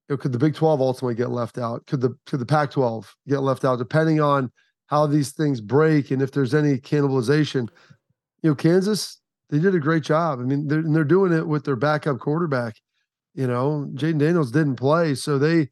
you 0.07 0.13
know, 0.13 0.17
could 0.17 0.31
the 0.31 0.39
Big 0.39 0.55
12 0.55 0.79
ultimately 0.79 1.15
get 1.15 1.29
left 1.29 1.57
out? 1.57 1.85
Could 1.87 2.01
the 2.01 2.15
could 2.25 2.39
the 2.39 2.45
Pac-12 2.45 3.05
get 3.27 3.39
left 3.39 3.65
out, 3.65 3.79
depending 3.79 4.21
on 4.21 4.51
how 4.87 5.07
these 5.07 5.31
things 5.31 5.59
break 5.59 6.11
and 6.11 6.21
if 6.21 6.31
there's 6.31 6.53
any 6.53 6.77
cannibalization? 6.77 7.67
You 8.43 8.51
know, 8.51 8.55
Kansas 8.55 9.19
they 9.49 9.59
did 9.59 9.75
a 9.75 9.79
great 9.79 10.03
job. 10.03 10.39
I 10.39 10.43
mean, 10.43 10.67
they're, 10.67 10.83
they're 10.83 11.03
doing 11.03 11.31
it 11.31 11.47
with 11.47 11.65
their 11.65 11.75
backup 11.75 12.19
quarterback. 12.19 12.75
You 13.35 13.47
know, 13.47 13.89
Jalon 13.93 14.17
Daniels 14.17 14.51
didn't 14.51 14.75
play, 14.75 15.15
so 15.15 15.37
they. 15.37 15.69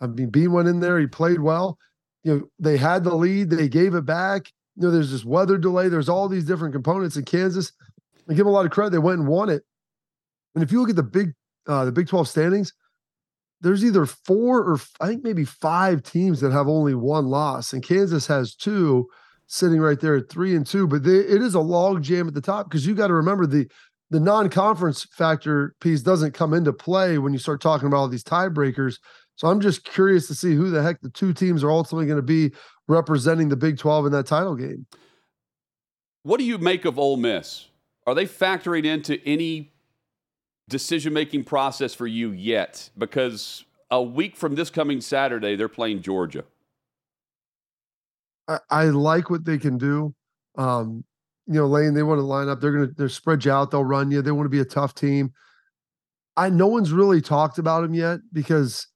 I 0.00 0.06
mean, 0.06 0.30
Bean 0.30 0.52
went 0.52 0.68
in 0.68 0.80
there. 0.80 0.98
He 0.98 1.06
played 1.06 1.40
well. 1.40 1.76
You 2.22 2.34
know, 2.34 2.50
they 2.58 2.76
had 2.76 3.04
the 3.04 3.14
lead. 3.14 3.50
They 3.50 3.68
gave 3.68 3.94
it 3.94 4.06
back. 4.06 4.50
You 4.76 4.84
know, 4.84 4.90
there's 4.90 5.10
this 5.10 5.24
weather 5.24 5.58
delay. 5.58 5.88
There's 5.88 6.08
all 6.08 6.28
these 6.28 6.44
different 6.44 6.72
components 6.72 7.16
in 7.16 7.24
Kansas. 7.24 7.72
I 8.30 8.34
give 8.34 8.44
them 8.44 8.48
a 8.48 8.52
lot 8.52 8.64
of 8.64 8.70
credit. 8.70 8.90
They 8.90 8.98
went 8.98 9.18
and 9.18 9.28
won 9.28 9.48
it. 9.48 9.64
And 10.54 10.62
if 10.62 10.70
you 10.70 10.80
look 10.80 10.90
at 10.90 10.96
the 10.96 11.02
big, 11.02 11.32
uh, 11.66 11.84
the 11.84 11.92
Big 11.92 12.08
12 12.08 12.28
standings, 12.28 12.72
there's 13.60 13.84
either 13.84 14.06
four 14.06 14.60
or 14.60 14.80
I 15.00 15.08
think 15.08 15.24
maybe 15.24 15.44
five 15.44 16.02
teams 16.02 16.40
that 16.40 16.52
have 16.52 16.68
only 16.68 16.94
one 16.94 17.26
loss, 17.26 17.72
and 17.72 17.82
Kansas 17.82 18.26
has 18.28 18.54
two 18.54 19.06
sitting 19.46 19.80
right 19.80 20.00
there 20.00 20.16
at 20.16 20.30
three 20.30 20.54
and 20.54 20.66
two. 20.66 20.86
But 20.86 21.02
they, 21.02 21.16
it 21.16 21.42
is 21.42 21.54
a 21.54 21.60
log 21.60 22.02
jam 22.02 22.28
at 22.28 22.34
the 22.34 22.40
top 22.40 22.70
because 22.70 22.86
you 22.86 22.94
got 22.94 23.08
to 23.08 23.14
remember 23.14 23.46
the 23.46 23.70
the 24.10 24.20
non-conference 24.20 25.06
factor 25.12 25.74
piece 25.80 26.02
doesn't 26.02 26.32
come 26.32 26.52
into 26.52 26.72
play 26.72 27.18
when 27.18 27.32
you 27.32 27.38
start 27.38 27.60
talking 27.60 27.86
about 27.86 27.98
all 27.98 28.08
these 28.08 28.24
tiebreakers. 28.24 28.96
So 29.36 29.48
I'm 29.48 29.60
just 29.60 29.84
curious 29.84 30.26
to 30.28 30.34
see 30.34 30.54
who 30.54 30.68
the 30.70 30.82
heck 30.82 31.00
the 31.00 31.10
two 31.10 31.32
teams 31.32 31.62
are 31.62 31.70
ultimately 31.70 32.06
going 32.06 32.16
to 32.16 32.22
be 32.22 32.52
representing 32.88 33.48
the 33.48 33.56
Big 33.56 33.78
12 33.78 34.06
in 34.06 34.12
that 34.12 34.26
title 34.26 34.56
game. 34.56 34.86
What 36.24 36.38
do 36.38 36.44
you 36.44 36.58
make 36.58 36.84
of 36.84 36.98
Ole 36.98 37.16
Miss? 37.16 37.69
Are 38.06 38.14
they 38.14 38.26
factoring 38.26 38.84
into 38.84 39.20
any 39.26 39.72
decision 40.68 41.12
making 41.12 41.44
process 41.44 41.94
for 41.94 42.06
you 42.06 42.30
yet? 42.30 42.90
Because 42.96 43.64
a 43.90 44.02
week 44.02 44.36
from 44.36 44.54
this 44.54 44.70
coming 44.70 45.00
Saturday, 45.00 45.56
they're 45.56 45.68
playing 45.68 46.02
Georgia. 46.02 46.44
I, 48.48 48.58
I 48.70 48.84
like 48.84 49.30
what 49.30 49.44
they 49.44 49.58
can 49.58 49.78
do. 49.78 50.14
Um, 50.56 51.04
you 51.46 51.54
know, 51.54 51.66
Lane, 51.66 51.94
they 51.94 52.02
want 52.02 52.18
to 52.18 52.24
line 52.24 52.48
up. 52.48 52.60
They're 52.60 52.72
gonna 52.72 52.90
they're 52.96 53.08
spread 53.08 53.44
you 53.44 53.52
out. 53.52 53.70
They'll 53.70 53.84
run 53.84 54.10
you. 54.10 54.22
They 54.22 54.30
want 54.30 54.46
to 54.46 54.50
be 54.50 54.60
a 54.60 54.64
tough 54.64 54.94
team. 54.94 55.32
I 56.36 56.48
no 56.48 56.68
one's 56.68 56.92
really 56.92 57.20
talked 57.20 57.58
about 57.58 57.82
them 57.82 57.94
yet 57.94 58.20
because 58.32 58.86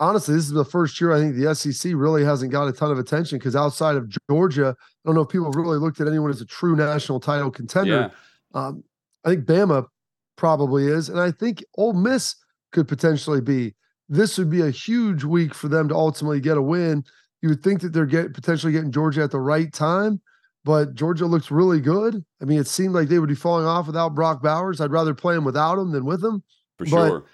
honestly, 0.00 0.34
this 0.34 0.44
is 0.44 0.52
the 0.52 0.64
first 0.64 1.00
year 1.00 1.12
I 1.12 1.18
think 1.18 1.36
the 1.36 1.54
SEC 1.54 1.92
really 1.94 2.24
hasn't 2.24 2.52
got 2.52 2.68
a 2.68 2.72
ton 2.72 2.90
of 2.90 2.98
attention 2.98 3.38
because 3.38 3.56
outside 3.56 3.96
of 3.96 4.12
Georgia, 4.30 4.76
I 4.78 5.08
don't 5.08 5.14
know 5.14 5.22
if 5.22 5.28
people 5.28 5.50
really 5.50 5.78
looked 5.78 6.00
at 6.00 6.08
anyone 6.08 6.30
as 6.30 6.40
a 6.40 6.46
true 6.46 6.76
national 6.76 7.20
title 7.20 7.50
contender. 7.50 8.12
Yeah. 8.54 8.60
Um, 8.60 8.84
I 9.24 9.30
think 9.30 9.44
Bama 9.44 9.86
probably 10.36 10.86
is, 10.86 11.08
and 11.08 11.20
I 11.20 11.30
think 11.30 11.64
Ole 11.76 11.94
Miss 11.94 12.36
could 12.72 12.88
potentially 12.88 13.40
be. 13.40 13.74
This 14.08 14.38
would 14.38 14.50
be 14.50 14.60
a 14.60 14.70
huge 14.70 15.24
week 15.24 15.52
for 15.52 15.66
them 15.66 15.88
to 15.88 15.94
ultimately 15.94 16.40
get 16.40 16.56
a 16.56 16.62
win. 16.62 17.02
You 17.42 17.48
would 17.48 17.62
think 17.62 17.80
that 17.80 17.92
they're 17.92 18.06
get, 18.06 18.34
potentially 18.34 18.72
getting 18.72 18.92
Georgia 18.92 19.22
at 19.22 19.32
the 19.32 19.40
right 19.40 19.72
time, 19.72 20.20
but 20.64 20.94
Georgia 20.94 21.26
looks 21.26 21.50
really 21.50 21.80
good. 21.80 22.24
I 22.40 22.44
mean, 22.44 22.60
it 22.60 22.68
seemed 22.68 22.94
like 22.94 23.08
they 23.08 23.18
would 23.18 23.28
be 23.28 23.34
falling 23.34 23.66
off 23.66 23.88
without 23.88 24.14
Brock 24.14 24.42
Bowers. 24.42 24.80
I'd 24.80 24.92
rather 24.92 25.12
play 25.12 25.34
him 25.34 25.44
without 25.44 25.78
him 25.78 25.90
than 25.90 26.04
with 26.04 26.22
him. 26.22 26.44
For 26.78 26.84
but, 26.84 27.08
sure. 27.08 27.24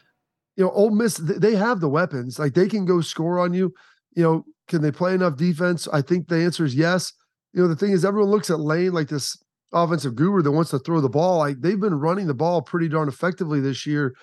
You 0.56 0.64
know, 0.64 0.70
Ole 0.70 0.90
Miss, 0.90 1.16
they 1.16 1.54
have 1.54 1.80
the 1.80 1.88
weapons. 1.88 2.38
Like 2.38 2.54
they 2.54 2.68
can 2.68 2.84
go 2.84 3.00
score 3.00 3.38
on 3.38 3.54
you. 3.54 3.72
You 4.14 4.22
know, 4.22 4.44
can 4.68 4.82
they 4.82 4.90
play 4.90 5.14
enough 5.14 5.36
defense? 5.36 5.88
I 5.88 6.02
think 6.02 6.28
the 6.28 6.36
answer 6.36 6.64
is 6.64 6.74
yes. 6.74 7.12
You 7.52 7.62
know, 7.62 7.68
the 7.68 7.76
thing 7.76 7.92
is, 7.92 8.04
everyone 8.04 8.30
looks 8.30 8.50
at 8.50 8.60
Lane 8.60 8.92
like 8.92 9.08
this 9.08 9.36
offensive 9.72 10.14
guru 10.14 10.42
that 10.42 10.52
wants 10.52 10.70
to 10.70 10.78
throw 10.78 11.00
the 11.00 11.08
ball. 11.08 11.38
Like 11.38 11.60
they've 11.60 11.80
been 11.80 11.94
running 11.94 12.26
the 12.26 12.34
ball 12.34 12.62
pretty 12.62 12.88
darn 12.88 13.08
effectively 13.08 13.60
this 13.60 13.86
year. 13.86 14.14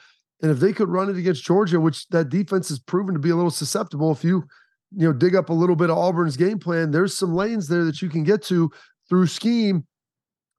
And 0.42 0.52
if 0.52 0.60
they 0.60 0.72
could 0.72 0.90
run 0.90 1.10
it 1.10 1.18
against 1.18 1.44
Georgia, 1.44 1.80
which 1.80 2.08
that 2.10 2.30
defense 2.30 2.70
has 2.70 2.80
proven 2.80 3.14
to 3.14 3.20
be 3.20 3.30
a 3.30 3.36
little 3.36 3.52
susceptible, 3.52 4.12
if 4.12 4.24
you 4.24 4.44
you 4.92 5.08
know 5.08 5.14
dig 5.14 5.36
up 5.36 5.50
a 5.50 5.54
little 5.54 5.76
bit 5.76 5.90
of 5.90 5.98
Auburn's 5.98 6.38
game 6.38 6.60
plan, 6.60 6.92
there's 6.92 7.18
some 7.18 7.34
lanes 7.34 7.68
there 7.68 7.84
that 7.86 8.02
you 8.02 8.10
can 8.10 8.24
get 8.24 8.42
to 8.44 8.72
through 9.10 9.28
scheme. 9.28 9.86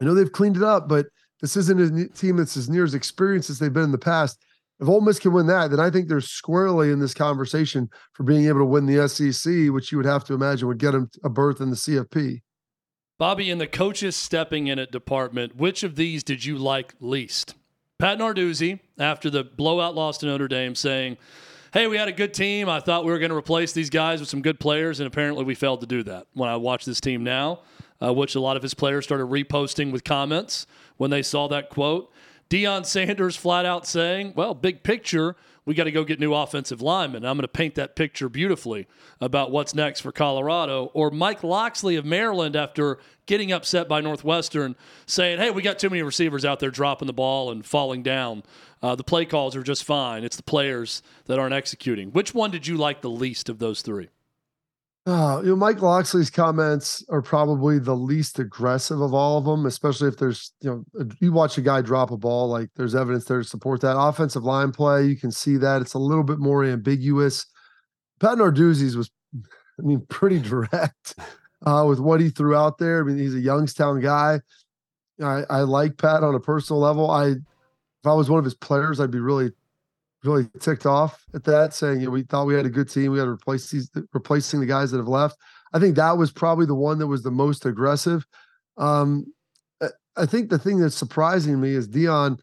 I 0.00 0.04
know 0.04 0.14
they've 0.14 0.30
cleaned 0.30 0.56
it 0.56 0.62
up, 0.62 0.88
but 0.88 1.06
this 1.40 1.56
isn't 1.56 1.80
a 1.80 2.09
team 2.09 2.37
that's 2.37 2.56
as 2.56 2.68
near 2.68 2.85
as 2.85 2.94
experienced 2.94 3.50
as 3.50 3.59
they've 3.59 3.72
been 3.72 3.85
in 3.85 3.92
the 3.92 3.98
past. 3.98 4.38
If 4.81 4.88
Ole 4.88 5.03
Miss 5.03 5.19
can 5.19 5.33
win 5.33 5.47
that, 5.49 5.71
then 5.71 5.79
I 5.79 5.90
think 5.90 6.09
they're 6.09 6.23
squarely 6.23 6.90
in 6.90 7.01
this 7.01 7.12
conversation 7.12 7.90
for 8.14 8.23
being 8.23 8.47
able 8.47 8.61
to 8.61 8.64
win 8.64 8.87
the 8.87 9.07
SEC, 9.09 9.73
which 9.73 9.93
you 9.93 9.99
would 9.99 10.07
have 10.07 10.25
to 10.25 10.35
imagine 10.35 10.69
would 10.69 10.79
get 10.79 10.93
them 10.93 11.11
a 11.23 11.29
berth 11.29 11.61
in 11.61 11.69
the 11.69 11.77
CFP. 11.77 12.40
Bobby, 13.19 13.51
in 13.51 13.59
the 13.59 13.66
coaches 13.66 14.16
stepping 14.16 14.69
in 14.69 14.79
at 14.79 14.90
department, 14.90 15.55
which 15.57 15.83
of 15.83 15.97
these 15.97 16.25
did 16.25 16.47
you 16.47 16.57
like 16.57 16.95
least? 17.01 17.55
Pat 17.99 18.19
Narduzzi, 18.19 18.81
after 18.99 19.29
the 19.29 19.45
blowout 19.45 19.95
loss 19.95 20.16
to 20.19 20.27
Notre 20.27 20.49
Dame, 20.49 20.75
saying, 20.75 21.19
Hey, 21.75 21.87
we 21.87 21.99
had 21.99 22.09
a 22.09 22.12
good 22.12 22.33
team. 22.33 22.69
I 22.71 22.81
thought 22.81 23.05
we 23.05 23.12
were 23.12 23.19
going 23.19 23.31
to 23.31 23.37
replace 23.37 23.73
these 23.73 23.90
guys 23.90 24.19
with 24.19 24.31
some 24.31 24.40
good 24.40 24.59
players, 24.59 24.99
and 24.99 25.07
apparently 25.07 25.45
we 25.45 25.55
failed 25.55 25.83
to 25.83 25.87
do 25.87 26.03
that. 26.05 26.27
When 26.33 26.49
I 26.49 26.57
watch 26.57 26.87
this 26.87 27.01
team 27.01 27.23
now, 27.23 27.61
uh, 28.03 28.12
which 28.12 28.35
a 28.35 28.40
lot 28.40 28.57
of 28.57 28.62
his 28.62 28.75
players 28.75 29.05
started 29.05 29.27
reposting 29.27 29.93
with 29.93 30.03
comments 30.03 30.66
when 30.97 31.11
they 31.11 31.23
saw 31.23 31.47
that 31.49 31.69
quote. 31.69 32.11
Deion 32.50 32.84
Sanders 32.84 33.36
flat 33.36 33.64
out 33.64 33.86
saying, 33.86 34.32
well, 34.34 34.54
big 34.54 34.82
picture, 34.82 35.36
we 35.64 35.74
got 35.74 35.84
to 35.84 35.92
go 35.92 36.02
get 36.02 36.18
new 36.18 36.34
offensive 36.34 36.82
linemen. 36.82 37.24
I'm 37.24 37.36
going 37.36 37.42
to 37.42 37.48
paint 37.48 37.76
that 37.76 37.94
picture 37.94 38.28
beautifully 38.28 38.88
about 39.20 39.52
what's 39.52 39.72
next 39.72 40.00
for 40.00 40.10
Colorado. 40.10 40.90
Or 40.92 41.12
Mike 41.12 41.44
Locksley 41.44 41.94
of 41.94 42.04
Maryland, 42.04 42.56
after 42.56 42.98
getting 43.26 43.52
upset 43.52 43.88
by 43.88 44.00
Northwestern, 44.00 44.74
saying, 45.06 45.38
hey, 45.38 45.52
we 45.52 45.62
got 45.62 45.78
too 45.78 45.90
many 45.90 46.02
receivers 46.02 46.44
out 46.44 46.58
there 46.58 46.72
dropping 46.72 47.06
the 47.06 47.12
ball 47.12 47.52
and 47.52 47.64
falling 47.64 48.02
down. 48.02 48.42
Uh, 48.82 48.96
the 48.96 49.04
play 49.04 49.24
calls 49.24 49.54
are 49.54 49.62
just 49.62 49.84
fine. 49.84 50.24
It's 50.24 50.36
the 50.36 50.42
players 50.42 51.04
that 51.26 51.38
aren't 51.38 51.54
executing. 51.54 52.10
Which 52.10 52.34
one 52.34 52.50
did 52.50 52.66
you 52.66 52.76
like 52.76 53.00
the 53.00 53.10
least 53.10 53.48
of 53.48 53.60
those 53.60 53.80
three? 53.80 54.08
Uh, 55.06 55.40
you 55.42 55.50
know, 55.50 55.56
Mike 55.56 55.80
Locksley's 55.80 56.28
comments 56.28 57.02
are 57.08 57.22
probably 57.22 57.78
the 57.78 57.96
least 57.96 58.38
aggressive 58.38 59.00
of 59.00 59.14
all 59.14 59.38
of 59.38 59.44
them, 59.44 59.64
especially 59.64 60.08
if 60.08 60.18
there's, 60.18 60.52
you 60.60 60.84
know, 60.94 61.04
you 61.20 61.32
watch 61.32 61.56
a 61.56 61.62
guy 61.62 61.80
drop 61.80 62.10
a 62.10 62.18
ball, 62.18 62.48
like 62.48 62.68
there's 62.76 62.94
evidence 62.94 63.24
there 63.24 63.38
to 63.38 63.48
support 63.48 63.80
that. 63.80 63.98
Offensive 63.98 64.44
line 64.44 64.72
play, 64.72 65.06
you 65.06 65.16
can 65.16 65.30
see 65.30 65.56
that 65.56 65.80
it's 65.80 65.94
a 65.94 65.98
little 65.98 66.22
bit 66.22 66.38
more 66.38 66.64
ambiguous. 66.64 67.46
Pat 68.20 68.36
Narduzzi's 68.36 68.96
was, 68.96 69.10
I 69.34 69.82
mean, 69.82 70.04
pretty 70.10 70.38
direct 70.38 71.14
uh, 71.64 71.84
with 71.88 71.98
what 71.98 72.20
he 72.20 72.28
threw 72.28 72.54
out 72.54 72.76
there. 72.76 73.00
I 73.00 73.04
mean, 73.04 73.18
he's 73.18 73.34
a 73.34 73.40
Youngstown 73.40 74.00
guy. 74.00 74.40
I, 75.22 75.44
I 75.48 75.60
like 75.60 75.96
Pat 75.96 76.22
on 76.22 76.34
a 76.34 76.40
personal 76.40 76.80
level. 76.80 77.10
I, 77.10 77.28
if 77.28 78.06
I 78.06 78.12
was 78.12 78.28
one 78.28 78.38
of 78.38 78.44
his 78.44 78.54
players, 78.54 79.00
I'd 79.00 79.10
be 79.10 79.20
really 79.20 79.50
really 80.24 80.48
ticked 80.61 80.87
off 80.87 81.24
at 81.35 81.44
that, 81.44 81.74
saying 81.74 82.00
you 82.00 82.06
know, 82.06 82.12
we 82.12 82.22
thought 82.22 82.46
we 82.46 82.54
had 82.54 82.66
a 82.66 82.70
good 82.70 82.90
team. 82.90 83.12
We 83.12 83.18
had 83.18 83.24
to 83.24 83.30
replace 83.30 83.70
these, 83.70 83.90
replacing 84.12 84.61
the 84.61 84.66
guys 84.66 84.90
that 84.90 84.98
have 84.98 85.09
left. 85.09 85.37
I 85.72 85.78
think 85.78 85.96
that 85.96 86.18
was 86.18 86.33
probably 86.33 86.66
the 86.66 86.74
one 86.74 86.98
that 86.98 87.06
was 87.06 87.22
the 87.22 87.30
most 87.30 87.64
aggressive. 87.64 88.26
Um, 88.76 89.26
I 90.16 90.26
think 90.26 90.50
the 90.50 90.59
thing 90.59 90.78
that's 90.78 90.96
surprising 90.96 91.61
me 91.61 91.70
is 91.70 91.88
Deion, 91.88 92.38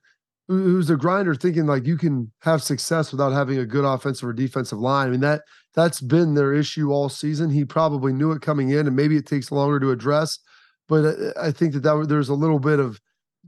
who's 0.47 0.89
a 0.89 0.95
grinder, 0.95 1.35
thinking 1.35 1.65
like 1.65 1.85
you 1.85 1.97
can 1.97 2.31
have 2.41 2.63
success 2.63 3.11
without 3.11 3.33
having 3.33 3.59
a 3.59 3.65
good 3.65 3.85
offensive 3.85 4.27
or 4.27 4.33
defensive 4.33 4.79
line. 4.79 5.07
I 5.07 5.11
mean 5.11 5.19
that 5.21 5.41
that's 5.75 6.01
been 6.01 6.33
their 6.33 6.53
issue 6.53 6.91
all 6.91 7.09
season. 7.09 7.49
He 7.49 7.65
probably 7.65 8.13
knew 8.13 8.31
it 8.31 8.41
coming 8.41 8.69
in, 8.69 8.87
and 8.87 8.95
maybe 8.95 9.17
it 9.17 9.27
takes 9.27 9.51
longer 9.51 9.79
to 9.79 9.91
address. 9.91 10.39
But 10.87 11.05
uh, 11.05 11.33
I 11.39 11.51
think 11.51 11.73
that, 11.73 11.83
that 11.83 12.05
there's 12.07 12.29
a 12.29 12.33
little 12.33 12.59
bit 12.59 12.79
of 12.79 12.99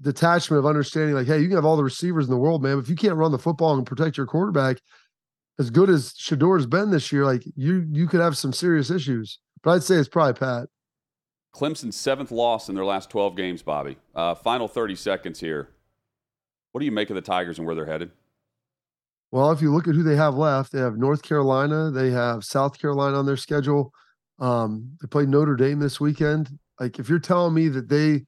detachment 0.01 0.59
of 0.59 0.65
understanding 0.65 1.15
like, 1.15 1.27
hey, 1.27 1.39
you 1.39 1.47
can 1.47 1.55
have 1.55 1.65
all 1.65 1.77
the 1.77 1.83
receivers 1.83 2.25
in 2.25 2.31
the 2.31 2.37
world, 2.37 2.63
man. 2.63 2.75
But 2.75 2.83
if 2.83 2.89
you 2.89 2.95
can't 2.95 3.15
run 3.15 3.31
the 3.31 3.39
football 3.39 3.75
and 3.75 3.85
protect 3.85 4.17
your 4.17 4.25
quarterback, 4.25 4.77
as 5.59 5.69
good 5.69 5.89
as 5.89 6.13
Shedeur's 6.17 6.65
been 6.65 6.89
this 6.89 7.11
year, 7.11 7.25
like 7.25 7.43
you 7.55 7.85
you 7.91 8.07
could 8.07 8.21
have 8.21 8.37
some 8.37 8.53
serious 8.53 8.89
issues. 8.89 9.39
But 9.61 9.71
I'd 9.71 9.83
say 9.83 9.95
it's 9.95 10.07
probably 10.07 10.33
Pat. 10.33 10.69
Clemson's 11.53 11.97
seventh 11.97 12.31
loss 12.31 12.69
in 12.69 12.75
their 12.75 12.85
last 12.85 13.09
12 13.09 13.35
games, 13.35 13.61
Bobby. 13.61 13.97
Uh, 14.15 14.35
final 14.35 14.67
30 14.67 14.95
seconds 14.95 15.39
here. 15.39 15.69
What 16.71 16.79
do 16.79 16.85
you 16.85 16.91
make 16.91 17.09
of 17.09 17.15
the 17.15 17.21
Tigers 17.21 17.57
and 17.57 17.65
where 17.65 17.75
they're 17.75 17.85
headed? 17.85 18.11
Well, 19.31 19.51
if 19.51 19.61
you 19.61 19.73
look 19.73 19.87
at 19.87 19.95
who 19.95 20.03
they 20.03 20.15
have 20.15 20.35
left, 20.35 20.71
they 20.71 20.79
have 20.79 20.97
North 20.97 21.23
Carolina, 21.23 21.91
they 21.91 22.11
have 22.11 22.43
South 22.43 22.79
Carolina 22.79 23.17
on 23.17 23.25
their 23.25 23.37
schedule. 23.37 23.91
Um, 24.39 24.97
they 25.01 25.07
play 25.07 25.25
Notre 25.25 25.55
Dame 25.55 25.79
this 25.79 25.99
weekend. 25.99 26.57
Like, 26.79 26.99
if 26.99 27.09
you're 27.09 27.19
telling 27.19 27.53
me 27.53 27.67
that 27.69 27.89
they 27.89 28.25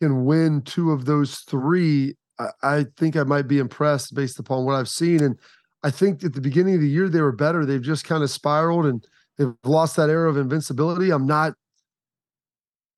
can 0.00 0.24
win 0.24 0.62
two 0.62 0.90
of 0.90 1.04
those 1.04 1.38
three, 1.40 2.14
I, 2.38 2.48
I 2.62 2.86
think 2.96 3.16
I 3.16 3.22
might 3.22 3.48
be 3.48 3.58
impressed 3.58 4.14
based 4.14 4.38
upon 4.38 4.64
what 4.64 4.74
I've 4.74 4.88
seen. 4.88 5.22
And 5.22 5.38
I 5.82 5.90
think 5.90 6.24
at 6.24 6.32
the 6.32 6.40
beginning 6.40 6.74
of 6.74 6.80
the 6.80 6.88
year 6.88 7.08
they 7.08 7.20
were 7.20 7.32
better. 7.32 7.64
They've 7.64 7.80
just 7.80 8.04
kind 8.04 8.22
of 8.22 8.30
spiraled 8.30 8.86
and 8.86 9.04
they've 9.38 9.54
lost 9.64 9.96
that 9.96 10.10
era 10.10 10.28
of 10.28 10.36
invincibility. 10.36 11.10
I'm 11.10 11.26
not, 11.26 11.54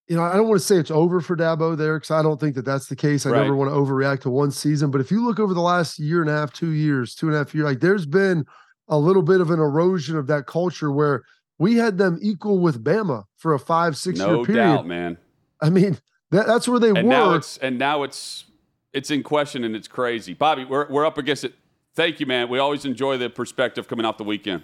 you 0.08 0.16
know, 0.16 0.22
I 0.22 0.36
don't 0.36 0.48
want 0.48 0.60
to 0.60 0.66
say 0.66 0.76
it's 0.76 0.90
over 0.90 1.20
for 1.20 1.36
Dabo 1.36 1.76
there 1.76 1.98
because 1.98 2.12
I 2.12 2.22
don't 2.22 2.38
think 2.38 2.54
that 2.54 2.64
that's 2.64 2.86
the 2.86 2.96
case. 2.96 3.26
I 3.26 3.30
right. 3.30 3.42
never 3.42 3.56
want 3.56 3.70
to 3.70 3.76
overreact 3.76 4.20
to 4.20 4.30
one 4.30 4.52
season. 4.52 4.90
But 4.90 5.00
if 5.00 5.10
you 5.10 5.24
look 5.24 5.40
over 5.40 5.52
the 5.52 5.60
last 5.60 5.98
year 5.98 6.20
and 6.20 6.30
a 6.30 6.32
half, 6.32 6.52
two 6.52 6.70
years, 6.70 7.14
two 7.14 7.26
and 7.26 7.34
a 7.34 7.38
half 7.38 7.54
years, 7.54 7.64
like 7.64 7.80
there's 7.80 8.06
been 8.06 8.44
a 8.88 8.98
little 8.98 9.22
bit 9.22 9.40
of 9.40 9.50
an 9.50 9.58
erosion 9.58 10.16
of 10.16 10.28
that 10.28 10.46
culture 10.46 10.92
where 10.92 11.24
we 11.58 11.74
had 11.74 11.98
them 11.98 12.18
equal 12.22 12.60
with 12.60 12.84
Bama 12.84 13.24
for 13.36 13.54
a 13.54 13.58
five, 13.58 13.96
six 13.96 14.18
no 14.18 14.36
year 14.36 14.44
period. 14.44 14.62
Doubt, 14.62 14.86
man. 14.86 15.18
I 15.60 15.70
mean, 15.70 15.98
that, 16.36 16.46
that's 16.46 16.68
where 16.68 16.78
they 16.78 16.88
and 16.88 16.98
were. 16.98 17.02
Now 17.04 17.34
it's, 17.34 17.56
and 17.58 17.78
now 17.78 18.02
it's 18.02 18.44
it's 18.92 19.10
in 19.10 19.22
question 19.22 19.64
and 19.64 19.74
it's 19.74 19.88
crazy. 19.88 20.34
Bobby, 20.34 20.64
we're 20.64 20.86
we're 20.88 21.06
up 21.06 21.18
against 21.18 21.44
it. 21.44 21.54
Thank 21.94 22.20
you, 22.20 22.26
man. 22.26 22.48
We 22.48 22.58
always 22.58 22.84
enjoy 22.84 23.16
the 23.16 23.30
perspective 23.30 23.88
coming 23.88 24.04
off 24.04 24.18
the 24.18 24.24
weekend. 24.24 24.62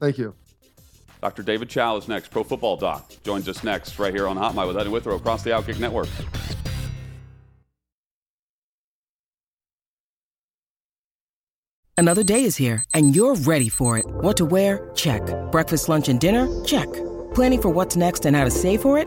Thank 0.00 0.18
you. 0.18 0.34
Dr. 1.20 1.42
David 1.42 1.68
Chao 1.68 1.96
is 1.96 2.08
next. 2.08 2.30
Pro 2.30 2.42
Football 2.42 2.76
Doc 2.76 3.12
joins 3.24 3.48
us 3.48 3.62
next 3.62 3.98
right 3.98 4.12
here 4.12 4.26
on 4.26 4.36
Hot 4.36 4.54
Mic 4.54 4.66
with 4.66 4.76
Eddie 4.76 4.90
Withrow 4.90 5.16
across 5.16 5.42
the 5.42 5.50
Outkick 5.50 5.78
Network. 5.78 6.08
Another 11.96 12.24
day 12.24 12.42
is 12.42 12.56
here, 12.56 12.82
and 12.94 13.14
you're 13.14 13.36
ready 13.36 13.68
for 13.68 13.96
it. 13.98 14.04
What 14.06 14.36
to 14.38 14.44
wear? 14.44 14.90
Check. 14.96 15.22
Breakfast, 15.52 15.88
lunch, 15.88 16.08
and 16.08 16.18
dinner? 16.18 16.48
Check. 16.64 16.92
Planning 17.34 17.62
for 17.62 17.68
what's 17.68 17.94
next 17.96 18.26
and 18.26 18.34
how 18.34 18.44
to 18.44 18.50
save 18.50 18.82
for 18.82 18.98
it? 18.98 19.06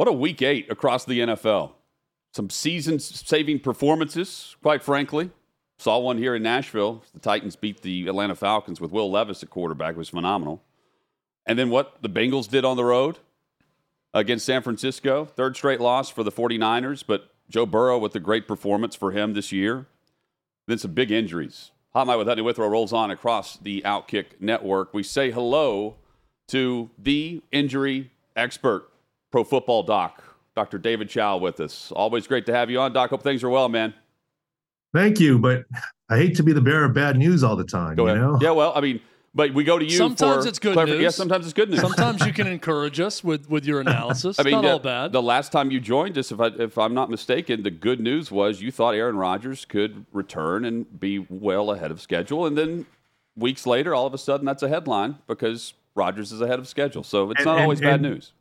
What 0.00 0.08
a 0.08 0.12
week 0.12 0.40
eight 0.40 0.70
across 0.70 1.04
the 1.04 1.20
NFL. 1.20 1.72
Some 2.32 2.48
season 2.48 2.98
saving 2.98 3.60
performances, 3.60 4.56
quite 4.62 4.82
frankly. 4.82 5.28
Saw 5.76 5.98
one 5.98 6.16
here 6.16 6.34
in 6.34 6.42
Nashville. 6.42 7.02
The 7.12 7.20
Titans 7.20 7.54
beat 7.54 7.82
the 7.82 8.08
Atlanta 8.08 8.34
Falcons 8.34 8.80
with 8.80 8.92
Will 8.92 9.10
Levis 9.10 9.42
at 9.42 9.50
quarterback. 9.50 9.96
It 9.96 9.98
was 9.98 10.08
phenomenal. 10.08 10.62
And 11.44 11.58
then 11.58 11.68
what 11.68 12.00
the 12.00 12.08
Bengals 12.08 12.48
did 12.48 12.64
on 12.64 12.78
the 12.78 12.84
road 12.86 13.18
against 14.14 14.46
San 14.46 14.62
Francisco. 14.62 15.26
Third 15.26 15.54
straight 15.54 15.80
loss 15.82 16.08
for 16.08 16.22
the 16.22 16.32
49ers, 16.32 17.04
but 17.06 17.34
Joe 17.50 17.66
Burrow 17.66 17.98
with 17.98 18.14
a 18.14 18.20
great 18.20 18.48
performance 18.48 18.96
for 18.96 19.10
him 19.10 19.34
this 19.34 19.52
year. 19.52 19.86
Then 20.66 20.78
some 20.78 20.94
big 20.94 21.10
injuries. 21.10 21.72
Hot 21.92 22.06
Mic 22.06 22.16
with 22.16 22.26
Hutton 22.26 22.44
Withrow 22.44 22.68
rolls 22.68 22.94
on 22.94 23.10
across 23.10 23.58
the 23.58 23.82
Outkick 23.82 24.40
network. 24.40 24.94
We 24.94 25.02
say 25.02 25.30
hello 25.30 25.96
to 26.48 26.88
the 26.96 27.42
injury 27.52 28.12
expert, 28.34 28.89
pro 29.30 29.44
football 29.44 29.82
doc, 29.82 30.22
Dr. 30.56 30.78
David 30.78 31.08
Chao, 31.08 31.36
with 31.36 31.60
us. 31.60 31.92
Always 31.92 32.26
great 32.26 32.46
to 32.46 32.54
have 32.54 32.70
you 32.70 32.80
on, 32.80 32.92
Doc. 32.92 33.10
Hope 33.10 33.22
things 33.22 33.42
are 33.44 33.48
well, 33.50 33.68
man. 33.68 33.94
Thank 34.92 35.20
you, 35.20 35.38
but 35.38 35.64
I 36.08 36.16
hate 36.18 36.36
to 36.36 36.42
be 36.42 36.52
the 36.52 36.60
bearer 36.60 36.84
of 36.86 36.94
bad 36.94 37.16
news 37.16 37.44
all 37.44 37.54
the 37.56 37.64
time. 37.64 37.94
Go 37.94 38.06
ahead. 38.06 38.16
You 38.18 38.22
know? 38.24 38.38
Yeah, 38.42 38.50
well, 38.50 38.72
I 38.74 38.80
mean, 38.80 39.00
but 39.32 39.54
we 39.54 39.62
go 39.62 39.78
to 39.78 39.84
you. 39.84 39.90
Sometimes 39.92 40.42
for 40.42 40.48
it's 40.48 40.58
good 40.58 40.76
clarif- 40.76 40.86
news. 40.88 41.02
Yeah, 41.02 41.08
sometimes 41.10 41.44
it's 41.44 41.52
good 41.52 41.70
news. 41.70 41.80
Sometimes 41.80 42.26
you 42.26 42.32
can 42.32 42.46
encourage 42.48 42.98
us 42.98 43.22
with, 43.22 43.48
with 43.48 43.64
your 43.64 43.80
analysis. 43.80 44.36
I 44.40 44.42
mean, 44.42 44.52
Not 44.54 44.62
the, 44.62 44.68
all 44.72 44.78
bad. 44.80 45.12
the 45.12 45.22
last 45.22 45.52
time 45.52 45.70
you 45.70 45.78
joined 45.78 46.18
us, 46.18 46.32
if 46.32 46.40
I 46.40 46.46
if 46.48 46.76
I'm 46.76 46.94
not 46.94 47.08
mistaken, 47.08 47.62
the 47.62 47.70
good 47.70 48.00
news 48.00 48.32
was 48.32 48.60
you 48.60 48.72
thought 48.72 48.96
Aaron 48.96 49.16
Rodgers 49.16 49.64
could 49.64 50.04
return 50.12 50.64
and 50.64 50.98
be 50.98 51.24
well 51.30 51.70
ahead 51.70 51.92
of 51.92 52.00
schedule, 52.00 52.44
and 52.46 52.58
then 52.58 52.86
weeks 53.36 53.66
later, 53.66 53.94
all 53.94 54.06
of 54.06 54.14
a 54.14 54.18
sudden, 54.18 54.44
that's 54.44 54.64
a 54.64 54.68
headline 54.68 55.18
because 55.28 55.74
Rodgers 55.94 56.32
is 56.32 56.40
ahead 56.40 56.58
of 56.58 56.66
schedule. 56.66 57.04
So 57.04 57.30
it's 57.30 57.38
And- 57.38 57.46
not 57.46 57.54
and- 57.58 57.62
always 57.62 57.80
bad 57.80 57.94
and- 57.94 58.02
news. 58.02 58.32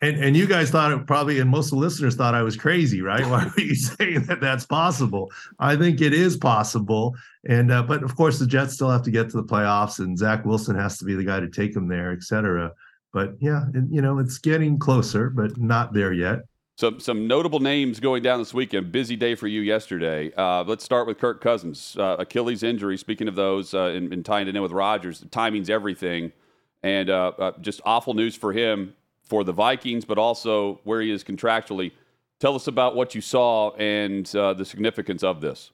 And 0.00 0.16
and 0.22 0.36
you 0.36 0.46
guys 0.46 0.70
thought 0.70 0.92
it 0.92 1.06
probably, 1.06 1.40
and 1.40 1.50
most 1.50 1.66
of 1.66 1.70
the 1.70 1.76
listeners 1.78 2.14
thought 2.14 2.34
I 2.34 2.42
was 2.42 2.56
crazy, 2.56 3.02
right? 3.02 3.26
Why 3.28 3.44
were 3.44 3.62
you 3.62 3.74
saying 3.74 4.26
that 4.26 4.40
that's 4.40 4.64
possible? 4.64 5.30
I 5.58 5.74
think 5.74 6.00
it 6.00 6.14
is 6.14 6.36
possible, 6.36 7.16
and 7.48 7.72
uh, 7.72 7.82
but 7.82 8.04
of 8.04 8.14
course 8.14 8.38
the 8.38 8.46
Jets 8.46 8.74
still 8.74 8.90
have 8.90 9.02
to 9.02 9.10
get 9.10 9.28
to 9.30 9.36
the 9.36 9.44
playoffs, 9.44 9.98
and 9.98 10.16
Zach 10.16 10.44
Wilson 10.44 10.76
has 10.76 10.98
to 10.98 11.04
be 11.04 11.14
the 11.14 11.24
guy 11.24 11.40
to 11.40 11.48
take 11.48 11.74
them 11.74 11.88
there, 11.88 12.12
et 12.12 12.22
cetera. 12.22 12.72
But 13.12 13.34
yeah, 13.40 13.64
and, 13.74 13.92
you 13.92 14.00
know 14.00 14.18
it's 14.20 14.38
getting 14.38 14.78
closer, 14.78 15.30
but 15.30 15.56
not 15.58 15.92
there 15.92 16.12
yet. 16.12 16.40
Some 16.76 17.00
some 17.00 17.26
notable 17.26 17.58
names 17.58 17.98
going 17.98 18.22
down 18.22 18.38
this 18.38 18.54
weekend. 18.54 18.92
Busy 18.92 19.16
day 19.16 19.34
for 19.34 19.48
you 19.48 19.62
yesterday. 19.62 20.30
Uh, 20.36 20.62
let's 20.62 20.84
start 20.84 21.08
with 21.08 21.18
Kirk 21.18 21.40
Cousins. 21.40 21.96
Uh, 21.98 22.14
Achilles 22.20 22.62
injury. 22.62 22.96
Speaking 22.98 23.26
of 23.26 23.34
those, 23.34 23.74
uh, 23.74 23.86
and, 23.86 24.12
and 24.12 24.24
tying 24.24 24.46
it 24.46 24.54
in 24.54 24.62
with 24.62 24.70
Rodgers, 24.70 25.18
the 25.18 25.26
timing's 25.26 25.68
everything, 25.68 26.30
and 26.84 27.10
uh, 27.10 27.32
uh, 27.36 27.52
just 27.60 27.80
awful 27.84 28.14
news 28.14 28.36
for 28.36 28.52
him 28.52 28.94
for 29.28 29.44
the 29.44 29.52
Vikings, 29.52 30.04
but 30.04 30.18
also 30.18 30.80
where 30.84 31.00
he 31.00 31.10
is 31.10 31.22
contractually. 31.22 31.92
Tell 32.40 32.54
us 32.54 32.66
about 32.66 32.96
what 32.96 33.14
you 33.14 33.20
saw 33.20 33.74
and 33.76 34.34
uh, 34.34 34.54
the 34.54 34.64
significance 34.64 35.22
of 35.22 35.40
this. 35.40 35.70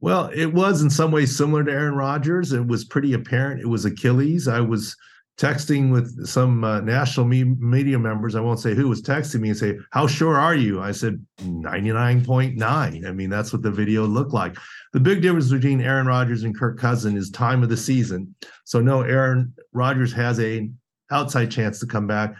Well, 0.00 0.26
it 0.34 0.46
was 0.46 0.82
in 0.82 0.90
some 0.90 1.10
ways 1.10 1.36
similar 1.36 1.64
to 1.64 1.72
Aaron 1.72 1.94
Rodgers. 1.94 2.52
It 2.52 2.66
was 2.66 2.84
pretty 2.84 3.14
apparent 3.14 3.60
it 3.60 3.66
was 3.66 3.84
Achilles. 3.84 4.46
I 4.46 4.60
was 4.60 4.96
texting 5.38 5.90
with 5.90 6.26
some 6.26 6.64
uh, 6.64 6.80
national 6.80 7.26
me- 7.26 7.44
media 7.44 7.98
members. 7.98 8.34
I 8.34 8.40
won't 8.40 8.60
say 8.60 8.74
who 8.74 8.88
was 8.88 9.02
texting 9.02 9.40
me 9.40 9.50
and 9.50 9.58
say, 9.58 9.76
"How 9.90 10.06
sure 10.06 10.36
are 10.36 10.54
you?" 10.54 10.80
I 10.80 10.92
said, 10.92 11.24
"99.9." 11.40 13.06
I 13.06 13.12
mean, 13.12 13.30
that's 13.30 13.52
what 13.52 13.62
the 13.62 13.70
video 13.70 14.06
looked 14.06 14.32
like. 14.32 14.56
The 14.92 15.00
big 15.00 15.22
difference 15.22 15.50
between 15.50 15.80
Aaron 15.80 16.06
Rodgers 16.06 16.44
and 16.44 16.56
Kirk 16.56 16.78
Cousins 16.78 17.18
is 17.18 17.30
time 17.30 17.62
of 17.62 17.68
the 17.68 17.76
season. 17.76 18.34
So 18.64 18.80
no, 18.80 19.02
Aaron 19.02 19.52
Rodgers 19.72 20.12
has 20.12 20.40
a 20.40 20.70
outside 21.10 21.50
chance 21.50 21.80
to 21.80 21.86
come 21.86 22.06
back. 22.06 22.34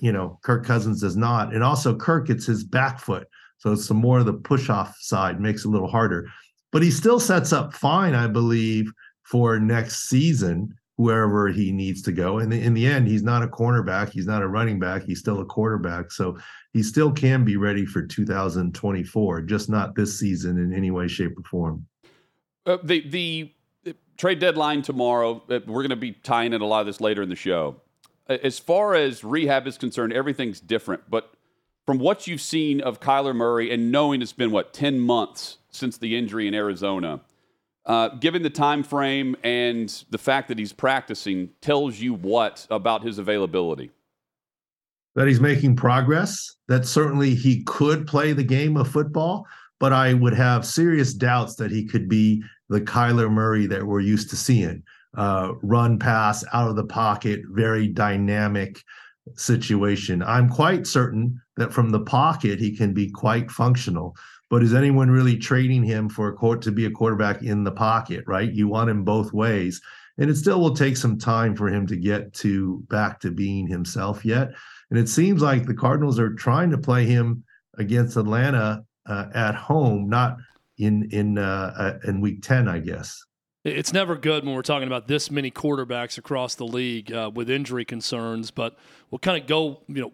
You 0.00 0.12
know, 0.12 0.38
Kirk 0.42 0.64
Cousins 0.64 1.00
does 1.00 1.16
not, 1.16 1.52
and 1.52 1.64
also 1.64 1.96
Kirk 1.96 2.30
it's 2.30 2.46
his 2.46 2.62
back 2.62 3.00
foot. 3.00 3.26
So 3.58 3.72
it's 3.72 3.86
some 3.86 3.96
more 3.96 4.18
of 4.18 4.26
the 4.26 4.34
push 4.34 4.68
off 4.68 4.96
side 5.00 5.40
makes 5.40 5.64
it 5.64 5.68
a 5.68 5.70
little 5.70 5.88
harder 5.88 6.28
but 6.74 6.82
he 6.82 6.90
still 6.90 7.20
sets 7.20 7.52
up 7.52 7.72
fine, 7.72 8.16
I 8.16 8.26
believe, 8.26 8.92
for 9.22 9.60
next 9.60 10.08
season, 10.08 10.76
wherever 10.96 11.46
he 11.46 11.70
needs 11.70 12.02
to 12.02 12.10
go. 12.10 12.40
And 12.40 12.52
in 12.52 12.74
the 12.74 12.84
end, 12.84 13.06
he's 13.06 13.22
not 13.22 13.44
a 13.44 13.46
cornerback, 13.46 14.10
he's 14.10 14.26
not 14.26 14.42
a 14.42 14.48
running 14.48 14.80
back, 14.80 15.04
he's 15.04 15.20
still 15.20 15.40
a 15.40 15.44
quarterback. 15.44 16.10
So 16.10 16.36
he 16.72 16.82
still 16.82 17.12
can 17.12 17.44
be 17.44 17.56
ready 17.56 17.86
for 17.86 18.04
2024, 18.04 19.42
just 19.42 19.70
not 19.70 19.94
this 19.94 20.18
season 20.18 20.58
in 20.58 20.74
any 20.74 20.90
way, 20.90 21.06
shape, 21.06 21.38
or 21.38 21.44
form. 21.44 21.86
Uh, 22.66 22.78
the 22.82 23.08
the 23.08 23.54
trade 24.16 24.38
deadline 24.38 24.82
tomorrow. 24.82 25.42
uh, 25.48 25.60
We're 25.66 25.82
going 25.82 25.90
to 25.90 25.96
be 25.96 26.12
tying 26.12 26.52
in 26.52 26.60
a 26.60 26.66
lot 26.66 26.80
of 26.80 26.86
this 26.86 27.00
later 27.00 27.22
in 27.22 27.28
the 27.28 27.36
show. 27.36 27.76
As 28.26 28.58
far 28.58 28.94
as 28.94 29.22
rehab 29.22 29.66
is 29.66 29.76
concerned, 29.76 30.12
everything's 30.12 30.60
different. 30.60 31.10
But 31.10 31.34
from 31.84 31.98
what 31.98 32.26
you've 32.26 32.40
seen 32.40 32.80
of 32.80 33.00
Kyler 33.00 33.34
Murray 33.34 33.70
and 33.70 33.92
knowing 33.92 34.22
it's 34.22 34.32
been 34.32 34.50
what 34.50 34.72
ten 34.72 34.98
months 34.98 35.58
since 35.70 35.98
the 35.98 36.16
injury 36.16 36.48
in 36.48 36.54
Arizona, 36.54 37.20
uh, 37.84 38.08
given 38.08 38.42
the 38.42 38.50
time 38.50 38.82
frame 38.82 39.36
and 39.44 40.04
the 40.08 40.16
fact 40.16 40.48
that 40.48 40.58
he's 40.58 40.72
practicing, 40.72 41.50
tells 41.60 42.00
you 42.00 42.14
what 42.14 42.66
about 42.70 43.02
his 43.02 43.18
availability? 43.18 43.90
That 45.16 45.28
he's 45.28 45.40
making 45.40 45.76
progress, 45.76 46.56
that 46.68 46.86
certainly 46.86 47.34
he 47.34 47.62
could 47.64 48.06
play 48.06 48.32
the 48.32 48.42
game 48.42 48.78
of 48.78 48.88
football, 48.88 49.46
but 49.78 49.92
I 49.92 50.14
would 50.14 50.32
have 50.34 50.64
serious 50.64 51.12
doubts 51.12 51.56
that 51.56 51.70
he 51.70 51.84
could 51.84 52.08
be 52.08 52.42
the 52.74 52.80
Kyler 52.80 53.30
Murray 53.30 53.66
that 53.66 53.86
we're 53.86 54.00
used 54.00 54.30
to 54.30 54.36
seeing. 54.36 54.82
Uh, 55.16 55.52
run 55.62 55.96
pass 55.96 56.44
out 56.52 56.68
of 56.68 56.74
the 56.74 56.84
pocket, 56.84 57.40
very 57.50 57.86
dynamic 57.86 58.82
situation. 59.36 60.22
I'm 60.24 60.48
quite 60.48 60.86
certain 60.86 61.40
that 61.56 61.72
from 61.72 61.90
the 61.90 62.00
pocket 62.00 62.58
he 62.58 62.76
can 62.76 62.92
be 62.92 63.10
quite 63.10 63.48
functional. 63.48 64.16
But 64.50 64.64
is 64.64 64.74
anyone 64.74 65.10
really 65.10 65.36
trading 65.36 65.84
him 65.84 66.08
for 66.08 66.28
a 66.28 66.34
court 66.34 66.62
to 66.62 66.72
be 66.72 66.86
a 66.86 66.90
quarterback 66.90 67.42
in 67.42 67.62
the 67.62 67.72
pocket? 67.72 68.24
Right, 68.26 68.52
you 68.52 68.66
want 68.66 68.90
him 68.90 69.04
both 69.04 69.32
ways, 69.32 69.80
and 70.18 70.28
it 70.28 70.36
still 70.36 70.60
will 70.60 70.74
take 70.74 70.96
some 70.96 71.16
time 71.16 71.54
for 71.54 71.68
him 71.68 71.86
to 71.86 71.96
get 71.96 72.34
to 72.34 72.84
back 72.90 73.20
to 73.20 73.30
being 73.30 73.68
himself 73.68 74.24
yet. 74.24 74.52
And 74.90 74.98
it 74.98 75.08
seems 75.08 75.40
like 75.40 75.64
the 75.64 75.74
Cardinals 75.74 76.18
are 76.18 76.34
trying 76.34 76.70
to 76.72 76.78
play 76.78 77.06
him 77.06 77.44
against 77.78 78.16
Atlanta 78.16 78.84
uh, 79.06 79.26
at 79.34 79.54
home, 79.54 80.08
not 80.08 80.36
in 80.78 81.08
in 81.10 81.38
uh, 81.38 81.74
uh, 81.76 82.08
in 82.08 82.20
Week 82.20 82.42
Ten, 82.42 82.68
I 82.68 82.78
guess. 82.78 83.22
It's 83.64 83.94
never 83.94 84.14
good 84.16 84.44
when 84.44 84.54
we're 84.54 84.62
talking 84.62 84.86
about 84.86 85.08
this 85.08 85.30
many 85.30 85.50
quarterbacks 85.50 86.18
across 86.18 86.54
the 86.54 86.66
league 86.66 87.10
uh, 87.10 87.30
with 87.32 87.48
injury 87.48 87.86
concerns, 87.86 88.50
but 88.50 88.76
we'll 89.10 89.18
kind 89.18 89.40
of 89.40 89.48
go, 89.48 89.80
you 89.88 90.02
know, 90.02 90.12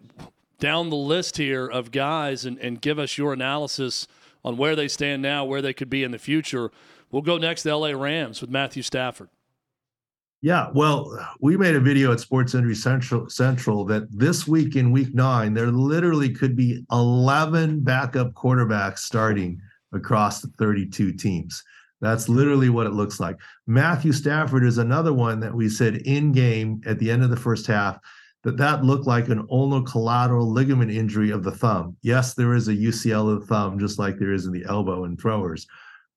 down 0.59 0.89
the 0.89 0.95
list 0.95 1.35
here 1.35 1.67
of 1.67 1.91
guys 1.91 2.45
and, 2.45 2.57
and 2.59 2.79
give 2.79 2.97
us 2.97 3.17
your 3.17 3.33
analysis 3.33 4.07
on 4.45 4.55
where 4.55 4.73
they 4.73 4.87
stand 4.87 5.21
now, 5.21 5.43
where 5.43 5.61
they 5.61 5.73
could 5.73 5.89
be 5.89 6.01
in 6.01 6.11
the 6.11 6.17
future. 6.17 6.71
We'll 7.11 7.23
go 7.23 7.37
next 7.37 7.63
to 7.63 7.75
LA 7.75 7.89
Rams 7.89 8.39
with 8.39 8.49
Matthew 8.49 8.83
Stafford. 8.83 9.27
Yeah, 10.41 10.69
well, 10.73 11.19
we 11.39 11.55
made 11.55 11.75
a 11.75 11.79
video 11.79 12.11
at 12.13 12.19
Sports 12.19 12.55
Injury 12.55 12.73
Central 12.73 13.29
Central 13.29 13.85
that 13.85 14.07
this 14.11 14.47
week 14.47 14.75
in 14.75 14.91
week 14.91 15.13
nine, 15.13 15.53
there 15.53 15.67
literally 15.67 16.29
could 16.29 16.55
be 16.55 16.83
11 16.91 17.81
backup 17.81 18.33
quarterbacks 18.33 18.99
starting 18.99 19.61
across 19.93 20.41
the 20.41 20.49
32 20.57 21.13
teams. 21.13 21.63
That's 22.01 22.27
literally 22.27 22.69
what 22.69 22.87
it 22.87 22.93
looks 22.93 23.19
like. 23.19 23.37
Matthew 23.67 24.11
Stafford 24.11 24.63
is 24.63 24.77
another 24.77 25.13
one 25.13 25.39
that 25.39 25.53
we 25.53 25.69
said 25.69 25.97
in 25.97 26.31
game 26.31 26.81
at 26.85 26.97
the 26.99 27.11
end 27.11 27.23
of 27.23 27.29
the 27.29 27.37
first 27.37 27.67
half 27.67 27.99
that 28.43 28.57
that 28.57 28.83
looked 28.83 29.05
like 29.05 29.29
an 29.29 29.45
ulnar 29.51 29.83
collateral 29.83 30.51
ligament 30.51 30.89
injury 30.89 31.29
of 31.29 31.43
the 31.43 31.51
thumb. 31.51 31.95
Yes, 32.01 32.33
there 32.33 32.55
is 32.55 32.67
a 32.67 32.75
UCL 32.75 33.31
of 33.31 33.41
the 33.41 33.45
thumb, 33.45 33.77
just 33.77 33.99
like 33.99 34.17
there 34.17 34.33
is 34.33 34.47
in 34.47 34.51
the 34.51 34.65
elbow 34.65 35.03
and 35.03 35.19
throwers, 35.19 35.67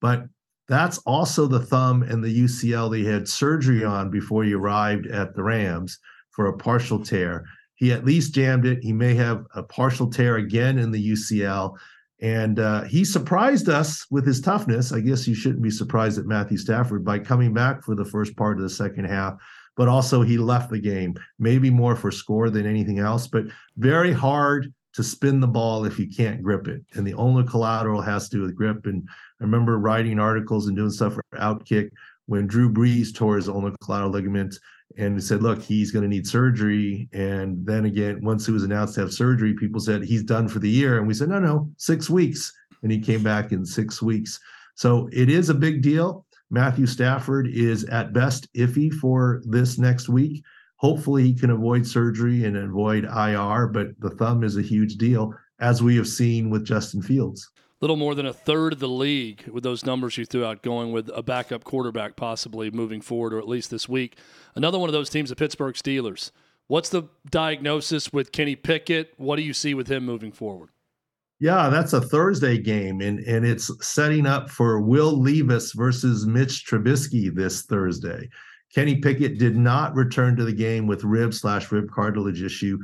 but 0.01 0.25
that's 0.67 0.99
also 0.99 1.47
the 1.47 1.61
thumb 1.61 2.03
and 2.03 2.25
the 2.25 2.45
UCL 2.45 2.91
they 2.91 3.03
had 3.03 3.29
surgery 3.29 3.85
on 3.85 4.11
before 4.11 4.45
he 4.45 4.55
arrived 4.55 5.07
at 5.07 5.35
the 5.35 5.43
Rams 5.43 5.99
for 6.31 6.47
a 6.47 6.57
partial 6.57 6.99
tear. 7.03 7.45
He 7.75 7.93
at 7.93 8.05
least 8.05 8.35
jammed 8.35 8.65
it. 8.65 8.83
He 8.83 8.93
may 8.93 9.15
have 9.15 9.45
a 9.55 9.63
partial 9.63 10.09
tear 10.09 10.37
again 10.37 10.79
in 10.79 10.91
the 10.91 11.13
UCL. 11.13 11.77
And 12.21 12.59
uh, 12.59 12.85
he 12.85 13.05
surprised 13.05 13.69
us 13.69 14.07
with 14.11 14.27
his 14.27 14.41
toughness. 14.41 14.93
I 14.93 15.01
guess 15.01 15.27
you 15.27 15.35
shouldn't 15.35 15.63
be 15.63 15.71
surprised 15.71 16.19
at 16.19 16.27
Matthew 16.27 16.57
Stafford 16.57 17.05
by 17.05 17.19
coming 17.19 17.53
back 17.53 17.83
for 17.83 17.95
the 17.95 18.05
first 18.05 18.37
part 18.37 18.57
of 18.57 18.63
the 18.63 18.71
second 18.71 19.07
half, 19.07 19.35
but 19.77 19.89
also 19.89 20.23
he 20.23 20.39
left 20.39 20.71
the 20.71 20.81
game, 20.81 21.15
maybe 21.39 21.71
more 21.71 21.97
for 21.97 22.11
score 22.11 22.51
than 22.51 22.67
anything 22.67 22.99
else, 22.99 23.27
but 23.27 23.45
very 23.77 24.13
hard 24.13 24.73
to 24.95 25.03
spin 25.03 25.41
the 25.41 25.47
ball 25.47 25.85
if 25.85 25.99
you 25.99 26.09
can't 26.09 26.43
grip 26.43 26.69
it. 26.69 26.81
And 26.95 27.07
the 27.07 27.15
ulnar 27.15 27.43
collateral 27.43 28.01
has 28.01 28.29
to 28.29 28.37
do 28.37 28.43
with 28.43 28.57
grip. 28.57 28.87
And 28.87 29.07
I 29.41 29.45
remember 29.45 29.79
writing 29.79 30.21
articles 30.21 30.69
and 30.69 30.77
doing 30.77 30.91
stuff 30.91 31.15
for 31.15 31.25
Outkick 31.35 31.91
when 32.27 32.47
Drew 32.47 32.73
Brees 32.73 33.13
tore 33.15 33.37
his 33.37 33.49
ulnar 33.49 33.75
collateral 33.83 34.13
ligament 34.13 34.57
and 34.97 35.15
we 35.15 35.21
said, 35.21 35.43
look, 35.43 35.61
he's 35.61 35.91
going 35.91 36.03
to 36.03 36.09
need 36.09 36.27
surgery. 36.27 37.09
And 37.13 37.65
then 37.67 37.85
again, 37.85 38.21
once 38.23 38.47
he 38.47 38.53
was 38.53 38.63
announced 38.63 38.95
to 38.95 39.01
have 39.01 39.13
surgery, 39.13 39.55
people 39.55 39.81
said 39.81 40.05
he's 40.05 40.23
done 40.23 40.49
for 40.49 40.61
the 40.61 40.69
year. 40.69 40.99
And 40.99 41.07
we 41.07 41.15
said, 41.15 41.29
no, 41.29 41.41
no, 41.41 41.71
six 41.77 42.09
weeks. 42.09 42.53
And 42.83 42.93
he 42.93 43.01
came 43.01 43.23
back 43.23 43.53
in 43.53 43.65
six 43.65 44.01
weeks. 44.01 44.39
So 44.77 45.09
it 45.13 45.29
is 45.29 45.49
a 45.49 45.55
big 45.55 45.83
deal. 45.83 46.27
Matthew 46.51 46.87
Stafford 46.87 47.49
is 47.49 47.85
at 47.85 48.13
best 48.13 48.53
iffy 48.55 48.93
for 48.93 49.43
this 49.45 49.79
next 49.79 50.09
week. 50.09 50.45
Hopefully, 50.77 51.23
he 51.23 51.35
can 51.35 51.51
avoid 51.51 51.87
surgery 51.87 52.45
and 52.45 52.57
avoid 52.57 53.05
IR, 53.05 53.69
but 53.69 53.99
the 54.01 54.11
thumb 54.11 54.45
is 54.45 54.57
a 54.57 54.63
huge 54.63 54.97
deal, 54.97 55.33
as 55.61 55.83
we 55.83 55.97
have 55.97 56.07
seen 56.07 56.51
with 56.51 56.65
Justin 56.65 57.01
Fields. 57.01 57.51
Little 57.81 57.97
more 57.97 58.15
than 58.15 58.27
a 58.27 58.33
third 58.33 58.73
of 58.73 58.79
the 58.79 58.89
league 58.89 59.47
with 59.49 59.63
those 59.63 59.85
numbers 59.85 60.17
you 60.17 60.25
threw 60.25 60.45
out 60.45 60.63
going 60.63 60.93
with 60.93 61.11
a 61.15 61.23
backup 61.23 61.65
quarterback 61.65 62.17
possibly 62.17 62.71
moving 62.71 63.01
forward, 63.01 63.35
or 63.35 63.39
at 63.39 63.49
least 63.49 63.71
this 63.71 63.89
week. 63.89 64.17
Another 64.55 64.79
one 64.79 64.89
of 64.89 64.95
those 64.95 65.11
teams, 65.11 65.31
the 65.31 65.37
Pittsburgh 65.37 65.75
Steelers. 65.75 66.31
What's 66.67 66.89
the 66.89 67.05
diagnosis 67.31 68.13
with 68.13 68.33
Kenny 68.33 68.57
Pickett? 68.57 69.13
What 69.19 69.37
do 69.37 69.43
you 69.43 69.53
see 69.53 69.75
with 69.75 69.89
him 69.89 70.05
moving 70.07 70.33
forward? 70.33 70.71
Yeah, 71.41 71.69
that's 71.69 71.93
a 71.93 72.01
Thursday 72.01 72.57
game, 72.59 73.01
and, 73.01 73.19
and 73.21 73.45
it's 73.45 73.71
setting 73.87 74.25
up 74.25 74.49
for 74.49 74.81
Will 74.81 75.21
Levis 75.21 75.73
versus 75.73 76.27
Mitch 76.27 76.65
Trubisky 76.65 77.35
this 77.35 77.63
Thursday. 77.63 78.31
Kenny 78.75 78.97
Pickett 78.97 79.39
did 79.39 79.57
not 79.57 79.95
return 79.95 80.37
to 80.37 80.45
the 80.45 80.53
game 80.53 80.87
with 80.87 81.05
rib 81.05 81.35
slash 81.35 81.71
rib 81.71 81.91
cartilage 81.91 82.43
issue. 82.43 82.79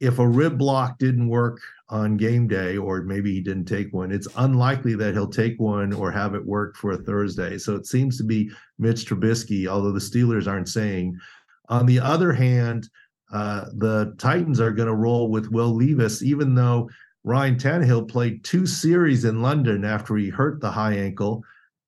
If 0.00 0.18
a 0.18 0.26
rib 0.26 0.58
block 0.58 0.98
didn't 0.98 1.28
work 1.28 1.60
on 1.88 2.16
game 2.16 2.48
day, 2.48 2.76
or 2.76 3.02
maybe 3.02 3.32
he 3.32 3.40
didn't 3.40 3.66
take 3.66 3.92
one, 3.92 4.10
it's 4.10 4.28
unlikely 4.36 4.94
that 4.96 5.14
he'll 5.14 5.28
take 5.28 5.58
one 5.60 5.92
or 5.92 6.10
have 6.10 6.34
it 6.34 6.44
work 6.44 6.76
for 6.76 6.92
a 6.92 6.96
Thursday. 6.96 7.58
So 7.58 7.76
it 7.76 7.86
seems 7.86 8.18
to 8.18 8.24
be 8.24 8.50
Mitch 8.78 9.06
Trubisky, 9.06 9.66
although 9.66 9.92
the 9.92 10.00
Steelers 10.00 10.48
aren't 10.48 10.68
saying. 10.68 11.18
On 11.68 11.86
the 11.86 12.00
other 12.00 12.32
hand, 12.32 12.88
uh, 13.32 13.66
the 13.76 14.14
Titans 14.18 14.60
are 14.60 14.72
going 14.72 14.88
to 14.88 14.94
roll 14.94 15.30
with 15.30 15.50
Will 15.50 15.74
Levis, 15.74 16.22
even 16.22 16.54
though 16.54 16.88
Ryan 17.24 17.56
Tannehill 17.56 18.08
played 18.08 18.44
two 18.44 18.66
series 18.66 19.24
in 19.24 19.42
London 19.42 19.84
after 19.84 20.16
he 20.16 20.28
hurt 20.28 20.60
the 20.60 20.70
high 20.70 20.94
ankle. 20.94 21.42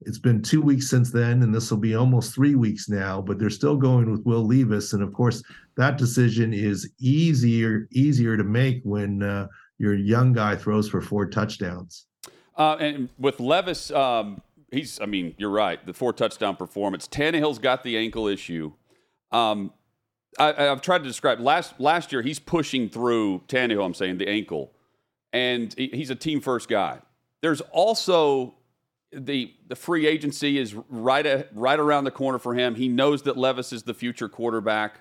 It's 0.07 0.19
been 0.19 0.41
two 0.41 0.63
weeks 0.63 0.89
since 0.89 1.11
then, 1.11 1.43
and 1.43 1.53
this 1.53 1.69
will 1.71 1.79
be 1.79 1.97
almost 1.97 2.33
three 2.33 2.55
weeks 2.55 2.89
now, 2.89 3.21
but 3.21 3.41
they're 3.41 3.51
still 3.51 3.77
going 3.77 4.11
with 4.11 4.25
Will 4.25 4.47
Levis. 4.47 4.93
And 4.93 5.03
of 5.03 5.13
course, 5.13 5.43
that 5.77 5.99
decision 5.99 6.55
is 6.55 6.89
easier 7.01 7.89
easier 7.91 8.37
to 8.37 8.45
make 8.45 8.81
when 8.85 9.23
uh, 9.25 9.49
your 9.79 9.95
young 9.95 10.33
guy 10.33 10.55
throws 10.55 10.89
for 10.89 11.01
four 11.01 11.27
touchdowns. 11.27 12.07
Uh, 12.57 12.77
and 12.79 13.09
with 13.19 13.41
Levis, 13.41 13.91
um, 13.91 14.41
he's, 14.71 15.01
I 15.01 15.07
mean, 15.07 15.35
you're 15.39 15.51
right, 15.51 15.85
the 15.85 15.93
four 15.93 16.13
touchdown 16.13 16.55
performance. 16.55 17.09
Tannehill's 17.09 17.59
got 17.59 17.83
the 17.83 17.99
ankle 17.99 18.29
issue. 18.29 18.73
Um, 19.33 19.73
I, 20.39 20.53
have 20.63 20.83
tried 20.83 20.99
to 20.99 21.05
describe 21.05 21.41
last 21.41 21.81
last 21.81 22.13
year. 22.13 22.23
He's 22.23 22.39
pushing 22.39 22.89
through 22.89 23.41
Tannehill. 23.49 23.85
I'm 23.85 23.95
saying 23.95 24.19
the 24.19 24.29
ankle, 24.29 24.73
and 25.33 25.75
he, 25.77 25.89
he's 25.89 26.11
a 26.11 26.15
team 26.15 26.41
first 26.41 26.69
guy. 26.69 27.01
There's 27.43 27.61
also 27.73 28.55
the 29.13 29.55
the 29.69 29.77
free 29.77 30.07
agency 30.07 30.59
is 30.59 30.75
right 30.89 31.27
a, 31.27 31.47
right 31.55 31.79
around 31.79 32.05
the 32.05 32.11
corner 32.11 32.39
for 32.39 32.55
him. 32.55 32.75
He 32.75 32.89
knows 32.89 33.23
that 33.23 33.37
Levis 33.37 33.73
is 33.73 33.85
the 33.85 33.95
future 33.95 34.29
quarterback. 34.29 35.01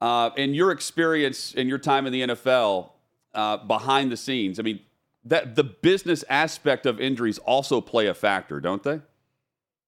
Uh, 0.00 0.30
and 0.36 0.56
your 0.56 0.70
experience 0.70 1.54
and 1.54 1.68
your 1.68 1.78
time 1.78 2.06
in 2.06 2.12
the 2.12 2.22
NFL 2.22 2.90
uh, 3.34 3.58
behind 3.58 4.10
the 4.10 4.16
scenes, 4.16 4.58
I 4.58 4.62
mean, 4.62 4.80
that 5.24 5.56
the 5.56 5.64
business 5.64 6.24
aspect 6.30 6.86
of 6.86 6.98
injuries 6.98 7.38
also 7.38 7.82
play 7.82 8.06
a 8.06 8.14
factor, 8.14 8.60
don't 8.60 8.82
they? 8.82 9.00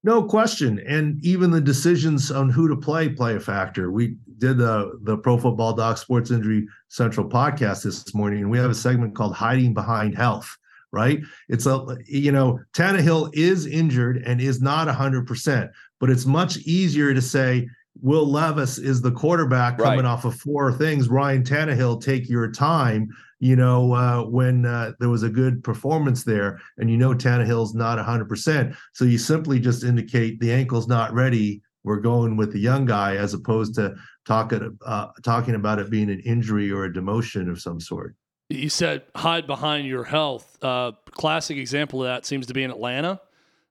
No 0.04 0.24
question, 0.24 0.80
and 0.86 1.24
even 1.24 1.52
the 1.52 1.60
decisions 1.60 2.30
on 2.32 2.50
who 2.50 2.68
to 2.68 2.76
play 2.76 3.08
play 3.08 3.36
a 3.36 3.40
factor. 3.40 3.92
We 3.92 4.16
did 4.38 4.58
the 4.58 4.98
the 5.02 5.16
Pro 5.16 5.38
Football 5.38 5.74
Doc 5.74 5.96
Sports 5.96 6.32
Injury 6.32 6.66
Central 6.88 7.28
podcast 7.28 7.84
this 7.84 8.12
morning, 8.12 8.40
and 8.40 8.50
we 8.50 8.58
have 8.58 8.70
a 8.70 8.74
segment 8.74 9.14
called 9.14 9.34
"Hiding 9.34 9.74
Behind 9.74 10.16
Health." 10.16 10.58
Right? 10.92 11.20
It's 11.48 11.66
a 11.66 11.96
you 12.06 12.32
know 12.32 12.60
Tannehill 12.74 13.30
is 13.34 13.66
injured 13.66 14.22
and 14.26 14.40
is 14.40 14.60
not 14.60 14.88
hundred 14.88 15.26
percent, 15.26 15.70
but 16.00 16.10
it's 16.10 16.26
much 16.26 16.58
easier 16.58 17.14
to 17.14 17.22
say 17.22 17.66
Will 18.00 18.26
Levis 18.26 18.78
is 18.78 19.02
the 19.02 19.12
quarterback 19.12 19.78
coming 19.78 20.04
right. 20.04 20.04
off 20.04 20.24
of 20.24 20.34
four 20.36 20.72
things. 20.72 21.08
Ryan 21.08 21.42
Tannehill, 21.42 22.02
take 22.02 22.28
your 22.28 22.50
time. 22.50 23.08
You 23.38 23.56
know, 23.56 23.92
uh, 23.92 24.22
when 24.22 24.64
uh, 24.64 24.92
there 25.00 25.08
was 25.08 25.24
a 25.24 25.28
good 25.28 25.64
performance 25.64 26.22
there, 26.24 26.60
and 26.78 26.88
you 26.88 26.96
know 26.96 27.12
Tannehill's 27.12 27.74
not 27.74 27.98
100%. 27.98 28.76
So 28.92 29.04
you 29.04 29.18
simply 29.18 29.58
just 29.58 29.82
indicate 29.82 30.38
the 30.38 30.52
ankle's 30.52 30.86
not 30.86 31.12
ready. 31.12 31.60
We're 31.82 32.00
going 32.00 32.36
with 32.36 32.52
the 32.52 32.60
young 32.60 32.86
guy 32.86 33.16
as 33.16 33.34
opposed 33.34 33.74
to 33.74 33.96
talking 34.24 34.78
uh, 34.86 35.08
talking 35.24 35.56
about 35.56 35.80
it 35.80 35.90
being 35.90 36.08
an 36.08 36.20
injury 36.20 36.70
or 36.70 36.84
a 36.84 36.92
demotion 36.92 37.50
of 37.50 37.60
some 37.60 37.80
sort. 37.80 38.14
You 38.52 38.68
said 38.68 39.04
hide 39.16 39.46
behind 39.46 39.86
your 39.86 40.04
health. 40.04 40.62
Uh, 40.62 40.92
classic 41.12 41.56
example 41.56 42.02
of 42.02 42.08
that 42.08 42.26
seems 42.26 42.46
to 42.48 42.54
be 42.54 42.62
in 42.62 42.70
Atlanta 42.70 43.18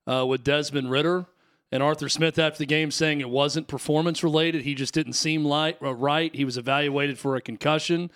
uh, 0.08 0.26
with 0.26 0.44
Desmond 0.44 0.90
Ridder 0.90 1.28
and 1.72 1.84
Arthur 1.84 2.10
Smith 2.10 2.40
after 2.40 2.58
the 2.58 2.66
game 2.66 2.90
saying 2.90 3.22
it 3.22 3.30
wasn't 3.30 3.68
performance 3.68 4.24
related. 4.24 4.64
He 4.64 4.74
just 4.74 4.96
didn't 4.96 5.14
seem 5.14 5.46
like, 5.46 5.78
uh, 5.84 5.94
right. 5.94 6.34
He 6.34 6.46
was 6.46 6.58
evaluated 6.58 7.20
for 7.20 7.36
a 7.36 7.42
concussion, 7.42 8.10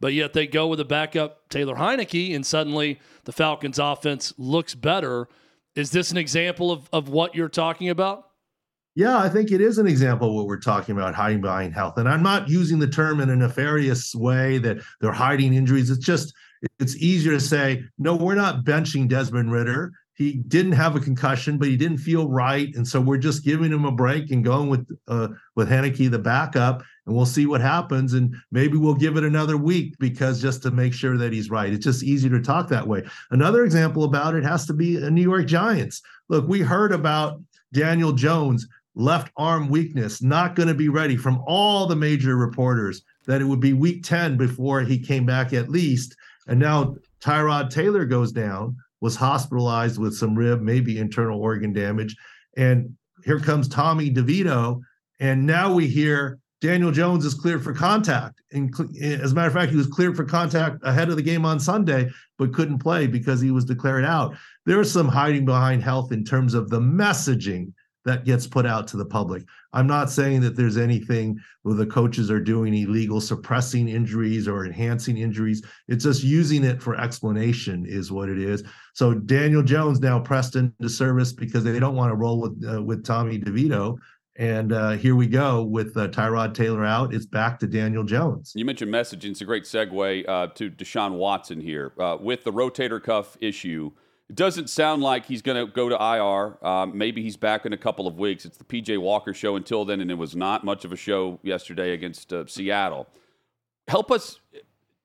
but 0.00 0.12
yet 0.12 0.32
they 0.32 0.48
go 0.48 0.66
with 0.66 0.80
a 0.80 0.84
backup 0.84 1.48
Taylor 1.50 1.76
Heinicke, 1.76 2.34
and 2.34 2.44
suddenly 2.44 2.98
the 3.22 3.32
Falcons' 3.32 3.78
offense 3.78 4.34
looks 4.36 4.74
better. 4.74 5.28
Is 5.76 5.92
this 5.92 6.10
an 6.10 6.16
example 6.16 6.72
of, 6.72 6.88
of 6.92 7.08
what 7.08 7.36
you're 7.36 7.48
talking 7.48 7.90
about? 7.90 8.27
Yeah, 8.98 9.18
I 9.18 9.28
think 9.28 9.52
it 9.52 9.60
is 9.60 9.78
an 9.78 9.86
example 9.86 10.30
of 10.30 10.34
what 10.34 10.46
we're 10.46 10.58
talking 10.58 10.96
about 10.96 11.14
hiding 11.14 11.40
behind 11.40 11.72
health. 11.72 11.98
And 11.98 12.08
I'm 12.08 12.20
not 12.20 12.48
using 12.48 12.80
the 12.80 12.88
term 12.88 13.20
in 13.20 13.30
a 13.30 13.36
nefarious 13.36 14.12
way 14.12 14.58
that 14.58 14.78
they're 15.00 15.12
hiding 15.12 15.54
injuries. 15.54 15.88
It's 15.88 16.04
just, 16.04 16.34
it's 16.80 16.96
easier 16.96 17.30
to 17.30 17.38
say, 17.38 17.84
no, 17.96 18.16
we're 18.16 18.34
not 18.34 18.64
benching 18.64 19.08
Desmond 19.08 19.52
Ridder. 19.52 19.92
he 20.18 20.38
didn't 20.48 20.72
have 20.72 20.96
a 20.96 21.00
concussion, 21.00 21.58
but 21.58 21.68
he 21.68 21.76
didn't 21.76 21.98
feel 21.98 22.28
right, 22.28 22.74
and 22.74 22.86
so 22.86 23.00
we're 23.00 23.18
just 23.18 23.44
giving 23.44 23.70
him 23.70 23.84
a 23.84 23.92
break 23.92 24.32
and 24.32 24.42
going 24.42 24.68
with 24.68 24.90
uh, 25.06 25.28
with 25.54 25.70
Heinicke 25.70 26.10
the 26.10 26.18
backup, 26.18 26.82
and 27.06 27.14
we'll 27.14 27.24
see 27.24 27.46
what 27.46 27.60
happens, 27.60 28.14
and 28.14 28.34
maybe 28.50 28.76
we'll 28.76 28.94
give 28.94 29.16
it 29.16 29.22
another 29.22 29.56
week 29.56 29.94
because 30.00 30.42
just 30.42 30.60
to 30.64 30.72
make 30.72 30.92
sure 30.92 31.16
that 31.16 31.32
he's 31.32 31.50
right. 31.50 31.72
It's 31.72 31.84
just 31.84 32.02
easier 32.02 32.30
to 32.30 32.42
talk 32.42 32.68
that 32.68 32.88
way. 32.88 33.04
Another 33.30 33.64
example 33.64 34.02
about 34.02 34.34
it 34.34 34.42
has 34.42 34.66
to 34.66 34.72
be 34.72 34.96
a 34.96 35.08
New 35.08 35.22
York 35.22 35.46
Giants. 35.46 36.02
Look, 36.28 36.48
we 36.48 36.62
heard 36.62 36.90
about 36.90 37.40
Daniel 37.72 38.12
Jones 38.12 38.66
left 38.98 39.32
arm 39.36 39.68
weakness, 39.68 40.20
not 40.20 40.56
going 40.56 40.68
to 40.68 40.74
be 40.74 40.88
ready 40.88 41.16
from 41.16 41.42
all 41.46 41.86
the 41.86 41.96
major 41.96 42.36
reporters 42.36 43.02
that 43.26 43.40
it 43.40 43.44
would 43.44 43.60
be 43.60 43.72
week 43.72 44.02
10 44.02 44.36
before 44.36 44.82
he 44.82 44.98
came 44.98 45.24
back 45.24 45.52
at 45.52 45.70
least. 45.70 46.16
And 46.48 46.58
now 46.58 46.96
Tyrod 47.20 47.70
Taylor 47.70 48.04
goes 48.04 48.32
down 48.32 48.76
was 49.00 49.14
hospitalized 49.14 49.98
with 49.98 50.16
some 50.16 50.34
rib, 50.34 50.60
maybe 50.60 50.98
internal 50.98 51.40
organ 51.40 51.72
damage. 51.72 52.16
And 52.56 52.96
here 53.24 53.38
comes 53.38 53.68
Tommy 53.68 54.10
DeVito. 54.10 54.80
And 55.20 55.46
now 55.46 55.72
we 55.72 55.86
hear 55.86 56.40
Daniel 56.60 56.90
Jones 56.90 57.24
is 57.24 57.34
cleared 57.34 57.62
for 57.62 57.72
contact. 57.72 58.40
And 58.52 58.74
eh, 59.00 59.18
as 59.22 59.30
a 59.30 59.34
matter 59.36 59.46
of 59.46 59.54
fact, 59.54 59.70
he 59.70 59.76
was 59.76 59.86
cleared 59.86 60.16
for 60.16 60.24
contact 60.24 60.78
ahead 60.82 61.08
of 61.08 61.14
the 61.14 61.22
game 61.22 61.44
on 61.44 61.60
Sunday, 61.60 62.10
but 62.36 62.52
couldn't 62.52 62.80
play 62.80 63.06
because 63.06 63.40
he 63.40 63.52
was 63.52 63.64
declared 63.64 64.04
out. 64.04 64.36
There 64.66 64.80
is 64.80 64.90
some 64.90 65.06
hiding 65.06 65.44
behind 65.44 65.84
health 65.84 66.10
in 66.10 66.24
terms 66.24 66.54
of 66.54 66.68
the 66.68 66.80
messaging 66.80 67.72
that 68.08 68.24
gets 68.24 68.46
put 68.46 68.66
out 68.66 68.88
to 68.88 68.96
the 68.96 69.04
public. 69.04 69.44
I'm 69.72 69.86
not 69.86 70.10
saying 70.10 70.40
that 70.40 70.56
there's 70.56 70.78
anything 70.78 71.38
where 71.62 71.74
the 71.74 71.86
coaches 71.86 72.30
are 72.30 72.40
doing 72.40 72.74
illegal, 72.74 73.20
suppressing 73.20 73.88
injuries 73.88 74.48
or 74.48 74.64
enhancing 74.64 75.18
injuries. 75.18 75.62
It's 75.88 76.04
just 76.04 76.24
using 76.24 76.64
it 76.64 76.82
for 76.82 76.98
explanation, 76.98 77.84
is 77.86 78.10
what 78.10 78.30
it 78.30 78.38
is. 78.38 78.64
So 78.94 79.14
Daniel 79.14 79.62
Jones 79.62 80.00
now 80.00 80.18
pressed 80.20 80.56
into 80.56 80.88
service 80.88 81.32
because 81.32 81.64
they 81.64 81.78
don't 81.78 81.96
want 81.96 82.10
to 82.10 82.16
roll 82.16 82.40
with 82.40 82.64
uh, 82.66 82.82
with 82.82 83.04
Tommy 83.04 83.38
DeVito. 83.38 83.98
And 84.36 84.72
uh, 84.72 84.92
here 84.92 85.16
we 85.16 85.26
go 85.26 85.64
with 85.64 85.96
uh, 85.96 86.08
Tyrod 86.08 86.54
Taylor 86.54 86.84
out. 86.84 87.12
It's 87.12 87.26
back 87.26 87.58
to 87.58 87.66
Daniel 87.66 88.04
Jones. 88.04 88.52
You 88.54 88.64
mentioned 88.64 88.94
messaging. 88.94 89.32
It's 89.32 89.40
a 89.40 89.44
great 89.44 89.64
segue 89.64 90.28
uh, 90.28 90.46
to 90.54 90.70
Deshaun 90.70 91.14
Watson 91.14 91.60
here 91.60 91.92
uh, 91.98 92.16
with 92.20 92.44
the 92.44 92.52
rotator 92.52 93.02
cuff 93.02 93.36
issue. 93.40 93.90
It 94.28 94.36
doesn't 94.36 94.68
sound 94.68 95.02
like 95.02 95.24
he's 95.24 95.40
going 95.40 95.66
to 95.66 95.72
go 95.72 95.88
to 95.88 95.94
IR. 95.94 96.66
Um, 96.66 96.96
maybe 96.96 97.22
he's 97.22 97.36
back 97.36 97.64
in 97.64 97.72
a 97.72 97.78
couple 97.78 98.06
of 98.06 98.18
weeks. 98.18 98.44
It's 98.44 98.58
the 98.58 98.64
PJ 98.64 98.98
Walker 98.98 99.32
show 99.32 99.56
until 99.56 99.86
then, 99.86 100.00
and 100.00 100.10
it 100.10 100.18
was 100.18 100.36
not 100.36 100.64
much 100.64 100.84
of 100.84 100.92
a 100.92 100.96
show 100.96 101.40
yesterday 101.42 101.92
against 101.92 102.32
uh, 102.32 102.46
Seattle. 102.46 103.06
Help 103.86 104.10
us. 104.10 104.38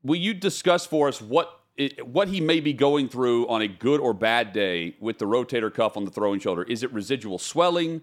Will 0.04 0.18
you 0.18 0.34
discuss 0.34 0.86
for 0.86 1.08
us 1.08 1.22
what 1.22 1.62
it, 1.78 2.06
what 2.06 2.28
he 2.28 2.42
may 2.42 2.60
be 2.60 2.74
going 2.74 3.08
through 3.08 3.48
on 3.48 3.62
a 3.62 3.68
good 3.68 4.02
or 4.02 4.14
bad 4.14 4.52
day 4.52 4.96
with 5.00 5.20
the 5.20 5.26
rotator 5.26 5.74
cuff 5.74 5.96
on 5.96 6.04
the 6.04 6.12
throwing 6.12 6.42
shoulder? 6.42 6.64
Is 6.64 6.84
it 6.84 6.92
residual 6.92 7.40
swelling? 7.40 8.02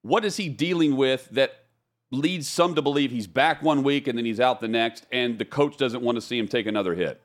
What 0.00 0.24
is 0.24 0.38
he 0.38 0.48
dealing 0.48 0.96
with 0.96 1.28
that 1.30 1.66
leads 2.10 2.48
some 2.48 2.74
to 2.74 2.82
believe 2.82 3.10
he's 3.10 3.26
back 3.26 3.62
one 3.62 3.82
week 3.82 4.08
and 4.08 4.16
then 4.18 4.24
he's 4.24 4.40
out 4.40 4.60
the 4.60 4.68
next, 4.68 5.06
and 5.12 5.38
the 5.38 5.44
coach 5.44 5.76
doesn't 5.76 6.02
want 6.02 6.16
to 6.16 6.22
see 6.22 6.38
him 6.38 6.48
take 6.48 6.66
another 6.66 6.94
hit? 6.94 7.20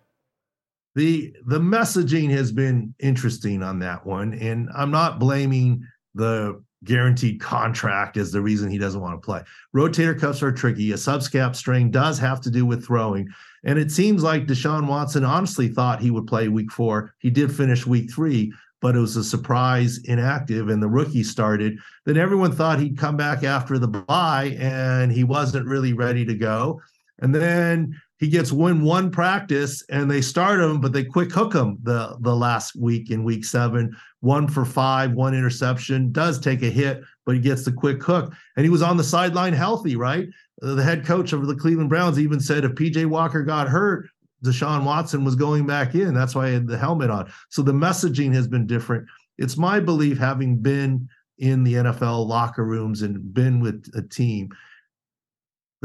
The 0.97 1.31
the 1.45 1.59
messaging 1.59 2.31
has 2.31 2.51
been 2.51 2.93
interesting 2.99 3.61
on 3.61 3.77
that 3.77 4.03
one 4.03 4.33
and 4.33 4.67
i'm 4.75 4.89
not 4.89 5.19
blaming 5.19 5.79
the 6.15 6.59
guaranteed 6.83 7.39
contract 7.39 8.17
as 8.17 8.31
the 8.31 8.41
reason 8.41 8.69
he 8.69 8.79
doesn't 8.79 9.01
want 9.01 9.13
to 9.13 9.23
play 9.23 9.41
rotator 9.75 10.19
cuffs 10.19 10.41
are 10.41 10.51
tricky 10.51 10.91
a 10.91 10.95
subscap 10.95 11.55
strain 11.55 11.91
does 11.91 12.17
have 12.17 12.41
to 12.41 12.49
do 12.49 12.65
with 12.65 12.83
throwing 12.83 13.27
and 13.63 13.77
it 13.77 13.91
seems 13.91 14.23
like 14.23 14.47
deshaun 14.47 14.87
watson 14.87 15.23
honestly 15.23 15.67
thought 15.67 16.01
he 16.01 16.09
would 16.09 16.25
play 16.25 16.47
week 16.47 16.71
four 16.71 17.13
he 17.19 17.29
did 17.29 17.55
finish 17.55 17.85
week 17.85 18.11
three 18.11 18.51
but 18.81 18.95
it 18.95 18.99
was 18.99 19.17
a 19.17 19.23
surprise 19.23 19.99
inactive 20.05 20.69
and 20.69 20.83
the 20.83 20.87
rookie 20.87 21.23
started. 21.23 21.79
Then 22.05 22.15
everyone 22.15 22.51
thought 22.51 22.79
he'd 22.79 22.95
come 22.95 23.17
back 23.17 23.43
after 23.43 23.79
the 23.79 23.87
bye 23.87 24.55
and 24.59 25.11
he 25.11 25.23
wasn't 25.23 25.65
really 25.65 25.93
ready 25.93 26.23
to 26.25 26.35
go. 26.35 26.79
And 27.19 27.33
then 27.33 27.99
he 28.19 28.27
gets 28.27 28.51
win 28.51 28.81
one 28.81 29.11
practice 29.11 29.83
and 29.89 30.09
they 30.09 30.21
start 30.21 30.59
him, 30.59 30.81
but 30.81 30.91
they 30.93 31.03
quick 31.03 31.31
hook 31.31 31.53
him 31.53 31.77
the 31.83 32.17
the 32.21 32.35
last 32.35 32.75
week 32.75 33.11
in 33.11 33.23
week 33.23 33.45
seven, 33.45 33.95
one 34.21 34.47
for 34.47 34.65
five, 34.65 35.13
one 35.13 35.33
interception, 35.33 36.11
does 36.11 36.39
take 36.39 36.63
a 36.63 36.69
hit, 36.69 37.01
but 37.25 37.35
he 37.35 37.41
gets 37.41 37.63
the 37.63 37.71
quick 37.71 38.01
hook. 38.03 38.33
And 38.55 38.65
he 38.65 38.69
was 38.69 38.81
on 38.81 38.97
the 38.97 39.03
sideline 39.03 39.53
healthy, 39.53 39.95
right? 39.95 40.27
The 40.59 40.83
head 40.83 41.05
coach 41.05 41.33
of 41.33 41.45
the 41.45 41.55
Cleveland 41.55 41.89
Browns 41.89 42.19
even 42.19 42.39
said 42.39 42.65
if 42.65 42.71
PJ 42.71 43.05
Walker 43.05 43.43
got 43.43 43.67
hurt, 43.67 44.09
Deshaun 44.43 44.83
Watson 44.83 45.23
was 45.23 45.35
going 45.35 45.65
back 45.65 45.95
in. 45.95 46.13
That's 46.13 46.35
why 46.35 46.47
he 46.47 46.53
had 46.53 46.67
the 46.67 46.77
helmet 46.77 47.09
on. 47.09 47.31
So 47.49 47.61
the 47.61 47.71
messaging 47.71 48.33
has 48.33 48.47
been 48.47 48.67
different. 48.67 49.07
It's 49.37 49.57
my 49.57 49.79
belief, 49.79 50.17
having 50.17 50.57
been 50.57 51.07
in 51.37 51.63
the 51.63 51.75
NFL 51.75 52.27
locker 52.27 52.65
rooms 52.65 53.03
and 53.03 53.33
been 53.33 53.59
with 53.59 53.89
a 53.95 54.01
team, 54.01 54.49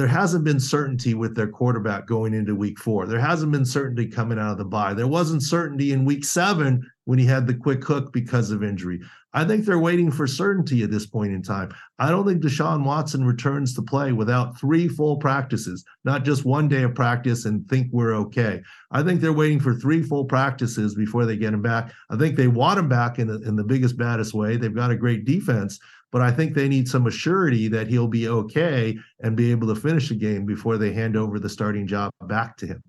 there 0.02 0.08
hasn't 0.08 0.42
been 0.42 0.58
certainty 0.58 1.14
with 1.14 1.36
their 1.36 1.46
quarterback 1.46 2.08
going 2.08 2.34
into 2.34 2.56
week 2.56 2.76
four. 2.76 3.06
There 3.06 3.20
hasn't 3.20 3.52
been 3.52 3.64
certainty 3.64 4.08
coming 4.08 4.36
out 4.36 4.50
of 4.50 4.58
the 4.58 4.64
bye. 4.64 4.94
There 4.94 5.06
wasn't 5.06 5.44
certainty 5.44 5.92
in 5.92 6.04
week 6.04 6.24
seven 6.24 6.82
when 7.04 7.20
he 7.20 7.24
had 7.24 7.46
the 7.46 7.54
quick 7.54 7.84
hook 7.84 8.12
because 8.12 8.50
of 8.50 8.64
injury. 8.64 9.00
I 9.32 9.44
think 9.44 9.64
they're 9.64 9.78
waiting 9.78 10.10
for 10.10 10.26
certainty 10.26 10.82
at 10.82 10.90
this 10.90 11.06
point 11.06 11.32
in 11.32 11.40
time. 11.40 11.72
I 12.00 12.10
don't 12.10 12.26
think 12.26 12.42
Deshaun 12.42 12.84
Watson 12.84 13.24
returns 13.24 13.76
to 13.76 13.82
play 13.82 14.10
without 14.10 14.58
three 14.58 14.88
full 14.88 15.18
practices, 15.18 15.84
not 16.04 16.24
just 16.24 16.44
one 16.44 16.66
day 16.66 16.82
of 16.82 16.96
practice 16.96 17.44
and 17.44 17.64
think 17.68 17.86
we're 17.92 18.16
okay. 18.16 18.60
I 18.90 19.04
think 19.04 19.20
they're 19.20 19.32
waiting 19.32 19.60
for 19.60 19.76
three 19.76 20.02
full 20.02 20.24
practices 20.24 20.96
before 20.96 21.26
they 21.26 21.36
get 21.36 21.54
him 21.54 21.62
back. 21.62 21.92
I 22.10 22.16
think 22.16 22.34
they 22.34 22.48
want 22.48 22.80
him 22.80 22.88
back 22.88 23.20
in 23.20 23.28
the, 23.28 23.40
in 23.42 23.54
the 23.54 23.62
biggest, 23.62 23.96
baddest 23.96 24.34
way. 24.34 24.56
They've 24.56 24.74
got 24.74 24.90
a 24.90 24.96
great 24.96 25.24
defense, 25.26 25.78
but 26.12 26.20
I 26.20 26.30
think 26.30 26.54
they 26.54 26.68
need 26.68 26.86
some 26.86 27.06
assurity 27.06 27.70
that 27.70 27.88
he'll 27.88 28.06
be 28.06 28.28
okay 28.28 28.96
and 29.20 29.34
be 29.34 29.50
able 29.50 29.66
to 29.74 29.80
finish 29.80 30.10
the 30.10 30.14
game 30.14 30.44
before 30.44 30.76
they 30.76 30.92
hand 30.92 31.16
over 31.16 31.40
the 31.40 31.48
starting 31.48 31.86
job 31.86 32.12
back 32.26 32.56
to 32.58 32.66
him. 32.66 32.82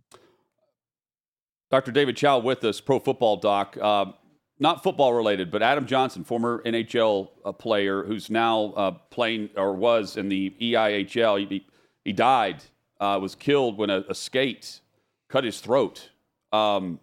Dr. 1.72 1.92
David 1.92 2.18
Chao 2.18 2.38
with 2.38 2.64
us, 2.66 2.80
Pro 2.82 3.00
Football 3.00 3.38
Doc. 3.38 3.78
Uh, 3.82 4.12
not 4.60 4.84
football 4.84 5.14
related, 5.14 5.50
but 5.50 5.64
Adam 5.64 5.88
Johnson, 5.88 6.24
former 6.24 6.62
NHL 6.66 7.30
uh, 7.44 7.52
player 7.54 8.04
who's 8.04 8.30
now 8.30 8.74
uh, 8.76 8.92
playing 9.10 9.50
or 9.56 9.74
was 9.74 10.16
in 10.18 10.30
the 10.30 10.54
EIHL. 10.62 11.50
He, 11.50 11.66
he 12.06 12.14
died, 12.14 12.62
uh, 13.00 13.18
was 13.22 13.36
killed 13.36 13.78
when 13.78 13.90
a, 13.90 14.04
a, 14.10 14.14
skate 14.14 14.82
cut 15.30 15.44
his 15.44 15.60
throat. 15.60 16.10
Um, 16.52 17.00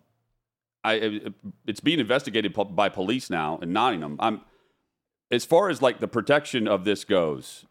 I, 0.85 0.95
it, 0.95 1.35
it's 1.67 1.81
being 1.81 1.99
investigated 1.99 2.55
by 2.55 2.89
police 2.89 3.29
now 3.29 3.59
in 3.61 3.73
Nottingham. 3.73 4.17
I'm, 4.21 4.43
as 5.31 5.45
far 5.45 5.69
as 5.69 5.81
like 5.81 6.01
the 6.01 6.09
protection 6.09 6.67
of 6.67 6.85
this 6.85 7.05
goes, 7.05 7.65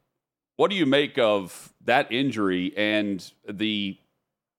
what 0.55 0.70
do 0.70 0.76
you 0.76 0.86
make 0.86 1.18
of 1.18 1.74
that 1.86 2.12
injury 2.12 2.74
and 2.76 3.32
the 3.47 3.97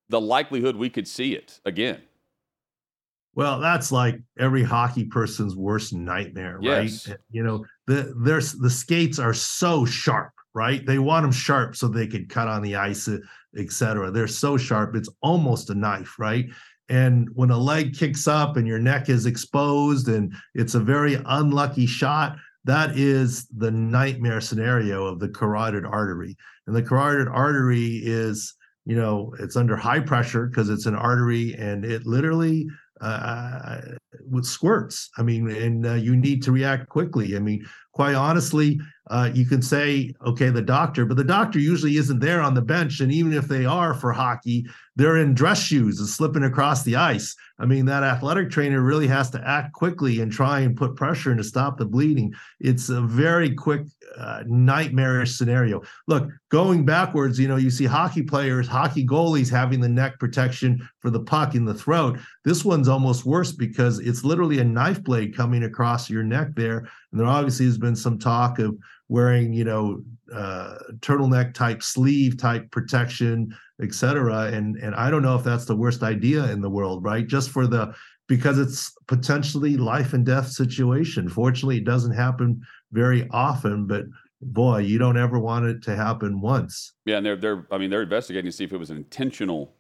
the 0.09 0.21
likelihood 0.21 0.77
we 0.77 0.91
could 0.91 1.07
see 1.07 1.35
it 1.35 1.61
again? 1.65 2.03
Well, 3.35 3.61
that's 3.61 3.93
like 3.93 4.17
every 4.39 4.65
hockey 4.65 5.05
person's 5.05 5.55
worst 5.55 5.93
nightmare, 5.93 6.59
yes. 6.61 7.09
right? 7.09 7.17
You 7.31 7.45
know, 7.45 7.65
the 7.87 8.15
there's 8.19 8.53
the 8.53 8.71
skates 8.71 9.19
are 9.19 9.35
so 9.35 9.85
sharp, 9.85 10.33
right? 10.55 10.85
They 10.85 10.99
want 10.99 11.23
them 11.23 11.33
sharp 11.33 11.77
so 11.77 11.87
they 11.87 12.07
can 12.07 12.27
cut 12.27 12.49
on 12.49 12.63
the 12.63 12.77
ice, 12.77 13.07
eh, 13.07 13.19
etc. 13.57 14.11
They're 14.11 14.27
so 14.27 14.57
sharp, 14.57 14.97
it's 14.97 15.09
almost 15.23 15.71
a 15.71 15.75
knife, 15.75 16.19
right? 16.19 16.47
And 16.89 17.29
when 17.35 17.51
a 17.51 17.57
leg 17.57 17.97
kicks 17.97 18.27
up 18.27 18.57
and 18.57 18.67
your 18.67 18.81
neck 18.81 19.09
is 19.09 19.27
exposed 19.27 20.09
and 20.09 20.35
it's 20.55 20.75
a 20.75 20.81
very 20.81 21.17
unlucky 21.25 21.87
shot, 21.87 22.37
that 22.65 22.97
is 22.97 23.47
the 23.57 23.71
nightmare 23.71 24.41
scenario 24.41 25.07
of 25.07 25.19
the 25.19 25.29
carotid 25.29 25.85
artery. 25.85 26.37
And 26.67 26.77
the 26.77 26.83
carotid 26.83 27.29
artery 27.29 28.01
is, 28.03 28.55
you 28.85 28.97
know, 28.97 29.35
it's 29.39 29.57
under 29.57 29.77
high 29.77 30.01
pressure 30.01 30.47
because 30.47 30.69
it's 30.69 30.87
an 30.87 30.95
artery 30.95 31.55
and 31.55 31.85
it 31.85 32.07
literally 32.07 32.67
uh, 33.01 33.81
with 34.29 34.45
squirts. 34.45 35.11
I 35.17 35.23
mean, 35.23 35.51
and 35.51 35.87
uh, 35.87 35.95
you 35.95 36.17
need 36.17 36.43
to 36.45 36.53
react 36.53 36.89
quickly. 36.89 37.37
I 37.37 37.39
mean, 37.39 37.65
quite 37.93 38.15
honestly, 38.15 38.79
uh, 39.11 39.29
you 39.35 39.45
can 39.45 39.61
say, 39.61 40.15
okay, 40.25 40.51
the 40.51 40.63
doctor, 40.63 41.05
but 41.05 41.17
the 41.17 41.25
doctor 41.25 41.59
usually 41.59 41.97
isn't 41.97 42.21
there 42.21 42.41
on 42.41 42.55
the 42.55 42.63
bench. 42.63 43.01
And 43.01 43.11
even 43.11 43.33
if 43.33 43.49
they 43.49 43.67
are 43.67 43.93
for 43.93 44.13
hockey, 44.13 44.67
they're 44.95 45.17
in 45.17 45.35
dress 45.35 45.61
shoes 45.61 45.99
and 45.99 46.09
slipping 46.09 46.45
across 46.45 46.85
the 46.85 46.95
ice. 46.95 47.35
I 47.59 47.67
mean, 47.67 47.87
that 47.87 48.05
athletic 48.05 48.51
trainer 48.51 48.83
really 48.83 49.09
has 49.09 49.29
to 49.31 49.49
act 49.49 49.73
quickly 49.73 50.21
and 50.21 50.31
try 50.31 50.61
and 50.61 50.77
put 50.77 50.95
pressure 50.95 51.31
and 51.31 51.39
to 51.39 51.45
stop 51.45 51.77
the 51.77 51.87
bleeding. 51.87 52.35
It's 52.61 52.89
a 52.89 53.01
very 53.01 53.55
quick, 53.55 53.83
uh, 54.17 54.45
nightmarish 54.47 55.37
scenario. 55.37 55.83
Look, 56.07 56.29
going 56.51 56.85
backwards, 56.85 57.39
you 57.39 57.49
know, 57.49 57.57
you 57.57 57.71
see 57.71 57.87
hockey 57.87 58.23
players, 58.23 58.69
hockey 58.69 59.07
goalies 59.07 59.51
having 59.51 59.81
the 59.81 59.89
neck 59.89 60.19
protection 60.21 60.89
for 61.01 61.11
the 61.11 61.21
puck 61.21 61.55
in 61.55 61.65
the 61.65 61.75
throat. 61.75 62.19
This 62.45 62.65
one's 62.65 62.89
almost 62.89 63.27
worse 63.27 63.53
because 63.53 63.99
it's 63.99 64.25
literally 64.25 64.59
a 64.59 64.65
knife 64.65 65.03
blade 65.03 65.37
coming 65.37 65.65
across 65.65 66.09
your 66.11 66.23
neck 66.23 66.49
there. 66.55 66.89
And 67.11 67.21
there 67.21 67.27
obviously 67.27 67.67
has 67.67 67.79
been 67.79 67.97
some 67.97 68.19
talk 68.19 68.59
of 68.59 68.77
wearing, 69.11 69.53
you 69.53 69.65
know, 69.65 70.01
uh, 70.33 70.77
turtleneck 71.01 71.53
type 71.53 71.83
sleeve 71.83 72.39
type 72.39 72.71
protection, 72.71 73.55
et 73.83 73.93
cetera. 73.93 74.45
And 74.45 74.77
and 74.77 74.95
I 74.95 75.11
don't 75.11 75.23
know 75.23 75.35
if 75.35 75.45
that's 75.45 75.67
the 75.67 75.77
worst 75.77 76.03
idea 76.03 76.51
in 76.51 76.63
the 76.63 76.71
world, 76.71 77.05
right? 77.05 77.27
Just 77.27 77.51
for 77.51 77.67
the 77.67 77.93
because 78.29 78.59
it's 78.59 78.95
potentially 79.09 79.77
life 79.77 80.13
and 80.13 80.25
death 80.25 80.49
situation. 80.49 81.29
Fortunately, 81.29 81.79
it 81.79 81.85
doesn't 81.85 82.15
happen 82.15 82.63
very 82.93 83.29
often, 83.33 83.89
but 83.89 84.05
boy, 84.41 84.79
you 84.79 84.99
don't 84.99 85.19
ever 85.19 85.39
want 85.39 85.67
it 85.67 85.83
to 85.83 85.97
happen 85.97 86.41
once. 86.41 86.93
Yeah, 87.05 87.17
and 87.17 87.27
they're 87.27 87.37
they're 87.37 87.67
I 87.73 87.79
mean 87.79 87.91
they're 87.91 88.03
investigating 88.03 88.51
to 88.51 88.57
see 88.57 88.65
if 88.65 88.73
it 88.73 88.79
was 88.79 88.91
an 88.91 88.97
intentional. 88.97 89.75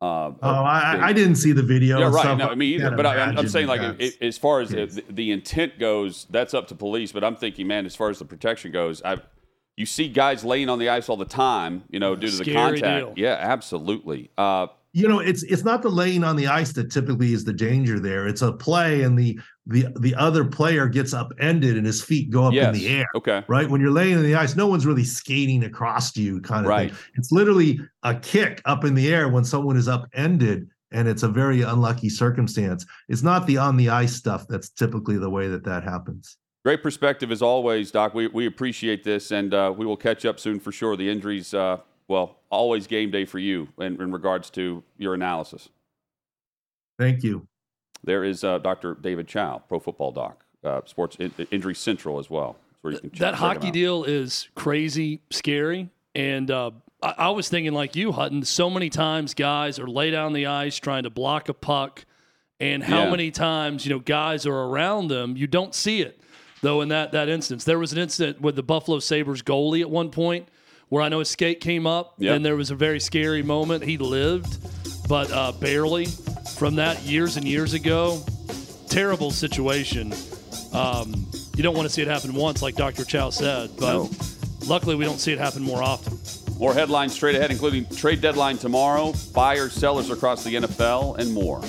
Uh, 0.00 0.32
oh, 0.42 0.48
I, 0.64 1.08
I, 1.08 1.12
didn't 1.12 1.36
see 1.36 1.52
the 1.52 1.62
video. 1.62 1.98
Yeah, 1.98 2.10
right. 2.10 2.34
No, 2.34 2.48
I 2.48 2.54
mean, 2.54 2.80
either, 2.80 2.96
but 2.96 3.04
I, 3.04 3.38
am 3.38 3.46
saying 3.48 3.66
like 3.66 3.82
it, 4.00 4.16
as 4.22 4.38
far 4.38 4.60
as 4.60 4.70
the, 4.70 5.04
the, 5.10 5.30
intent 5.30 5.78
goes, 5.78 6.26
that's 6.30 6.54
up 6.54 6.68
to 6.68 6.74
police. 6.74 7.12
But 7.12 7.22
I'm 7.22 7.36
thinking, 7.36 7.66
man, 7.66 7.84
as 7.84 7.94
far 7.94 8.08
as 8.08 8.18
the 8.18 8.24
protection 8.24 8.72
goes, 8.72 9.02
I 9.02 9.18
you 9.76 9.84
see 9.84 10.08
guys 10.08 10.42
laying 10.42 10.70
on 10.70 10.78
the 10.78 10.88
ice 10.88 11.10
all 11.10 11.18
the 11.18 11.26
time, 11.26 11.84
you 11.90 12.00
know, 12.00 12.16
due 12.16 12.30
to 12.30 12.44
the 12.44 12.52
contact. 12.52 12.82
Deal. 12.82 13.14
Yeah, 13.14 13.36
absolutely. 13.38 14.30
Uh, 14.38 14.68
you 14.92 15.06
know, 15.06 15.20
it's 15.20 15.42
it's 15.44 15.62
not 15.64 15.82
the 15.82 15.88
laying 15.88 16.24
on 16.24 16.36
the 16.36 16.48
ice 16.48 16.72
that 16.72 16.90
typically 16.90 17.32
is 17.32 17.44
the 17.44 17.52
danger 17.52 18.00
there. 18.00 18.26
It's 18.26 18.42
a 18.42 18.52
play 18.52 19.02
and 19.02 19.18
the 19.18 19.38
the 19.66 19.86
the 20.00 20.14
other 20.16 20.44
player 20.44 20.88
gets 20.88 21.14
upended 21.14 21.76
and 21.76 21.86
his 21.86 22.02
feet 22.02 22.30
go 22.30 22.44
up 22.44 22.52
yes. 22.52 22.74
in 22.74 22.80
the 22.80 22.88
air. 22.88 23.06
Okay. 23.14 23.44
Right. 23.46 23.70
When 23.70 23.80
you're 23.80 23.92
laying 23.92 24.16
on 24.16 24.24
the 24.24 24.34
ice, 24.34 24.56
no 24.56 24.66
one's 24.66 24.86
really 24.86 25.04
skating 25.04 25.64
across 25.64 26.16
you, 26.16 26.40
kind 26.40 26.66
of 26.66 26.70
right. 26.70 26.90
thing. 26.90 26.98
It's 27.14 27.30
literally 27.30 27.78
a 28.02 28.14
kick 28.16 28.62
up 28.64 28.84
in 28.84 28.94
the 28.94 29.12
air 29.12 29.28
when 29.28 29.44
someone 29.44 29.76
is 29.76 29.86
upended 29.86 30.68
and 30.92 31.06
it's 31.06 31.22
a 31.22 31.28
very 31.28 31.62
unlucky 31.62 32.08
circumstance. 32.08 32.84
It's 33.08 33.22
not 33.22 33.46
the 33.46 33.58
on 33.58 33.76
the 33.76 33.90
ice 33.90 34.14
stuff 34.14 34.46
that's 34.48 34.70
typically 34.70 35.18
the 35.18 35.30
way 35.30 35.46
that 35.48 35.64
that 35.64 35.84
happens. 35.84 36.36
Great 36.64 36.82
perspective 36.82 37.32
as 37.32 37.40
always, 37.40 37.90
Doc. 37.90 38.12
We, 38.12 38.26
we 38.26 38.44
appreciate 38.46 39.02
this, 39.02 39.30
and 39.30 39.54
uh, 39.54 39.72
we 39.74 39.86
will 39.86 39.96
catch 39.96 40.26
up 40.26 40.38
soon 40.38 40.60
for 40.60 40.72
sure. 40.72 40.94
The 40.94 41.08
injuries, 41.08 41.54
uh, 41.54 41.78
well, 42.10 42.40
always 42.50 42.88
game 42.88 43.12
day 43.12 43.24
for 43.24 43.38
you 43.38 43.68
in, 43.78 44.02
in, 44.02 44.10
regards 44.10 44.50
to 44.50 44.82
your 44.98 45.14
analysis. 45.14 45.68
Thank 46.98 47.22
you. 47.22 47.46
There 48.02 48.24
is 48.24 48.42
uh, 48.42 48.58
Dr. 48.58 48.96
David 49.00 49.28
Chao, 49.28 49.62
Pro 49.68 49.78
Football 49.78 50.10
Doc, 50.10 50.44
uh, 50.64 50.80
Sports 50.86 51.16
in, 51.20 51.32
Injury 51.52 51.76
Central 51.76 52.18
as 52.18 52.28
well. 52.28 52.56
Where 52.80 52.94
you 52.94 52.98
can 52.98 53.10
that 53.20 53.34
hockey 53.34 53.70
deal 53.70 54.02
is 54.02 54.48
crazy, 54.56 55.20
scary, 55.30 55.88
and 56.16 56.50
uh, 56.50 56.72
I, 57.00 57.14
I 57.18 57.30
was 57.30 57.48
thinking 57.48 57.74
like 57.74 57.94
you, 57.94 58.10
Hutton. 58.10 58.42
So 58.42 58.68
many 58.68 58.90
times 58.90 59.34
guys 59.34 59.78
are 59.78 59.86
laid 59.86 60.10
down 60.10 60.32
the 60.32 60.46
ice 60.46 60.76
trying 60.76 61.04
to 61.04 61.10
block 61.10 61.48
a 61.48 61.54
puck, 61.54 62.04
and 62.58 62.82
how 62.82 63.04
yeah. 63.04 63.10
many 63.10 63.30
times 63.30 63.86
you 63.86 63.92
know 63.92 64.00
guys 64.00 64.46
are 64.46 64.62
around 64.64 65.08
them, 65.08 65.36
you 65.36 65.46
don't 65.46 65.76
see 65.76 66.02
it 66.02 66.20
though 66.60 66.80
in 66.80 66.88
that 66.88 67.12
that 67.12 67.28
instance. 67.28 67.62
There 67.62 67.78
was 67.78 67.92
an 67.92 67.98
incident 67.98 68.40
with 68.40 68.56
the 68.56 68.64
Buffalo 68.64 68.98
Sabres 68.98 69.42
goalie 69.42 69.82
at 69.82 69.90
one 69.90 70.10
point 70.10 70.48
where 70.90 71.02
I 71.02 71.08
know 71.08 71.20
his 71.20 71.30
skate 71.30 71.60
came 71.60 71.86
up 71.86 72.14
yep. 72.18 72.36
and 72.36 72.44
there 72.44 72.56
was 72.56 72.70
a 72.70 72.74
very 72.74 73.00
scary 73.00 73.42
moment. 73.42 73.82
He 73.82 73.96
lived, 73.96 74.58
but 75.08 75.30
uh, 75.32 75.52
barely 75.52 76.06
from 76.58 76.76
that 76.76 77.02
years 77.02 77.36
and 77.36 77.46
years 77.46 77.72
ago. 77.72 78.22
Terrible 78.88 79.30
situation. 79.30 80.12
Um, 80.74 81.14
you 81.56 81.62
don't 81.62 81.76
want 81.76 81.86
to 81.86 81.94
see 81.94 82.02
it 82.02 82.08
happen 82.08 82.34
once, 82.34 82.60
like 82.60 82.74
Dr. 82.74 83.04
Chao 83.04 83.30
said, 83.30 83.70
but 83.78 83.92
no. 83.92 84.10
luckily 84.66 84.96
we 84.96 85.04
don't 85.04 85.18
see 85.18 85.32
it 85.32 85.38
happen 85.38 85.62
more 85.62 85.82
often. 85.82 86.18
More 86.58 86.74
headlines 86.74 87.14
straight 87.14 87.36
ahead, 87.36 87.50
including 87.50 87.86
trade 87.86 88.20
deadline 88.20 88.58
tomorrow, 88.58 89.14
buyers, 89.32 89.72
sellers 89.72 90.10
across 90.10 90.44
the 90.44 90.56
NFL, 90.56 91.18
and 91.18 91.32
more. 91.32 91.62